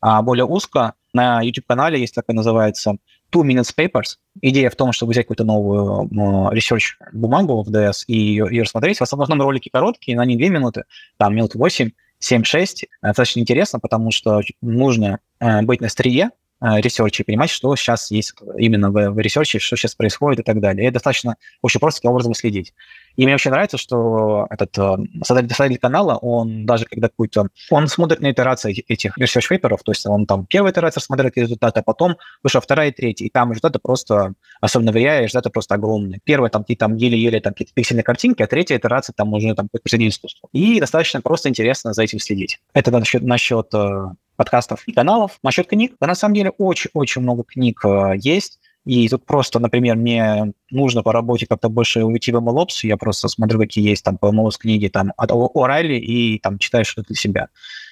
А 0.00 0.20
более 0.22 0.44
узко 0.44 0.94
на 1.12 1.42
YouTube-канале 1.42 2.00
есть 2.00 2.14
такая 2.14 2.34
называется 2.34 2.96
Two 3.32 3.42
Minutes 3.44 3.72
Papers. 3.76 4.16
Идея 4.40 4.68
в 4.68 4.76
том, 4.76 4.92
чтобы 4.92 5.12
взять 5.12 5.26
какую-то 5.26 5.44
новую 5.44 6.08
research 6.52 6.96
бумагу 7.12 7.62
в 7.62 7.70
DS 7.70 8.04
и 8.08 8.16
ее, 8.16 8.48
ее 8.50 8.62
рассмотреть. 8.62 8.98
В 8.98 9.02
основном 9.02 9.40
ролики 9.40 9.68
короткие, 9.68 10.16
на 10.16 10.24
не 10.24 10.36
2 10.36 10.48
минуты, 10.48 10.84
там 11.18 11.34
минут 11.36 11.54
8, 11.54 11.90
7-6. 12.20 12.86
Достаточно 13.00 13.40
интересно, 13.40 13.78
потому 13.78 14.10
что 14.10 14.40
нужно 14.60 15.20
э, 15.38 15.62
быть 15.62 15.80
на 15.80 15.88
острие, 15.88 16.30
Э, 16.30 16.41
research 16.62 17.12
е, 17.12 17.24
понимать, 17.24 17.50
что 17.50 17.74
сейчас 17.76 18.10
есть 18.10 18.34
именно 18.56 18.90
в, 18.90 19.10
в 19.10 19.18
research 19.18 19.50
е, 19.50 19.58
что 19.58 19.76
сейчас 19.76 19.94
происходит 19.94 20.40
и 20.40 20.42
так 20.42 20.60
далее. 20.60 20.88
И 20.88 20.90
достаточно 20.90 21.36
очень 21.60 21.80
просто 21.80 22.00
таким 22.00 22.12
образом 22.12 22.34
следить. 22.34 22.72
И 23.16 23.24
мне 23.24 23.32
вообще 23.32 23.50
нравится, 23.50 23.76
что 23.76 24.46
этот 24.50 24.76
э, 24.78 24.96
создатель, 25.24 25.48
создатель 25.48 25.78
канала, 25.78 26.16
он 26.16 26.64
даже 26.64 26.84
когда 26.86 27.08
какой-то... 27.08 27.48
Он 27.70 27.86
смотрит 27.88 28.20
на 28.20 28.30
итерации 28.30 28.84
этих 28.88 29.18
research 29.18 29.50
paper, 29.50 29.76
то 29.82 29.92
есть 29.92 30.06
он 30.06 30.26
там 30.26 30.46
первая 30.46 30.72
итерация 30.72 31.00
смотрит 31.00 31.36
результаты, 31.36 31.80
а 31.80 31.82
потом 31.82 32.16
вышла 32.42 32.60
вторая 32.60 32.88
и 32.88 32.92
третья, 32.92 33.26
и 33.26 33.30
там 33.30 33.50
результаты 33.50 33.78
просто, 33.80 34.34
особенно 34.60 34.92
в 34.92 34.96
RIA, 34.96 35.22
результаты 35.22 35.50
просто 35.50 35.74
огромные. 35.74 36.20
Первая 36.24 36.50
там 36.50 36.64
ты 36.64 36.74
там 36.74 36.96
еле-еле 36.96 37.40
там 37.40 37.52
какие-то 37.52 37.74
пиксельные 37.74 38.04
картинки, 38.04 38.42
а 38.42 38.46
третья 38.46 38.76
итерация 38.76 39.12
там 39.14 39.32
уже 39.34 39.54
там 39.54 39.68
произведение 39.68 40.10
искусства. 40.10 40.48
И 40.52 40.80
достаточно 40.80 41.20
просто 41.20 41.48
интересно 41.48 41.92
за 41.92 42.02
этим 42.02 42.18
следить. 42.18 42.60
Это 42.72 42.90
насчет, 42.90 43.22
насчет 43.22 43.68
э, 43.74 44.06
подкастов 44.36 44.82
и 44.86 44.92
каналов. 44.92 45.38
Насчет 45.42 45.66
книг, 45.66 45.94
да, 46.00 46.06
на 46.06 46.14
самом 46.14 46.34
деле 46.34 46.50
очень-очень 46.50 47.22
много 47.22 47.44
книг 47.44 47.84
э, 47.84 48.14
есть. 48.16 48.60
И 48.84 49.08
тут 49.08 49.24
просто, 49.24 49.60
например, 49.60 49.96
мне 49.96 50.52
нужно 50.70 51.02
по 51.02 51.12
работе 51.12 51.46
как-то 51.46 51.68
больше 51.68 52.02
уйти 52.02 52.32
в 52.32 52.36
MLOps, 52.36 52.84
я 52.84 52.96
просто 52.96 53.28
смотрю, 53.28 53.60
какие 53.60 53.88
есть 53.88 54.04
там 54.04 54.18
по 54.18 54.26
MLOps 54.26 54.58
книги 54.58 54.88
там 54.88 55.12
от 55.16 55.30
O'Reilly 55.30 55.98
и 55.98 56.38
там 56.40 56.58
читаю 56.58 56.84
что-то 56.84 57.08
для 57.08 57.16
себя. 57.16 57.48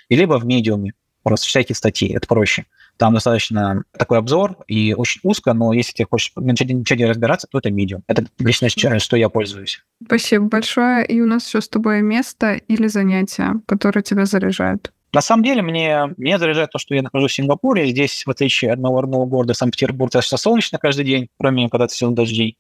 И 0.09 0.16
либо 0.16 0.38
в 0.38 0.45
медиуме, 0.45 0.95
просто 1.22 1.47
читайте 1.47 1.74
статьи, 1.74 2.12
это 2.12 2.26
проще. 2.26 2.66
Там 2.97 3.14
достаточно 3.14 3.84
такой 3.97 4.18
обзор 4.18 4.57
и 4.66 4.93
очень 4.95 5.20
узко, 5.22 5.55
но 5.55 5.72
если 5.72 5.93
ты 5.93 6.05
хочешь 6.05 6.32
начать, 6.36 6.70
начать 6.70 7.01
разбираться, 7.01 7.47
то 7.51 7.59
это 7.59 7.70
медиум. 7.70 8.03
Это 8.09 8.26
лично 8.38 8.68
что 8.68 9.16
я 9.16 9.28
пользуюсь. 9.28 9.82
Спасибо 10.05 10.47
большое. 10.47 11.07
И 11.07 11.20
у 11.20 11.26
нас 11.26 11.47
еще 11.47 11.61
с 11.62 11.68
тобой 11.68 12.03
место 12.03 12.55
или 12.55 12.88
занятие, 12.88 13.55
которое 13.66 14.03
тебя 14.03 14.26
заряжает. 14.26 14.93
На 15.12 15.20
самом 15.20 15.42
деле, 15.42 15.62
мне, 15.62 16.06
мне 16.16 16.38
заряжает 16.38 16.70
то, 16.70 16.78
что 16.78 16.94
я 16.94 17.02
нахожусь 17.02 17.32
в 17.32 17.34
Сингапуре. 17.34 17.88
Здесь, 17.88 18.24
в 18.24 18.30
отличие 18.30 18.72
от 18.72 18.78
моего 18.78 19.00
родного 19.00 19.26
города 19.26 19.54
Санкт-Петербург, 19.54 20.12
достаточно 20.12 20.38
солнечно 20.38 20.78
каждый 20.78 21.04
день, 21.04 21.28
кроме 21.38 21.68
когда 21.68 21.88
сезон 21.88 22.14
дождей. 22.14 22.58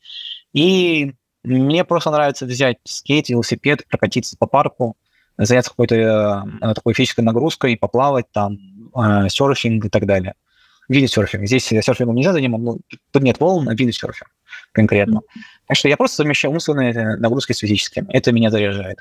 И 0.52 1.12
мне 1.44 1.84
просто 1.84 2.10
нравится 2.10 2.46
взять 2.46 2.78
скейт, 2.84 3.28
велосипед, 3.28 3.86
прокатиться 3.88 4.36
по 4.36 4.46
парку, 4.46 4.96
заняться 5.38 5.70
какой-то 5.70 6.44
э, 6.60 6.74
такой 6.74 6.94
физической 6.94 7.20
нагрузкой, 7.20 7.76
поплавать 7.76 8.26
там, 8.32 8.58
э, 8.94 9.28
серфинг 9.28 9.84
и 9.84 9.88
так 9.88 10.06
далее. 10.06 10.34
Виндсерфинг. 10.88 11.46
Здесь 11.46 11.64
серфингом 11.64 12.16
нельзя 12.16 12.32
заниматься, 12.32 12.64
ну, 12.64 12.80
тут 13.12 13.22
нет 13.22 13.38
волн, 13.38 13.68
а 13.68 13.74
виндсерфинг 13.74 14.28
конкретно. 14.72 15.18
Mm-hmm. 15.18 15.40
Так 15.68 15.76
что 15.76 15.88
я 15.88 15.96
просто 15.96 16.16
совмещаю 16.16 16.52
умственные 16.52 17.16
нагрузки 17.16 17.52
с 17.52 17.58
физическими. 17.58 18.06
Это 18.12 18.32
меня 18.32 18.50
заряжает. 18.50 18.98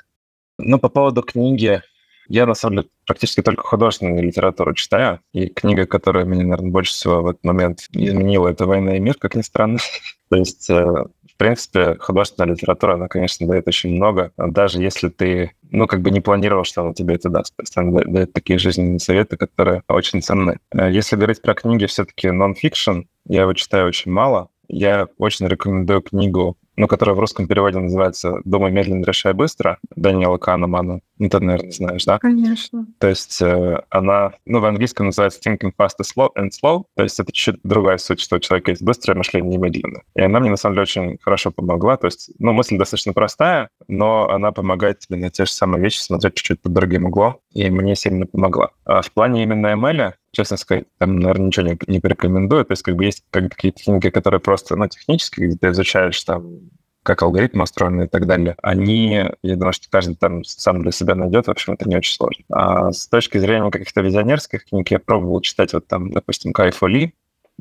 Ну, 0.58 0.78
по 0.78 0.88
поводу 0.88 1.22
книги, 1.22 1.82
я, 2.30 2.46
на 2.46 2.54
самом 2.54 2.76
деле, 2.76 2.88
практически 3.06 3.42
только 3.42 3.64
художественную 3.64 4.22
литературу 4.22 4.72
читаю, 4.72 5.18
и 5.32 5.48
книга, 5.48 5.84
которая 5.84 6.24
меня, 6.24 6.44
наверное, 6.44 6.70
больше 6.70 6.92
всего 6.92 7.22
в 7.22 7.26
этот 7.26 7.44
момент 7.44 7.80
изменила, 7.90 8.46
это 8.46 8.66
«Война 8.66 8.96
и 8.96 9.00
мир», 9.00 9.16
как 9.18 9.34
ни 9.34 9.42
странно. 9.42 9.78
То 10.30 10.36
есть, 10.36 10.70
э, 10.70 10.84
в 10.84 11.36
принципе, 11.36 11.96
художественная 11.98 12.52
литература, 12.54 12.94
она, 12.94 13.08
конечно, 13.08 13.48
дает 13.48 13.66
очень 13.66 13.96
много, 13.96 14.30
даже 14.36 14.80
если 14.80 15.08
ты, 15.08 15.50
ну, 15.72 15.88
как 15.88 16.02
бы 16.02 16.12
не 16.12 16.20
планировал, 16.20 16.62
что 16.62 16.82
она 16.82 16.94
тебе 16.94 17.16
это 17.16 17.30
даст. 17.30 17.52
То 17.56 17.62
есть 17.64 17.76
она 17.76 18.00
дает 18.02 18.32
такие 18.32 18.60
жизненные 18.60 19.00
советы, 19.00 19.36
которые 19.36 19.82
очень 19.88 20.22
ценны. 20.22 20.60
Э, 20.72 20.88
если 20.88 21.16
говорить 21.16 21.42
про 21.42 21.54
книги 21.54 21.86
все-таки 21.86 22.30
нон-фикшн, 22.30 23.00
я 23.26 23.40
его 23.42 23.54
читаю 23.54 23.88
очень 23.88 24.12
мало. 24.12 24.50
Я 24.68 25.08
очень 25.18 25.48
рекомендую 25.48 26.00
книгу 26.00 26.56
ну, 26.80 26.88
которая 26.88 27.14
в 27.14 27.20
русском 27.20 27.46
переводе 27.46 27.78
называется 27.78 28.40
«Думай 28.46 28.72
медленно, 28.72 29.04
решай 29.04 29.34
быстро» 29.34 29.78
Даниэла 29.96 30.38
Канемана. 30.38 31.00
Ну, 31.20 31.28
ты, 31.28 31.38
наверное, 31.38 31.70
знаешь, 31.70 32.04
да? 32.06 32.18
Конечно. 32.18 32.86
То 32.98 33.08
есть 33.08 33.42
э, 33.42 33.82
она, 33.90 34.32
ну, 34.46 34.60
в 34.60 34.64
английском 34.64 35.06
называется 35.06 35.38
«Thinking 35.44 35.70
fast 35.78 35.96
and 36.00 36.06
slow», 36.16 36.28
and 36.34 36.48
slow. 36.48 36.84
То 36.96 37.02
есть 37.02 37.20
это 37.20 37.30
чуть-чуть 37.30 37.60
другая 37.62 37.98
суть, 37.98 38.20
что 38.20 38.36
у 38.36 38.38
человека 38.38 38.70
есть 38.70 38.82
быстрое 38.82 39.18
мышление 39.18 39.56
и 39.56 39.58
медленное. 39.58 40.02
И 40.14 40.22
она 40.22 40.40
мне, 40.40 40.48
на 40.48 40.56
самом 40.56 40.76
деле, 40.76 40.84
очень 40.84 41.18
хорошо 41.20 41.50
помогла. 41.50 41.98
То 41.98 42.06
есть, 42.06 42.30
ну, 42.38 42.54
мысль 42.54 42.78
достаточно 42.78 43.12
простая, 43.12 43.68
но 43.86 44.30
она 44.30 44.50
помогает 44.50 45.00
тебе 45.00 45.18
на 45.18 45.30
те 45.30 45.44
же 45.44 45.52
самые 45.52 45.82
вещи 45.82 45.98
смотреть 45.98 46.36
чуть-чуть 46.36 46.62
под 46.62 46.72
другим 46.72 47.04
углом, 47.04 47.36
и 47.52 47.68
мне 47.68 47.96
сильно 47.96 48.24
помогла. 48.24 48.70
А 48.86 49.02
в 49.02 49.12
плане 49.12 49.42
именно 49.42 49.74
ML 49.74 50.14
честно 50.32 50.56
сказать, 50.56 50.84
там, 50.98 51.18
наверное, 51.18 51.48
ничего 51.48 51.66
не, 51.66 51.78
не 51.86 52.00
порекомендую. 52.00 52.64
То 52.64 52.72
есть 52.72 52.82
как 52.82 52.96
бы 52.96 53.04
есть 53.04 53.24
как 53.30 53.50
какие-то 53.50 53.82
книги, 53.82 54.08
которые 54.08 54.40
просто, 54.40 54.76
ну, 54.76 54.86
технические, 54.88 55.48
где 55.48 55.58
ты 55.58 55.68
изучаешь 55.70 56.22
там 56.22 56.70
как 57.02 57.22
алгоритмы 57.22 57.64
устроены 57.64 58.04
и 58.04 58.08
так 58.08 58.26
далее, 58.26 58.56
они, 58.62 59.30
я 59.42 59.56
думаю, 59.56 59.72
что 59.72 59.88
каждый 59.90 60.16
там 60.16 60.44
сам 60.44 60.82
для 60.82 60.92
себя 60.92 61.14
найдет, 61.14 61.46
в 61.46 61.50
общем, 61.50 61.74
это 61.74 61.88
не 61.88 61.96
очень 61.96 62.14
сложно. 62.14 62.44
А 62.50 62.92
с 62.92 63.06
точки 63.08 63.38
зрения 63.38 63.70
каких-то 63.70 64.00
визионерских 64.00 64.66
книг, 64.66 64.90
я 64.90 64.98
пробовал 64.98 65.40
читать 65.40 65.72
вот 65.72 65.86
там, 65.86 66.10
допустим, 66.10 66.52
Кайфо 66.52 66.86
Ли, 66.86 67.14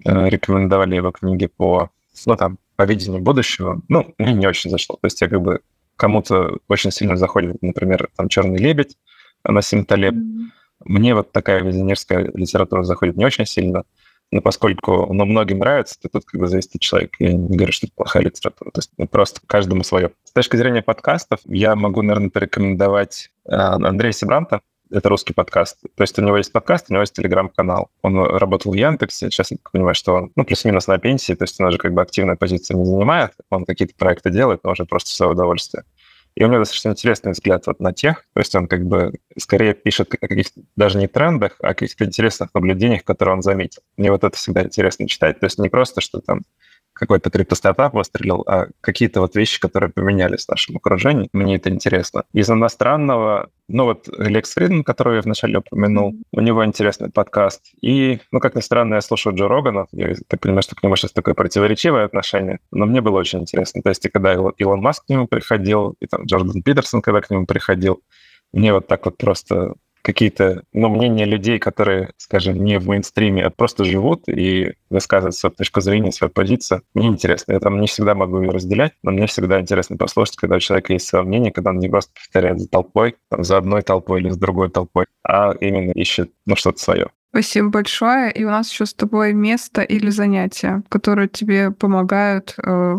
э, 0.05 0.29
рекомендовали 0.29 0.95
его 0.95 1.11
книги 1.11 1.47
по, 1.47 1.89
ну, 2.25 2.35
там, 2.35 2.57
по 2.75 2.83
видению 2.83 3.21
будущего. 3.21 3.81
Ну, 3.87 4.13
мне 4.17 4.33
не 4.33 4.47
очень 4.47 4.69
зашло. 4.69 4.97
То 5.01 5.05
есть 5.07 5.21
я 5.21 5.29
как 5.29 5.41
бы 5.41 5.61
кому-то 5.95 6.57
очень 6.67 6.91
сильно 6.91 7.15
заходит, 7.15 7.61
например, 7.61 8.09
там 8.15 8.29
«Черный 8.29 8.57
лебедь», 8.57 8.97
Насим 9.45 9.85
Талеб, 9.85 10.15
mm-hmm 10.15 10.49
мне 10.85 11.13
вот 11.13 11.31
такая 11.31 11.61
визионерская 11.61 12.31
литература 12.33 12.83
заходит 12.83 13.17
не 13.17 13.25
очень 13.25 13.45
сильно, 13.45 13.83
но 14.31 14.41
поскольку 14.41 15.11
ну, 15.11 15.25
многим 15.25 15.59
нравится, 15.59 15.99
то 16.01 16.09
тут 16.09 16.25
как 16.25 16.39
бы 16.39 16.47
зависит 16.47 16.75
от 16.75 16.81
человека. 16.81 17.15
Я 17.19 17.33
не 17.33 17.57
говорю, 17.57 17.73
что 17.73 17.87
это 17.87 17.95
плохая 17.95 18.23
литература. 18.23 18.71
То 18.71 18.79
есть 18.79 18.91
ну, 18.97 19.07
просто 19.07 19.41
каждому 19.45 19.83
свое. 19.83 20.11
С 20.23 20.31
точки 20.31 20.55
зрения 20.55 20.83
подкастов, 20.83 21.39
я 21.45 21.75
могу, 21.75 22.01
наверное, 22.01 22.29
порекомендовать 22.29 23.31
э, 23.45 23.55
Андрея 23.55 24.11
Сибранта. 24.11 24.61
Это 24.91 25.09
русский 25.09 25.33
подкаст. 25.33 25.81
То 25.95 26.03
есть 26.03 26.17
у 26.17 26.23
него 26.23 26.37
есть 26.37 26.51
подкаст, 26.51 26.87
у 26.89 26.93
него 26.93 27.01
есть 27.01 27.13
телеграм-канал. 27.13 27.89
Он 28.01 28.17
работал 28.25 28.71
в 28.71 28.75
Яндексе, 28.75 29.29
сейчас 29.29 29.51
я 29.51 29.57
понимаю, 29.71 29.93
что 29.93 30.13
он 30.13 30.31
ну, 30.35 30.43
плюс-минус 30.43 30.87
на 30.87 30.97
пенсии, 30.97 31.33
то 31.33 31.43
есть 31.43 31.59
он 31.59 31.67
уже 31.67 31.77
как 31.77 31.93
бы 31.93 32.01
активной 32.01 32.35
позиции 32.35 32.73
не 32.73 32.85
занимает, 32.85 33.33
он 33.51 33.65
какие-то 33.65 33.93
проекты 33.95 34.31
делает, 34.31 34.63
но 34.63 34.71
уже 34.71 34.85
просто 34.85 35.11
свое 35.11 35.33
удовольствие. 35.33 35.83
И 36.39 36.43
у 36.45 36.47
него 36.47 36.59
достаточно 36.59 36.91
интересный 36.91 37.33
взгляд 37.33 37.67
вот 37.67 37.81
на 37.81 37.91
тех, 37.91 38.23
то 38.33 38.39
есть 38.39 38.55
он 38.55 38.69
как 38.69 38.85
бы 38.85 39.11
скорее 39.37 39.73
пишет 39.73 40.13
о 40.13 40.25
каких-то 40.25 40.61
даже 40.77 40.97
не 40.97 41.07
трендах, 41.07 41.57
а 41.61 41.71
о 41.71 41.73
каких-то 41.73 42.05
интересных 42.05 42.53
наблюдениях, 42.53 43.03
которые 43.03 43.35
он 43.35 43.41
заметил. 43.41 43.81
Мне 43.97 44.09
вот 44.09 44.23
это 44.23 44.37
всегда 44.37 44.63
интересно 44.63 45.05
читать. 45.05 45.41
То 45.41 45.47
есть 45.47 45.59
не 45.59 45.67
просто, 45.67 45.99
что 45.99 46.21
там 46.21 46.43
какой-то 46.99 47.29
криптостартап 47.29 47.93
выстрелил, 47.93 48.43
а 48.45 48.67
какие-то 48.81 49.21
вот 49.21 49.35
вещи, 49.35 49.59
которые 49.59 49.89
поменялись 49.89 50.45
в 50.45 50.49
нашем 50.49 50.77
окружении. 50.77 51.29
Мне 51.33 51.55
это 51.55 51.69
интересно. 51.69 52.23
Из 52.33 52.49
иностранного, 52.49 53.49
ну 53.67 53.85
вот 53.85 54.07
Лекс 54.17 54.53
Фридман, 54.53 54.83
который 54.83 55.15
я 55.15 55.21
вначале 55.21 55.59
упомянул, 55.59 56.13
у 56.31 56.41
него 56.41 56.65
интересный 56.65 57.09
подкаст. 57.09 57.61
И, 57.81 58.19
ну, 58.31 58.39
как 58.39 58.55
ни 58.55 58.61
странно, 58.61 58.95
я 58.95 59.01
слушаю 59.01 59.35
Джо 59.35 59.47
Рогана. 59.47 59.87
Я 59.91 60.15
так 60.27 60.41
понимаю, 60.41 60.61
что 60.61 60.75
к 60.75 60.83
нему 60.83 60.95
сейчас 60.95 61.11
такое 61.11 61.33
противоречивое 61.33 62.05
отношение, 62.05 62.59
но 62.71 62.85
мне 62.85 63.01
было 63.01 63.17
очень 63.17 63.39
интересно. 63.39 63.81
То 63.81 63.89
есть 63.89 64.05
и 64.05 64.09
когда 64.09 64.33
Илон 64.33 64.81
Маск 64.81 65.05
к 65.05 65.09
нему 65.09 65.27
приходил, 65.27 65.95
и 65.99 66.05
там 66.07 66.25
Джордан 66.25 66.61
Питерсон, 66.61 67.01
когда 67.01 67.21
к 67.21 67.29
нему 67.29 67.45
приходил, 67.45 68.01
мне 68.51 68.73
вот 68.73 68.87
так 68.87 69.05
вот 69.05 69.17
просто 69.17 69.75
какие-то 70.01 70.63
ну, 70.73 70.89
мнения 70.89 71.25
людей, 71.25 71.59
которые, 71.59 72.11
скажем, 72.17 72.63
не 72.63 72.79
в 72.79 72.87
мейнстриме, 72.87 73.45
а 73.45 73.49
просто 73.49 73.83
живут 73.83 74.27
и 74.27 74.73
высказывают 74.89 75.35
свою 75.35 75.53
точку 75.53 75.81
зрения, 75.81 76.11
свою 76.11 76.31
позицию. 76.31 76.83
Мне 76.93 77.07
интересно. 77.07 77.53
Я 77.53 77.59
там 77.59 77.79
не 77.79 77.87
всегда 77.87 78.15
могу 78.15 78.41
ее 78.41 78.49
разделять, 78.49 78.93
но 79.03 79.11
мне 79.11 79.27
всегда 79.27 79.59
интересно 79.59 79.97
послушать, 79.97 80.37
когда 80.37 80.55
у 80.55 80.59
человека 80.59 80.93
есть 80.93 81.07
свое 81.07 81.25
мнение, 81.25 81.51
когда 81.51 81.71
он 81.71 81.79
не 81.79 81.89
просто 81.89 82.13
повторяет 82.13 82.59
за 82.59 82.69
толпой, 82.69 83.15
там, 83.29 83.43
за 83.43 83.57
одной 83.57 83.81
толпой 83.81 84.21
или 84.21 84.29
с 84.29 84.37
другой 84.37 84.69
толпой, 84.69 85.05
а 85.23 85.53
именно 85.59 85.91
ищет 85.91 86.31
ну, 86.45 86.55
что-то 86.55 86.79
свое. 86.79 87.09
Спасибо 87.31 87.69
большое. 87.69 88.31
И 88.31 88.43
у 88.43 88.49
нас 88.49 88.71
еще 88.71 88.85
с 88.85 88.93
тобой 88.93 89.33
место 89.33 89.81
или 89.81 90.09
занятия, 90.09 90.81
которые 90.89 91.27
тебе 91.27 91.69
помогают 91.71 92.55
э, 92.63 92.95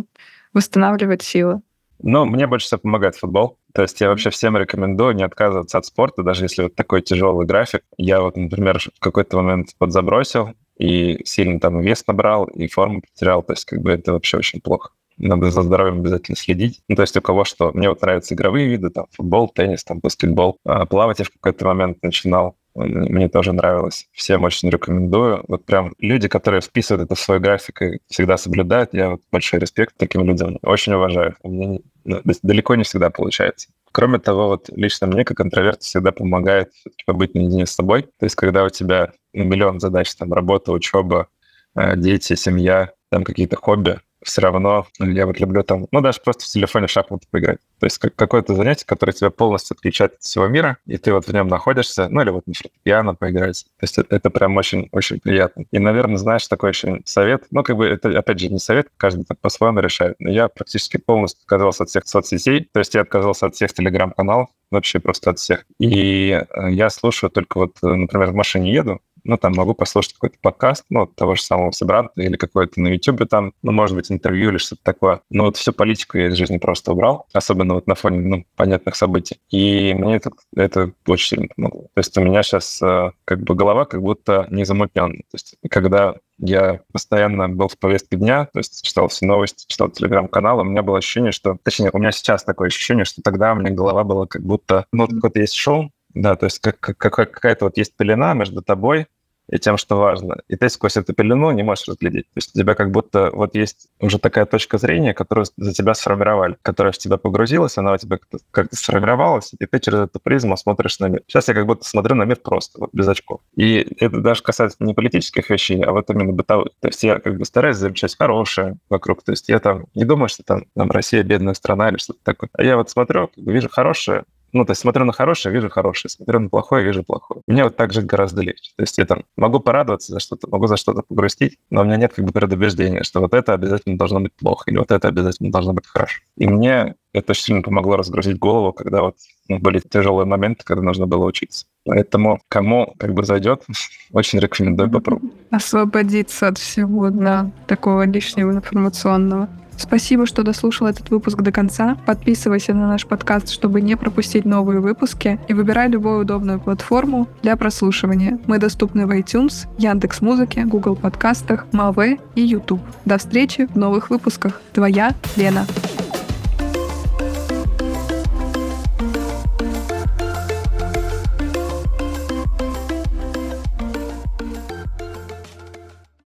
восстанавливать 0.53 1.23
силы. 1.23 1.63
Ну, 2.03 2.25
мне 2.25 2.47
больше 2.47 2.67
всего 2.67 2.81
помогает 2.81 3.17
футбол. 3.17 3.59
То 3.75 3.83
есть 3.83 4.01
я 4.01 4.09
вообще 4.09 4.31
всем 4.31 4.57
рекомендую 4.57 5.15
не 5.15 5.23
отказываться 5.23 5.79
от 5.79 5.87
спорта, 5.87 6.23
даже 6.23 6.45
если 6.45 6.65
вот 6.65 6.75
такой 6.75 7.03
тяжелый 7.03 7.47
график. 7.47 7.83
Я 7.97 8.21
вот, 8.21 8.37
например, 8.37 8.79
в 8.79 9.01
какой-то 9.01 9.37
момент 9.37 9.71
подзабросил 9.79 10.51
и 10.79 11.21
сильно 11.25 11.61
там 11.61 11.81
вес 11.81 12.05
набрал, 12.07 12.47
и 12.47 12.67
форму 12.69 13.03
потерял. 13.03 13.43
То 13.43 13.53
есть 13.53 13.65
как 13.65 13.81
бы 13.81 13.93
это 13.93 14.13
вообще 14.13 14.39
очень 14.39 14.61
плохо. 14.61 14.91
Надо 15.19 15.51
за 15.51 15.63
здоровьем 15.63 16.01
обязательно 16.01 16.37
следить. 16.37 16.81
Ну, 16.89 16.97
то 16.97 17.03
есть 17.03 17.17
у 17.17 17.21
кого 17.21 17.45
что. 17.45 17.73
Мне 17.73 17.91
вот 17.91 18.01
нравятся 18.01 18.35
игровые 18.35 18.69
виды, 18.69 18.89
там, 18.89 19.07
футбол, 19.11 19.49
теннис, 19.49 19.85
там, 19.85 19.99
баскетбол. 20.01 20.57
А 20.65 20.87
плавать 20.87 21.19
я 21.19 21.27
в 21.27 21.31
какой-то 21.31 21.67
момент 21.67 22.03
начинал 22.03 22.57
мне 22.75 23.29
тоже 23.29 23.53
нравилось. 23.53 24.09
Всем 24.13 24.45
очень 24.45 24.71
рекомендую. 24.71 25.45
Вот 25.49 25.65
прям 25.65 25.93
люди, 25.99 26.29
которые 26.29 26.61
вписывают 26.61 27.07
это 27.07 27.15
в 27.15 27.21
свой 27.21 27.41
график 27.41 27.83
и 27.83 28.01
всегда 28.09 28.37
соблюдают, 28.37 28.95
я 28.95 29.11
вот 29.11 29.23
большой 29.33 29.61
респект 29.61 29.95
таким 29.97 30.25
людям. 30.25 30.59
Очень 30.63 30.95
уважаю. 30.95 31.37
У 31.43 31.51
меня 31.51 31.81
ну, 32.05 32.21
далеко 32.43 32.77
не 32.77 32.85
всегда 32.85 33.11
получается. 33.11 33.69
Кроме 33.93 34.19
того, 34.19 34.49
вот 34.49 34.71
лично 34.71 35.07
мне, 35.07 35.25
как 35.25 35.41
интроверту, 35.41 35.81
всегда 35.81 36.13
помогает 36.13 36.73
побыть 37.07 37.35
наедине 37.35 37.67
с 37.67 37.73
собой. 37.73 38.03
То 38.03 38.27
есть, 38.27 38.37
когда 38.37 38.65
у 38.65 38.69
тебя 38.69 39.13
миллион 39.33 39.81
задач, 39.81 40.15
там, 40.15 40.33
работа, 40.33 40.73
учеба, 40.73 41.27
э, 41.75 41.97
дети, 41.97 42.35
семья, 42.35 42.93
там 43.11 43.25
какие-то 43.25 43.57
хобби, 43.57 43.99
все 44.23 44.41
равно 44.41 44.87
я 44.99 45.27
вот 45.27 45.41
люблю 45.41 45.63
там, 45.63 45.87
ну, 45.91 46.01
даже 46.01 46.21
просто 46.21 46.45
в 46.45 46.49
телефоне 46.49 46.87
шахматы 46.87 47.27
поиграть. 47.31 47.59
То 47.79 47.87
есть 47.87 47.99
как, 47.99 48.15
какое-то 48.15 48.55
занятие, 48.55 48.85
которое 48.87 49.13
тебя 49.13 49.31
полностью 49.31 49.75
отключает 49.75 50.15
от 50.15 50.23
всего 50.23 50.47
мира, 50.47 50.79
и 50.87 50.99
ты 50.99 51.13
вот 51.13 51.27
в 51.27 51.33
нем 51.33 51.49
находишься, 51.49 52.09
ну, 52.09 52.21
или 52.21 52.31
вот 52.31 52.47
на 52.47 52.55
фортепиано 52.55 53.15
поиграть. 53.15 53.65
То 53.79 53.85
есть 53.85 53.99
это, 53.99 54.15
это 54.15 54.31
прям 54.31 54.57
очень-очень 54.57 55.21
приятно. 55.21 55.65
И, 55.71 55.79
наверное, 55.79 56.17
знаешь, 56.17 56.47
такой 56.49 56.71
еще 56.71 57.01
совет, 57.05 57.45
ну, 57.51 57.63
как 57.63 57.77
бы 57.77 57.87
это, 57.87 58.17
опять 58.19 58.39
же, 58.39 58.49
не 58.49 58.59
совет, 58.59 58.89
каждый 58.97 59.25
так 59.25 59.39
по-своему 59.39 59.81
решает, 59.81 60.17
но 60.19 60.31
я 60.31 60.49
практически 60.49 60.99
полностью 60.99 61.43
отказался 61.45 61.85
от 61.85 61.89
всех 61.89 62.07
соцсетей, 62.07 62.69
то 62.73 62.81
есть 62.81 62.95
я 62.95 63.03
отказался 63.03 63.47
от 63.47 63.55
всех 63.55 63.73
телеграм-каналов, 63.73 64.49
вообще 64.71 65.01
просто 65.01 65.31
от 65.31 65.39
всех. 65.39 65.65
И 65.79 66.31
э, 66.31 66.71
я 66.71 66.91
слушаю 66.91 67.31
только 67.31 67.59
вот, 67.59 67.77
э, 67.83 67.87
например, 67.87 68.31
в 68.31 68.35
машине 68.35 68.73
еду, 68.73 69.01
ну, 69.25 69.37
там 69.37 69.53
могу 69.55 69.75
послушать 69.75 70.15
какой-то 70.15 70.37
подкаст, 70.41 70.85
ну, 70.91 71.07
того 71.07 71.35
же 71.35 71.43
самого 71.43 71.73
Себранта 71.73 72.21
или 72.21 72.37
какой-то 72.37 72.81
на 72.81 72.89
YouTube 72.89 73.29
там, 73.29 73.53
ну, 73.63 73.73
может 73.73 73.97
быть, 73.97 74.11
интервью 74.11 74.51
или 74.51 74.59
что-то 74.59 74.83
такое. 74.83 75.21
Но 75.31 75.45
вот 75.45 75.57
всю 75.57 75.73
политику 75.73 76.19
я 76.19 76.29
из 76.29 76.35
жизни 76.35 76.59
просто 76.59 76.93
убрал, 76.93 77.27
особенно 77.33 77.75
вот 77.75 77.87
на 77.87 77.95
фоне, 77.95 78.19
ну, 78.21 78.45
понятных 78.57 78.97
событий. 78.97 79.39
И 79.51 79.95
мне 79.95 80.17
это, 80.17 80.31
это 80.55 80.93
очень 81.07 81.29
сильно 81.29 81.49
помогло. 81.55 81.83
То 81.95 81.99
есть 81.99 82.17
у 82.19 82.23
меня 82.23 82.43
сейчас 82.43 82.81
э, 82.83 83.11
как 83.25 83.43
бы 83.43 83.55
голова 83.55 83.85
как 83.85 84.03
будто 84.03 84.47
не 84.51 84.65
замутненная. 84.65 85.23
То 85.31 85.35
есть 85.35 85.57
когда 85.71 86.17
я 86.41 86.81
постоянно 86.93 87.49
был 87.49 87.69
в 87.69 87.79
повестке 87.79 88.17
дня, 88.17 88.47
то 88.47 88.59
есть 88.59 88.83
читал 88.83 89.09
все 89.09 89.27
новости, 89.27 89.65
читал 89.69 89.91
телеграм-канал, 89.91 90.61
у 90.61 90.65
меня 90.65 90.83
было 90.83 90.99
ощущение, 90.99 91.33
что... 91.33 91.59
Точнее, 91.63 91.91
у 91.93 91.99
меня 91.99 92.13
сейчас 92.13 92.45
такое 92.45 92.69
ощущение, 92.69 93.05
что 93.05 93.23
тогда 93.23 93.53
у 93.53 93.57
меня 93.57 93.71
голова 93.71 94.05
была 94.05 94.27
как 94.27 94.43
будто... 94.43 94.87
Ну, 94.93 95.07
какой-то 95.07 95.41
есть 95.41 95.55
шоу, 95.55 95.91
да, 96.15 96.37
то 96.37 96.47
есть 96.47 96.59
как, 96.61 96.79
как, 96.81 96.99
какая-то 96.99 97.67
вот 97.67 97.77
есть 97.77 97.97
пелена 97.97 98.35
между 98.35 98.63
тобой 98.63 99.07
и 99.51 99.59
тем, 99.59 99.77
что 99.77 99.97
важно. 99.97 100.37
И 100.49 100.57
ты 100.57 100.69
сквозь 100.69 100.97
эту 100.97 101.13
пелену 101.13 101.51
не 101.51 101.63
можешь 101.63 101.89
разглядеть. 101.89 102.27
То 102.27 102.37
есть 102.37 102.55
у 102.55 102.59
тебя 102.59 102.75
как 102.75 102.91
будто 102.91 103.31
вот 103.33 103.55
есть 103.55 103.89
уже 104.01 104.19
такая 104.19 104.47
точка 104.47 104.79
зрения, 104.79 105.13
которую 105.13 105.47
за 105.57 105.73
тебя 105.73 105.95
сформировали, 105.95 106.57
которая 106.63 106.93
в 106.93 106.99
тебя 106.99 107.17
погрузилась, 107.17 107.77
она 107.77 107.93
у 107.93 107.97
тебя 107.97 108.19
как-то, 108.19 108.39
как 108.51 108.73
сформировалась, 108.73 109.53
и 109.59 109.67
ты 109.67 109.81
через 109.81 110.01
эту 110.01 110.21
призму 110.21 110.57
смотришь 110.57 110.99
на 111.01 111.09
мир. 111.09 111.23
Сейчас 111.27 111.49
я 111.49 111.55
как 111.55 111.67
будто 111.67 111.85
смотрю 111.85 112.15
на 112.15 112.25
мир 112.25 112.37
просто, 112.37 112.81
вот 112.81 112.91
без 112.93 113.09
очков. 113.09 113.41
И 113.57 113.87
это 113.99 114.21
даже 114.21 114.43
касается 114.43 114.77
не 114.81 114.95
политических 114.95 115.51
вещей, 115.51 115.83
а 115.83 115.93
вот 115.93 116.09
именно 116.11 116.33
бытовых. 116.33 116.69
То 116.81 116.89
есть 116.89 117.03
я 117.03 117.19
как 117.19 117.37
бы 117.37 117.45
стараюсь 117.45 117.77
замечать 117.77 118.17
хорошее 118.17 118.77
вокруг. 118.89 119.25
То 119.25 119.33
есть 119.33 119.49
я 119.49 119.59
там 119.59 119.87
не 119.95 120.05
думаю, 120.05 120.29
что 120.29 120.45
там, 120.45 120.67
там 120.77 120.91
Россия 120.91 121.25
бедная 121.25 121.55
страна 121.55 121.89
или 121.89 121.97
что-то 121.97 122.21
такое. 122.23 122.51
А 122.53 122.63
я 122.63 122.77
вот 122.77 122.89
смотрю, 122.89 123.31
вижу 123.37 123.69
хорошее, 123.69 124.25
ну, 124.53 124.65
то 124.65 124.73
есть 124.73 124.81
смотрю 124.81 125.05
на 125.05 125.13
хорошее, 125.13 125.55
вижу 125.55 125.69
хорошее, 125.69 126.11
смотрю 126.11 126.41
на 126.41 126.49
плохое, 126.49 126.85
вижу 126.85 127.05
плохое. 127.05 127.43
Мне 127.47 127.65
вот 127.65 127.77
так 127.77 127.93
жить 127.93 128.07
гораздо 128.07 128.43
легче. 128.43 128.73
То 128.77 128.83
есть 128.83 128.99
я 128.99 129.07
там 129.07 129.25
могу 129.37 129.61
порадоваться 129.61 130.13
за 130.13 130.21
что-то, 130.21 130.49
могу 130.49 130.67
за 130.67 130.77
что-то 130.77 131.03
погрустить, 131.03 131.59
но 131.71 131.83
у 131.83 131.85
меня 131.85 131.97
нет 131.97 132.13
как 132.15 132.25
бы 132.25 132.33
предубеждения, 132.33 133.03
что 133.03 133.21
вот 133.21 133.35
это 133.35 133.53
обязательно 133.53 133.97
должно 133.97 134.21
быть 134.21 134.33
плохо 134.35 134.71
или 134.71 134.79
вот 134.79 134.91
это 134.91 135.09
обязательно 135.09 135.51
должно 135.51 135.73
быть 135.73 135.87
хорошо. 135.87 136.21
И 136.37 136.47
мне 136.47 136.97
это 137.13 137.33
очень 137.33 137.43
сильно 137.43 137.63
помогло 137.63 137.97
разгрузить 137.97 138.39
голову, 138.39 138.73
когда 138.73 139.03
вот 139.03 139.17
ну, 139.49 139.59
были 139.59 139.81
тяжелые 139.81 140.27
моменты, 140.27 140.65
когда 140.65 140.83
нужно 140.83 141.07
было 141.07 141.25
учиться. 141.25 141.67
Поэтому 141.85 142.41
кому 142.49 142.95
как 142.99 143.15
бы 143.15 143.25
зайдет, 143.25 143.65
очень 144.13 144.39
рекомендую 144.39 144.91
попробовать. 144.91 145.35
Освободиться 145.51 146.49
от 146.49 146.59
всего, 146.59 147.11
да, 147.11 147.51
такого 147.67 148.07
лишнего 148.07 148.53
информационного. 148.53 149.49
Спасибо, 149.81 150.27
что 150.27 150.43
дослушал 150.43 150.87
этот 150.87 151.11
выпуск 151.11 151.39
до 151.41 151.51
конца. 151.51 151.97
Подписывайся 152.07 152.75
на 152.75 152.87
наш 152.87 153.07
подкаст, 153.07 153.49
чтобы 153.49 153.81
не 153.81 153.97
пропустить 153.97 154.45
новые 154.45 154.81
выпуски, 154.81 155.41
и 155.49 155.55
выбирай 155.55 155.89
любую 155.89 156.21
удобную 156.21 156.61
платформу 156.61 157.29
для 157.43 157.57
прослушивания. 157.57 158.39
Мы 158.47 158.59
доступны 158.59 159.07
в 159.07 159.11
iTunes, 159.11 159.67
Яндекс 159.79 160.21
Музыке, 160.21 160.65
Google 160.65 160.97
подкастах, 160.97 161.67
Маве 161.73 162.19
и 162.35 162.43
YouTube. 162.43 162.83
До 163.07 163.17
встречи 163.17 163.67
в 163.67 163.77
новых 163.77 164.11
выпусках. 164.11 164.61
Твоя 164.73 165.15
Лена. 165.37 165.67